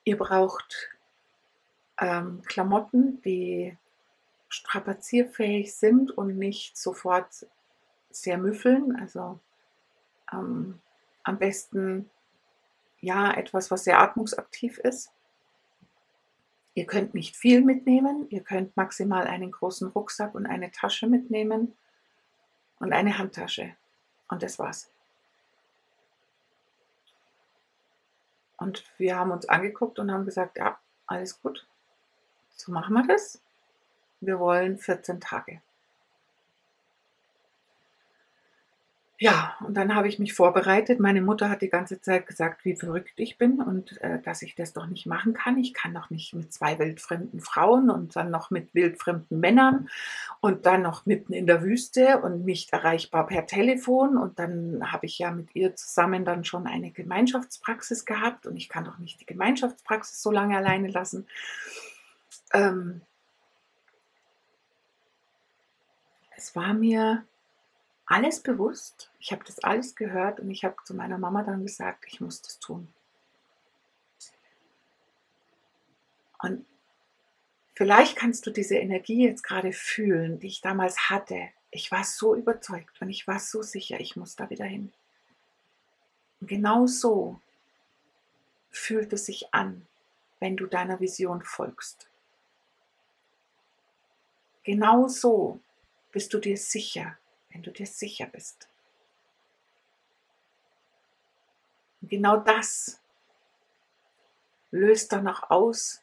Ihr 0.06 0.16
braucht 0.16 0.88
ähm, 1.98 2.40
Klamotten, 2.46 3.20
die 3.22 3.76
strapazierfähig 4.48 5.74
sind 5.74 6.16
und 6.16 6.38
nicht 6.38 6.78
sofort 6.78 7.48
sehr 8.10 8.38
müffeln. 8.38 8.94
Also 9.00 9.40
ähm, 10.32 10.80
am 11.24 11.38
besten 11.40 12.08
ja 13.00 13.34
etwas, 13.34 13.72
was 13.72 13.82
sehr 13.82 13.98
atmungsaktiv 13.98 14.78
ist. 14.78 15.10
Ihr 16.74 16.86
könnt 16.86 17.14
nicht 17.14 17.36
viel 17.36 17.62
mitnehmen. 17.62 18.30
Ihr 18.30 18.44
könnt 18.44 18.76
maximal 18.76 19.26
einen 19.26 19.50
großen 19.50 19.88
Rucksack 19.88 20.36
und 20.36 20.46
eine 20.46 20.70
Tasche 20.70 21.08
mitnehmen 21.08 21.74
und 22.78 22.92
eine 22.92 23.18
Handtasche. 23.18 23.74
Und 24.28 24.44
das 24.44 24.60
war's. 24.60 24.88
Und 28.58 28.84
wir 28.98 29.16
haben 29.16 29.30
uns 29.30 29.48
angeguckt 29.48 29.98
und 29.98 30.10
haben 30.10 30.24
gesagt, 30.24 30.56
ja, 30.58 30.78
alles 31.06 31.40
gut, 31.42 31.66
so 32.54 32.72
machen 32.72 32.94
wir 32.94 33.06
das. 33.06 33.40
Wir 34.20 34.38
wollen 34.38 34.78
14 34.78 35.20
Tage. 35.20 35.60
Ja, 39.18 39.56
und 39.66 39.74
dann 39.78 39.94
habe 39.94 40.08
ich 40.08 40.18
mich 40.18 40.34
vorbereitet. 40.34 41.00
Meine 41.00 41.22
Mutter 41.22 41.48
hat 41.48 41.62
die 41.62 41.70
ganze 41.70 42.02
Zeit 42.02 42.26
gesagt, 42.26 42.66
wie 42.66 42.76
verrückt 42.76 43.14
ich 43.16 43.38
bin 43.38 43.62
und 43.62 43.98
äh, 44.02 44.20
dass 44.20 44.42
ich 44.42 44.54
das 44.54 44.74
doch 44.74 44.86
nicht 44.86 45.06
machen 45.06 45.32
kann. 45.32 45.56
Ich 45.56 45.72
kann 45.72 45.94
doch 45.94 46.10
nicht 46.10 46.34
mit 46.34 46.52
zwei 46.52 46.78
wildfremden 46.78 47.40
Frauen 47.40 47.88
und 47.88 48.14
dann 48.14 48.30
noch 48.30 48.50
mit 48.50 48.74
wildfremden 48.74 49.40
Männern 49.40 49.88
und 50.40 50.66
dann 50.66 50.82
noch 50.82 51.06
mitten 51.06 51.32
in 51.32 51.46
der 51.46 51.62
Wüste 51.62 52.18
und 52.18 52.44
nicht 52.44 52.74
erreichbar 52.74 53.26
per 53.26 53.46
Telefon. 53.46 54.18
Und 54.18 54.38
dann 54.38 54.92
habe 54.92 55.06
ich 55.06 55.18
ja 55.18 55.30
mit 55.30 55.48
ihr 55.54 55.74
zusammen 55.74 56.26
dann 56.26 56.44
schon 56.44 56.66
eine 56.66 56.90
Gemeinschaftspraxis 56.90 58.04
gehabt 58.04 58.46
und 58.46 58.58
ich 58.58 58.68
kann 58.68 58.84
doch 58.84 58.98
nicht 58.98 59.18
die 59.18 59.26
Gemeinschaftspraxis 59.26 60.22
so 60.22 60.30
lange 60.30 60.58
alleine 60.58 60.88
lassen. 60.88 61.26
Ähm, 62.52 63.00
es 66.36 66.54
war 66.54 66.74
mir 66.74 67.24
alles 68.06 68.40
bewusst. 68.40 69.10
Ich 69.18 69.32
habe 69.32 69.44
das 69.44 69.58
alles 69.58 69.96
gehört 69.96 70.40
und 70.40 70.50
ich 70.50 70.64
habe 70.64 70.76
zu 70.84 70.94
meiner 70.94 71.18
Mama 71.18 71.42
dann 71.42 71.62
gesagt, 71.62 72.04
ich 72.06 72.20
muss 72.20 72.40
das 72.40 72.58
tun. 72.58 72.88
Und 76.38 76.64
vielleicht 77.74 78.16
kannst 78.16 78.46
du 78.46 78.50
diese 78.50 78.76
Energie 78.76 79.24
jetzt 79.24 79.42
gerade 79.42 79.72
fühlen, 79.72 80.38
die 80.38 80.46
ich 80.46 80.60
damals 80.60 81.10
hatte. 81.10 81.48
Ich 81.70 81.90
war 81.90 82.04
so 82.04 82.34
überzeugt 82.36 83.00
und 83.02 83.10
ich 83.10 83.26
war 83.26 83.40
so 83.40 83.62
sicher, 83.62 83.98
ich 84.00 84.16
muss 84.16 84.36
da 84.36 84.48
wieder 84.50 84.64
hin. 84.64 84.92
Und 86.40 86.46
genau 86.48 86.86
so 86.86 87.40
fühlt 88.70 89.12
es 89.12 89.26
sich 89.26 89.52
an, 89.52 89.86
wenn 90.38 90.56
du 90.56 90.66
deiner 90.66 91.00
Vision 91.00 91.42
folgst. 91.42 92.08
Genau 94.62 95.08
so 95.08 95.60
bist 96.12 96.34
du 96.34 96.38
dir 96.38 96.56
sicher, 96.56 97.16
wenn 97.56 97.62
du 97.62 97.70
dir 97.70 97.86
sicher 97.86 98.26
bist. 98.26 98.68
Und 102.02 102.10
genau 102.10 102.36
das 102.36 103.00
löst 104.70 105.12
dann 105.12 105.26
auch 105.26 105.48
aus, 105.48 106.02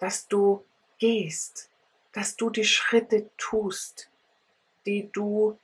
dass 0.00 0.28
du 0.28 0.66
gehst, 0.98 1.70
dass 2.12 2.36
du 2.36 2.50
die 2.50 2.66
Schritte 2.66 3.30
tust, 3.38 4.10
die 4.84 5.10
du 5.10 5.58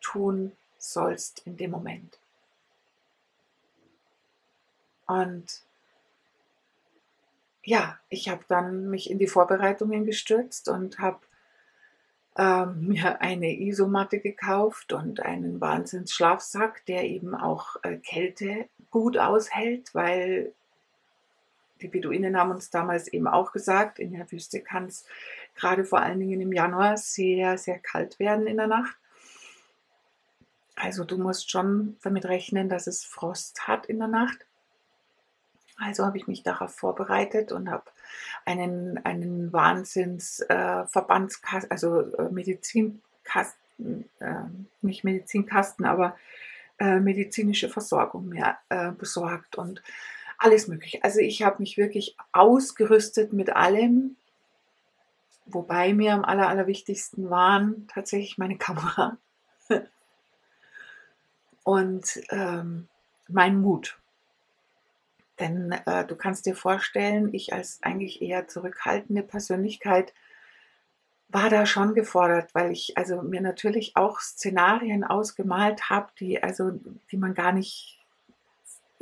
tun 0.00 0.56
sollst 0.78 1.40
in 1.40 1.58
dem 1.58 1.72
Moment. 1.72 2.18
Und 5.06 5.64
ja, 7.62 8.00
ich 8.08 8.30
habe 8.30 8.42
dann 8.48 8.88
mich 8.88 9.10
in 9.10 9.18
die 9.18 9.28
Vorbereitungen 9.28 10.06
gestürzt 10.06 10.70
und 10.70 10.98
habe 10.98 11.20
ähm, 12.36 12.80
mir 12.88 13.20
eine 13.20 13.58
Isomatte 13.60 14.20
gekauft 14.20 14.92
und 14.92 15.20
einen 15.20 15.60
Wahnsinnsschlafsack, 15.60 16.84
der 16.86 17.04
eben 17.04 17.34
auch 17.34 17.76
äh, 17.82 17.96
Kälte 17.96 18.66
gut 18.90 19.18
aushält, 19.18 19.94
weil 19.94 20.52
die 21.80 21.88
Beduinen 21.88 22.36
haben 22.36 22.52
uns 22.52 22.70
damals 22.70 23.08
eben 23.08 23.26
auch 23.26 23.52
gesagt, 23.52 23.98
in 23.98 24.12
der 24.12 24.30
Wüste 24.30 24.60
kann 24.60 24.86
es 24.86 25.04
gerade 25.56 25.84
vor 25.84 26.00
allen 26.00 26.20
Dingen 26.20 26.40
im 26.40 26.52
Januar 26.52 26.96
sehr, 26.96 27.58
sehr 27.58 27.78
kalt 27.78 28.18
werden 28.18 28.46
in 28.46 28.56
der 28.56 28.68
Nacht. 28.68 28.96
Also 30.76 31.04
du 31.04 31.18
musst 31.18 31.50
schon 31.50 31.96
damit 32.02 32.24
rechnen, 32.24 32.68
dass 32.68 32.86
es 32.86 33.04
Frost 33.04 33.66
hat 33.66 33.86
in 33.86 33.98
der 33.98 34.08
Nacht. 34.08 34.46
Also 35.76 36.06
habe 36.06 36.16
ich 36.16 36.26
mich 36.26 36.42
darauf 36.42 36.74
vorbereitet 36.74 37.52
und 37.52 37.70
habe 37.70 37.84
einen, 38.44 38.98
einen 39.04 39.52
Wahnsinns 39.52 40.40
äh, 40.40 40.84
also 41.68 42.00
äh, 42.00 42.30
Medizinkasten, 42.30 44.08
äh, 44.20 44.34
nicht 44.80 45.04
Medizinkasten, 45.04 45.84
aber 45.84 46.16
äh, 46.78 47.00
medizinische 47.00 47.68
Versorgung 47.68 48.28
mehr 48.28 48.58
äh, 48.68 48.92
besorgt 48.92 49.56
und 49.56 49.82
alles 50.38 50.66
mögliche. 50.66 51.02
Also 51.04 51.20
ich 51.20 51.42
habe 51.42 51.58
mich 51.60 51.76
wirklich 51.76 52.16
ausgerüstet 52.32 53.32
mit 53.32 53.50
allem, 53.54 54.16
wobei 55.46 55.94
mir 55.94 56.14
am 56.14 56.24
aller, 56.24 56.48
allerwichtigsten 56.48 57.30
waren 57.30 57.86
tatsächlich 57.86 58.38
meine 58.38 58.56
Kamera 58.58 59.16
und 61.62 62.20
ähm, 62.30 62.88
mein 63.28 63.60
Mut. 63.60 64.01
Denn 65.42 65.72
äh, 65.72 66.06
du 66.06 66.14
kannst 66.14 66.46
dir 66.46 66.54
vorstellen, 66.54 67.34
ich 67.34 67.52
als 67.52 67.80
eigentlich 67.82 68.22
eher 68.22 68.46
zurückhaltende 68.46 69.24
Persönlichkeit 69.24 70.14
war 71.26 71.50
da 71.50 71.66
schon 71.66 71.94
gefordert, 71.94 72.54
weil 72.54 72.70
ich 72.70 72.96
also 72.96 73.22
mir 73.22 73.40
natürlich 73.40 73.96
auch 73.96 74.20
Szenarien 74.20 75.02
ausgemalt 75.02 75.90
habe, 75.90 76.12
die 76.20 76.40
also 76.40 76.78
die 77.10 77.16
man 77.16 77.34
gar 77.34 77.50
nicht 77.50 77.98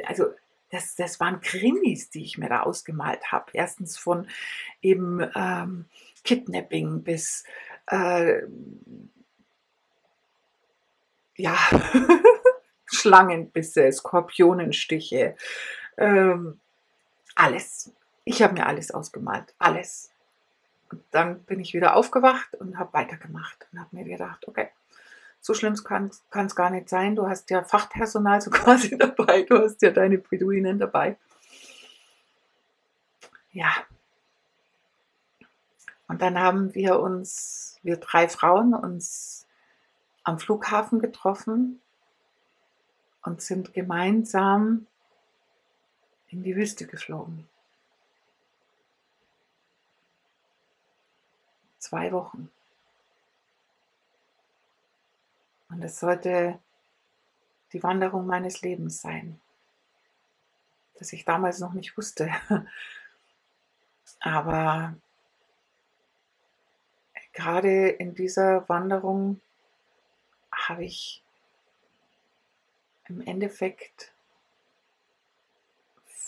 also 0.05 0.33
das, 0.71 0.95
das 0.95 1.21
waren 1.21 1.43
Krimis, 1.43 2.09
die 2.09 2.25
ich 2.25 2.39
mir 2.39 2.49
da 2.49 2.63
ausgemalt 2.63 3.33
habe. 3.33 3.51
Erstens 3.53 3.99
von 3.99 4.27
eben 4.81 5.21
ähm, 5.35 5.85
Kidnapping 6.25 7.03
bis 7.03 7.45
äh, 7.89 8.45
ja 11.37 11.55
Schlangenbisse, 12.87 13.93
Skorpionenstiche, 13.93 15.37
ähm, 16.01 16.59
alles. 17.37 17.93
Ich 18.25 18.43
habe 18.43 18.55
mir 18.55 18.67
alles 18.67 18.91
ausgemalt, 18.91 19.55
alles. 19.59 20.11
Und 20.91 21.03
dann 21.13 21.45
bin 21.45 21.61
ich 21.61 21.75
wieder 21.75 21.95
aufgewacht 21.95 22.55
und 22.57 22.79
habe 22.79 22.93
weitergemacht 22.93 23.69
und 23.71 23.79
habe 23.79 23.97
mir 23.97 24.05
gedacht, 24.05 24.49
okay, 24.49 24.71
so 25.41 25.55
schlimm 25.55 25.75
kann 25.85 26.11
es 26.47 26.57
gar 26.57 26.71
nicht 26.71 26.89
sein. 26.89 27.15
Du 27.15 27.29
hast 27.29 27.49
ja 27.51 27.63
Fachpersonal 27.63 28.41
so 28.41 28.51
quasi 28.51 28.99
dabei, 28.99 29.43
du 29.43 29.59
hast 29.59 29.81
ja 29.83 29.91
deine 29.91 30.19
Beduinen 30.19 30.79
dabei. 30.79 31.17
Ja. 33.53 33.71
Und 36.09 36.23
dann 36.23 36.39
haben 36.39 36.75
wir 36.75 36.99
uns, 36.99 37.79
wir 37.83 37.97
drei 37.97 38.29
Frauen, 38.29 38.75
uns 38.75 39.47
am 40.25 40.39
Flughafen 40.39 40.99
getroffen 40.99 41.81
und 43.23 43.41
sind 43.43 43.73
gemeinsam 43.73 44.87
in 46.31 46.43
die 46.43 46.57
Wüste 46.57 46.87
geflogen. 46.87 47.49
Zwei 51.79 52.13
Wochen. 52.13 52.51
Und 55.69 55.83
es 55.83 55.99
sollte 55.99 56.59
die 57.73 57.83
Wanderung 57.83 58.27
meines 58.27 58.63
Lebens 58.63 59.01
sein, 59.01 59.41
das 60.99 61.13
ich 61.13 61.25
damals 61.25 61.61
noch 61.61 61.73
nicht 61.73 61.97
wusste. 61.97 62.31
Aber 64.21 64.95
gerade 67.33 67.89
in 67.89 68.15
dieser 68.15 68.69
Wanderung 68.69 69.41
habe 70.53 70.85
ich 70.85 71.23
im 73.09 73.21
Endeffekt 73.23 74.13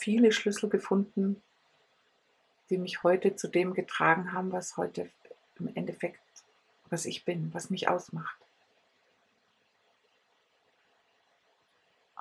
viele 0.03 0.33
Schlüssel 0.33 0.69
gefunden, 0.69 1.41
die 2.71 2.79
mich 2.79 3.03
heute 3.03 3.37
zu 3.37 3.49
dem 3.49 3.73
getragen 3.73 4.33
haben, 4.33 4.51
was 4.51 4.77
heute 4.77 5.09
im 5.59 5.75
Endeffekt, 5.75 6.21
was 6.91 7.07
ich 7.07 7.25
bin, 7.25 7.55
was 7.55 7.71
mich 7.71 7.89
ausmacht. 7.89 8.37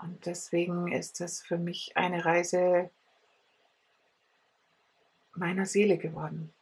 Und 0.02 0.26
deswegen 0.26 0.92
ist 0.92 1.20
das 1.20 1.42
für 1.42 1.58
mich 1.58 1.98
eine 1.98 2.24
Reise 2.24 2.90
meiner 5.34 5.66
Seele 5.66 5.98
geworden. 5.98 6.54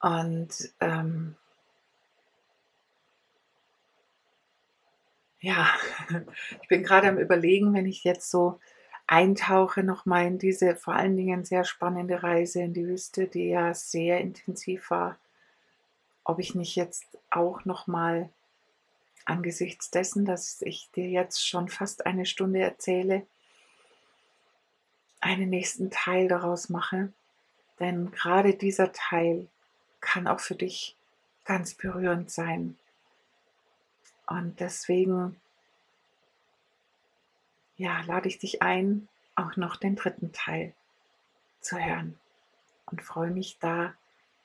Und 0.00 0.72
ähm, 0.80 1.36
ja, 5.40 5.68
ich 6.62 6.68
bin 6.68 6.82
gerade 6.82 7.08
am 7.08 7.18
Überlegen, 7.18 7.74
wenn 7.74 7.86
ich 7.86 8.04
jetzt 8.04 8.30
so 8.30 8.60
eintauche 9.06 9.82
nochmal 9.82 10.26
in 10.26 10.38
diese 10.38 10.74
vor 10.76 10.94
allen 10.94 11.16
Dingen 11.16 11.44
sehr 11.44 11.64
spannende 11.64 12.22
Reise 12.22 12.62
in 12.62 12.74
die 12.74 12.86
Wüste, 12.86 13.26
die 13.26 13.48
ja 13.48 13.72
sehr 13.74 14.20
intensiv 14.20 14.90
war, 14.90 15.18
ob 16.24 16.38
ich 16.40 16.54
nicht 16.54 16.74
jetzt 16.74 17.04
auch 17.30 17.64
nochmal 17.64 18.30
angesichts 19.24 19.90
dessen, 19.90 20.24
dass 20.24 20.60
ich 20.62 20.90
dir 20.94 21.08
jetzt 21.08 21.46
schon 21.46 21.68
fast 21.68 22.06
eine 22.06 22.26
Stunde 22.26 22.60
erzähle, 22.60 23.26
einen 25.20 25.50
nächsten 25.50 25.90
Teil 25.90 26.28
daraus 26.28 26.68
mache. 26.68 27.12
Denn 27.78 28.10
gerade 28.10 28.54
dieser 28.54 28.92
Teil 28.92 29.48
kann 30.00 30.26
auch 30.26 30.40
für 30.40 30.54
dich 30.54 30.96
ganz 31.44 31.74
berührend 31.74 32.30
sein. 32.30 32.78
Und 34.26 34.60
deswegen, 34.60 35.40
ja, 37.76 38.00
lade 38.02 38.28
ich 38.28 38.38
dich 38.38 38.62
ein, 38.62 39.08
auch 39.34 39.56
noch 39.56 39.76
den 39.76 39.96
dritten 39.96 40.32
Teil 40.32 40.74
zu 41.60 41.78
hören 41.78 42.18
und 42.86 43.02
freue 43.02 43.30
mich 43.30 43.58
da 43.58 43.94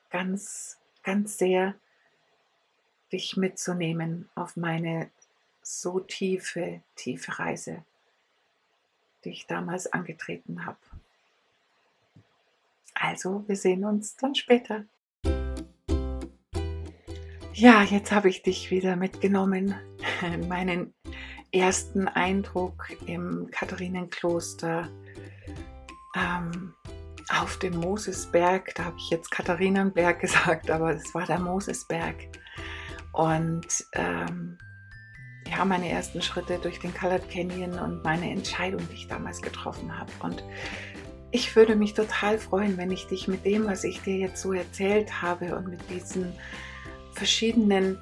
ganz, 0.09 0.79
ganz 1.03 1.38
sehr, 1.38 1.75
dich 3.11 3.36
mitzunehmen 3.36 4.29
auf 4.36 4.55
meine 4.55 5.11
so 5.61 5.99
tiefe, 5.99 6.82
tiefe 6.95 7.39
Reise, 7.39 7.84
die 9.23 9.32
ich 9.32 9.47
damals 9.47 9.91
angetreten 9.91 10.65
habe. 10.65 10.79
Also, 12.93 13.43
wir 13.47 13.55
sehen 13.55 13.84
uns 13.84 14.15
dann 14.15 14.36
später. 14.36 14.86
Ja, 17.62 17.84
jetzt 17.84 18.12
habe 18.12 18.28
ich 18.28 18.41
dich 18.41 18.72
wieder 18.72 18.95
mitgenommen. 18.95 19.76
Meinen 20.49 20.95
ersten 21.51 22.07
Eindruck 22.07 22.88
im 23.05 23.49
Katharinenkloster 23.51 24.89
ähm, 26.18 26.74
auf 27.30 27.59
dem 27.59 27.78
Mosesberg. 27.78 28.74
Da 28.74 28.86
habe 28.86 28.97
ich 28.97 29.12
jetzt 29.12 29.30
Katharinenberg 29.30 30.20
gesagt, 30.22 30.72
aber 30.72 30.95
es 30.95 31.14
war 31.14 31.28
der 31.28 31.38
Mosesberg. 31.38 32.16
Und 33.14 33.68
ähm, 33.93 34.57
ja, 35.47 35.64
meine 35.64 35.88
ersten 35.88 36.24
Schritte 36.24 36.57
durch 36.57 36.80
den 36.80 36.95
Colored 36.95 37.30
Canyon 37.30 37.78
und 37.78 38.03
meine 38.03 38.32
Entscheidung, 38.32 38.82
die 38.89 38.95
ich 38.95 39.07
damals 39.07 39.39
getroffen 39.39 39.95
habe. 39.95 40.12
Und 40.24 40.43
ich 41.30 41.55
würde 41.55 41.76
mich 41.76 41.93
total 41.93 42.39
freuen, 42.39 42.78
wenn 42.78 42.89
ich 42.89 43.05
dich 43.05 43.28
mit 43.28 43.45
dem, 43.45 43.68
was 43.68 43.84
ich 43.84 44.01
dir 44.01 44.18
jetzt 44.18 44.41
so 44.41 44.51
erzählt 44.51 45.22
habe 45.22 45.55
und 45.55 45.68
mit 45.68 45.88
diesen 45.91 46.34
verschiedenen, 47.14 47.97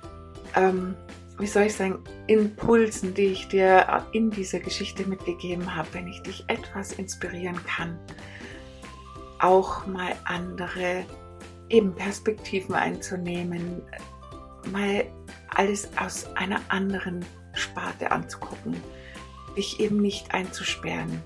ähm, 0.56 0.96
wie 1.38 1.48
soll 1.48 1.64
ich 1.64 1.76
sagen, 1.76 2.04
Impulsen, 2.28 3.14
die 3.14 3.28
ich 3.28 3.48
dir 3.48 4.04
in 4.12 4.30
dieser 4.30 4.60
Geschichte 4.60 5.08
mitgegeben 5.08 5.76
habe, 5.76 5.88
wenn 5.94 6.08
ich 6.08 6.22
dich 6.22 6.44
etwas 6.48 6.94
inspirieren 6.94 7.60
kann, 7.66 7.98
auch 9.40 9.88
mal 9.88 10.16
andere 10.26 11.06
eben 11.70 11.94
Perspektiven 11.96 12.76
einzunehmen, 12.76 13.82
mal 14.72 15.06
alles 15.56 15.90
aus 15.98 16.26
einer 16.36 16.60
anderen 16.68 17.26
Sparte 17.54 18.12
anzugucken, 18.12 18.76
dich 19.56 19.80
eben 19.80 20.02
nicht 20.02 20.34
einzusperren 20.34 21.22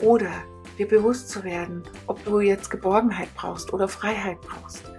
oder 0.00 0.30
dir 0.78 0.88
bewusst 0.88 1.30
zu 1.30 1.44
werden, 1.44 1.82
ob 2.06 2.22
du 2.24 2.40
jetzt 2.40 2.70
Geborgenheit 2.70 3.28
brauchst 3.34 3.72
oder 3.72 3.88
Freiheit 3.88 4.40
brauchst. 4.42 4.90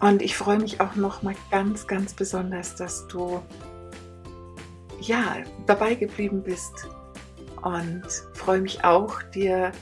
Und 0.00 0.22
ich 0.22 0.36
freue 0.36 0.58
mich 0.58 0.80
auch 0.80 0.94
noch 0.96 1.22
mal 1.22 1.34
ganz, 1.50 1.86
ganz 1.86 2.14
besonders, 2.14 2.74
dass 2.74 3.06
du 3.08 3.42
ja, 5.00 5.38
dabei 5.66 5.94
geblieben 5.94 6.42
bist. 6.42 6.88
Und 7.62 8.04
freue 8.34 8.60
mich 8.60 8.84
auch, 8.84 9.22
dir 9.22 9.72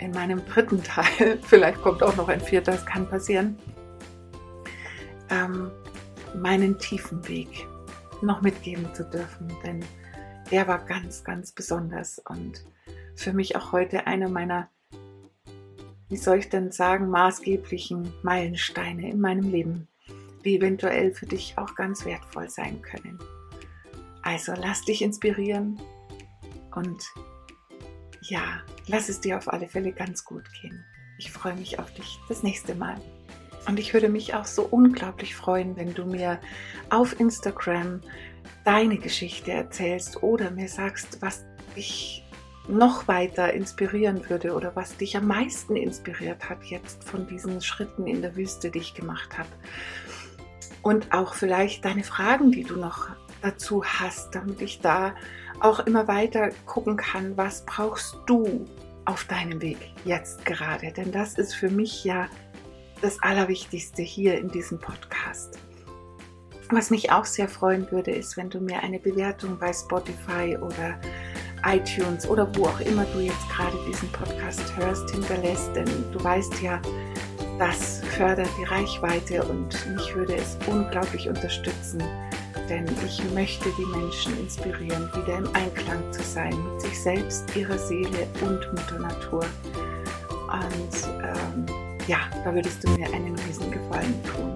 in 0.00 0.10
meinem 0.12 0.44
dritten 0.46 0.82
Teil, 0.82 1.38
vielleicht 1.42 1.80
kommt 1.80 2.02
auch 2.02 2.16
noch 2.16 2.28
ein 2.28 2.40
vierter, 2.40 2.72
das 2.72 2.86
kann 2.86 3.08
passieren, 3.08 3.56
ähm, 5.30 5.70
meinen 6.34 6.78
tiefen 6.78 7.26
Weg 7.28 7.66
noch 8.20 8.42
mitgeben 8.42 8.92
zu 8.94 9.04
dürfen. 9.04 9.48
Denn 9.64 9.84
der 10.50 10.68
war 10.68 10.78
ganz, 10.84 11.24
ganz 11.24 11.52
besonders 11.52 12.18
und 12.18 12.64
für 13.14 13.32
mich 13.32 13.56
auch 13.56 13.72
heute 13.72 14.06
einer 14.06 14.28
meiner, 14.28 14.68
wie 16.12 16.18
soll 16.18 16.40
ich 16.40 16.50
denn 16.50 16.70
sagen, 16.70 17.08
maßgeblichen 17.08 18.12
Meilensteine 18.22 19.10
in 19.10 19.18
meinem 19.18 19.50
Leben, 19.50 19.88
die 20.44 20.58
eventuell 20.58 21.14
für 21.14 21.24
dich 21.24 21.54
auch 21.56 21.74
ganz 21.74 22.04
wertvoll 22.04 22.50
sein 22.50 22.82
können. 22.82 23.18
Also 24.20 24.52
lass 24.54 24.84
dich 24.84 25.00
inspirieren 25.00 25.80
und 26.74 27.02
ja, 28.20 28.60
lass 28.88 29.08
es 29.08 29.20
dir 29.20 29.38
auf 29.38 29.50
alle 29.50 29.66
Fälle 29.66 29.90
ganz 29.92 30.22
gut 30.22 30.44
gehen. 30.60 30.84
Ich 31.18 31.32
freue 31.32 31.56
mich 31.56 31.78
auf 31.78 31.90
dich 31.94 32.20
das 32.28 32.42
nächste 32.42 32.74
Mal. 32.74 33.00
Und 33.66 33.78
ich 33.78 33.94
würde 33.94 34.10
mich 34.10 34.34
auch 34.34 34.44
so 34.44 34.64
unglaublich 34.64 35.34
freuen, 35.34 35.76
wenn 35.76 35.94
du 35.94 36.04
mir 36.04 36.38
auf 36.90 37.18
Instagram 37.18 38.02
deine 38.66 38.98
Geschichte 38.98 39.52
erzählst 39.52 40.22
oder 40.22 40.50
mir 40.50 40.68
sagst, 40.68 41.22
was 41.22 41.46
dich 41.74 42.21
noch 42.68 43.08
weiter 43.08 43.52
inspirieren 43.52 44.28
würde 44.28 44.54
oder 44.54 44.74
was 44.76 44.96
dich 44.96 45.16
am 45.16 45.26
meisten 45.26 45.76
inspiriert 45.76 46.48
hat 46.48 46.62
jetzt 46.64 47.04
von 47.04 47.26
diesen 47.26 47.60
Schritten 47.60 48.06
in 48.06 48.22
der 48.22 48.36
Wüste, 48.36 48.70
die 48.70 48.78
ich 48.78 48.94
gemacht 48.94 49.36
habe. 49.36 49.48
Und 50.82 51.12
auch 51.12 51.34
vielleicht 51.34 51.84
deine 51.84 52.04
Fragen, 52.04 52.52
die 52.52 52.64
du 52.64 52.76
noch 52.76 53.08
dazu 53.40 53.84
hast, 53.84 54.34
damit 54.34 54.60
ich 54.62 54.80
da 54.80 55.14
auch 55.60 55.80
immer 55.80 56.08
weiter 56.08 56.50
gucken 56.66 56.96
kann, 56.96 57.36
was 57.36 57.64
brauchst 57.66 58.16
du 58.26 58.66
auf 59.04 59.24
deinem 59.24 59.60
Weg 59.60 59.78
jetzt 60.04 60.44
gerade. 60.44 60.92
Denn 60.92 61.12
das 61.12 61.38
ist 61.38 61.54
für 61.54 61.70
mich 61.70 62.04
ja 62.04 62.28
das 63.00 63.20
Allerwichtigste 63.22 64.02
hier 64.02 64.38
in 64.38 64.48
diesem 64.48 64.78
Podcast. 64.78 65.58
Was 66.70 66.90
mich 66.90 67.12
auch 67.12 67.24
sehr 67.24 67.48
freuen 67.48 67.90
würde, 67.90 68.12
ist, 68.12 68.36
wenn 68.36 68.48
du 68.48 68.60
mir 68.60 68.80
eine 68.82 68.98
Bewertung 68.98 69.58
bei 69.58 69.72
Spotify 69.72 70.56
oder 70.56 70.98
iTunes 71.64 72.28
oder 72.28 72.48
wo 72.56 72.66
auch 72.66 72.80
immer 72.80 73.04
du 73.06 73.20
jetzt 73.20 73.48
gerade 73.48 73.76
diesen 73.88 74.10
Podcast 74.12 74.76
hörst, 74.76 75.10
hinterlässt. 75.10 75.74
Denn 75.74 75.86
du 76.12 76.22
weißt 76.22 76.60
ja, 76.62 76.80
das 77.58 78.00
fördert 78.16 78.48
die 78.58 78.64
Reichweite 78.64 79.42
und 79.44 79.68
mich 79.94 80.14
würde 80.14 80.34
es 80.36 80.56
unglaublich 80.66 81.28
unterstützen, 81.28 82.02
denn 82.68 82.86
ich 83.06 83.22
möchte 83.34 83.68
die 83.78 83.86
Menschen 83.96 84.38
inspirieren, 84.38 85.08
wieder 85.14 85.38
im 85.38 85.54
Einklang 85.54 86.02
zu 86.12 86.22
sein 86.22 86.54
mit 86.64 86.80
sich 86.80 87.00
selbst, 87.00 87.44
ihrer 87.54 87.78
Seele 87.78 88.26
und 88.40 88.60
Mutter 88.72 88.98
Natur. 88.98 89.44
Und 90.50 91.08
ähm, 91.22 91.66
ja, 92.06 92.18
da 92.44 92.54
würdest 92.54 92.82
du 92.82 92.90
mir 92.90 93.06
einen 93.12 93.38
riesen 93.46 93.70
Gefallen 93.70 94.20
tun. 94.24 94.52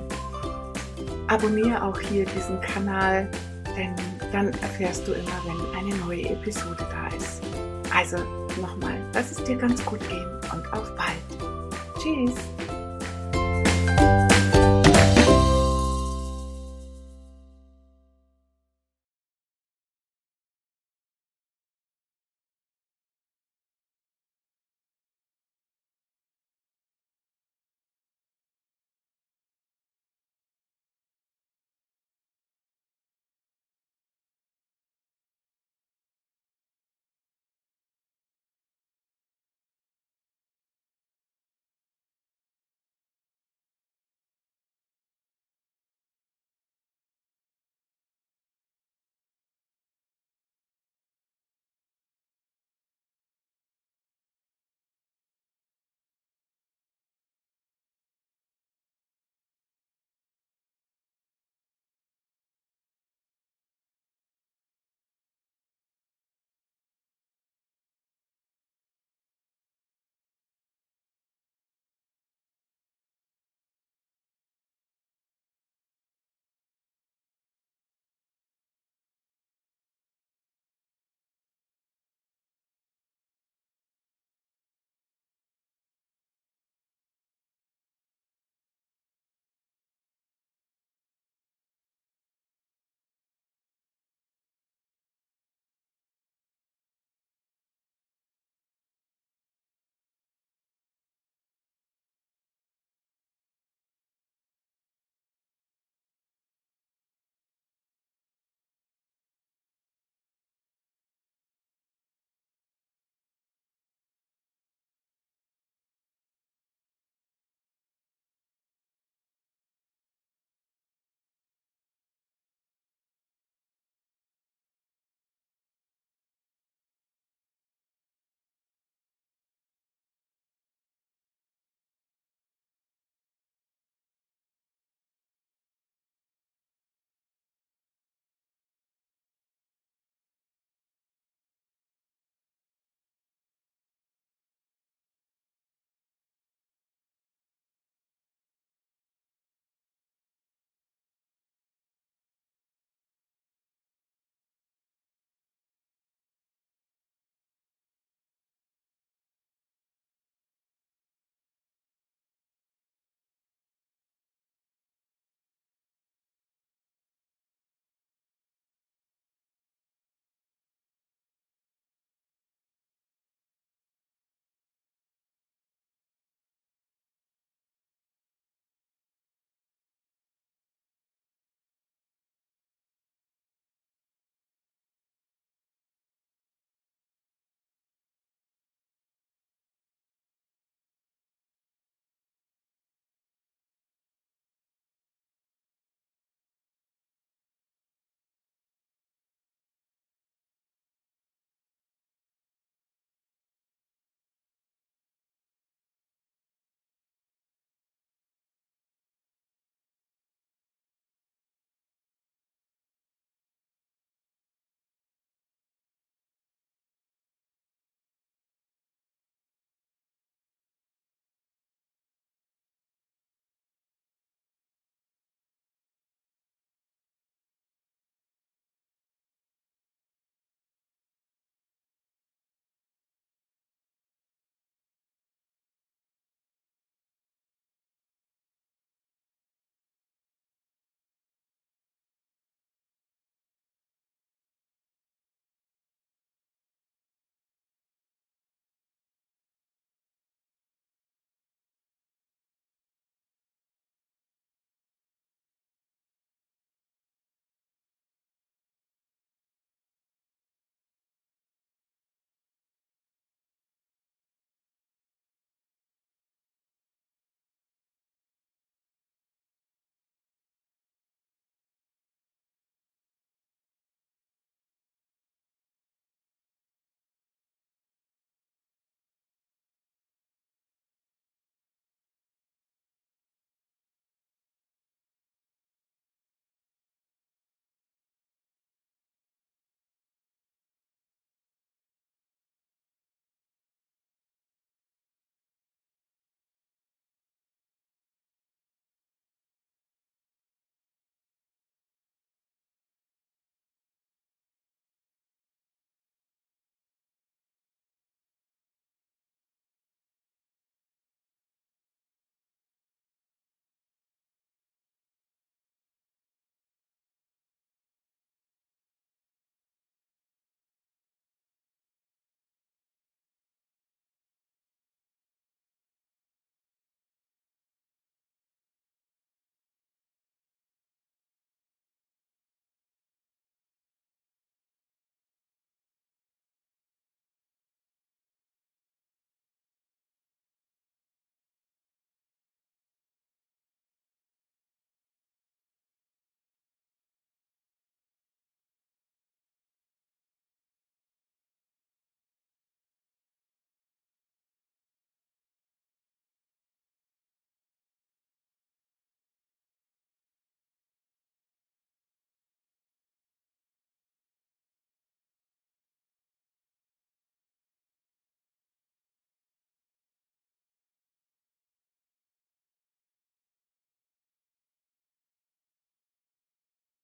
Abonniere 1.29 1.83
auch 1.83 1.99
hier 2.01 2.25
diesen 2.27 2.61
Kanal, 2.61 3.31
denn 3.77 3.95
dann 4.33 4.49
erfährst 4.49 5.07
du 5.07 5.13
immer, 5.13 5.43
wenn 5.45 5.79
eine 5.79 5.97
neue 5.97 6.29
Episode 6.31 6.87
da 6.91 7.17
ist. 7.17 7.43
Also 7.95 8.17
nochmal, 8.61 9.01
lass 9.15 9.31
es 9.31 9.43
dir 9.45 9.57
ganz 9.57 9.85
gut 9.85 10.01
gehen 10.09 10.27
und 10.53 10.73
auf 10.73 10.95
bald. 10.97 11.17
Tschüss. 11.99 12.35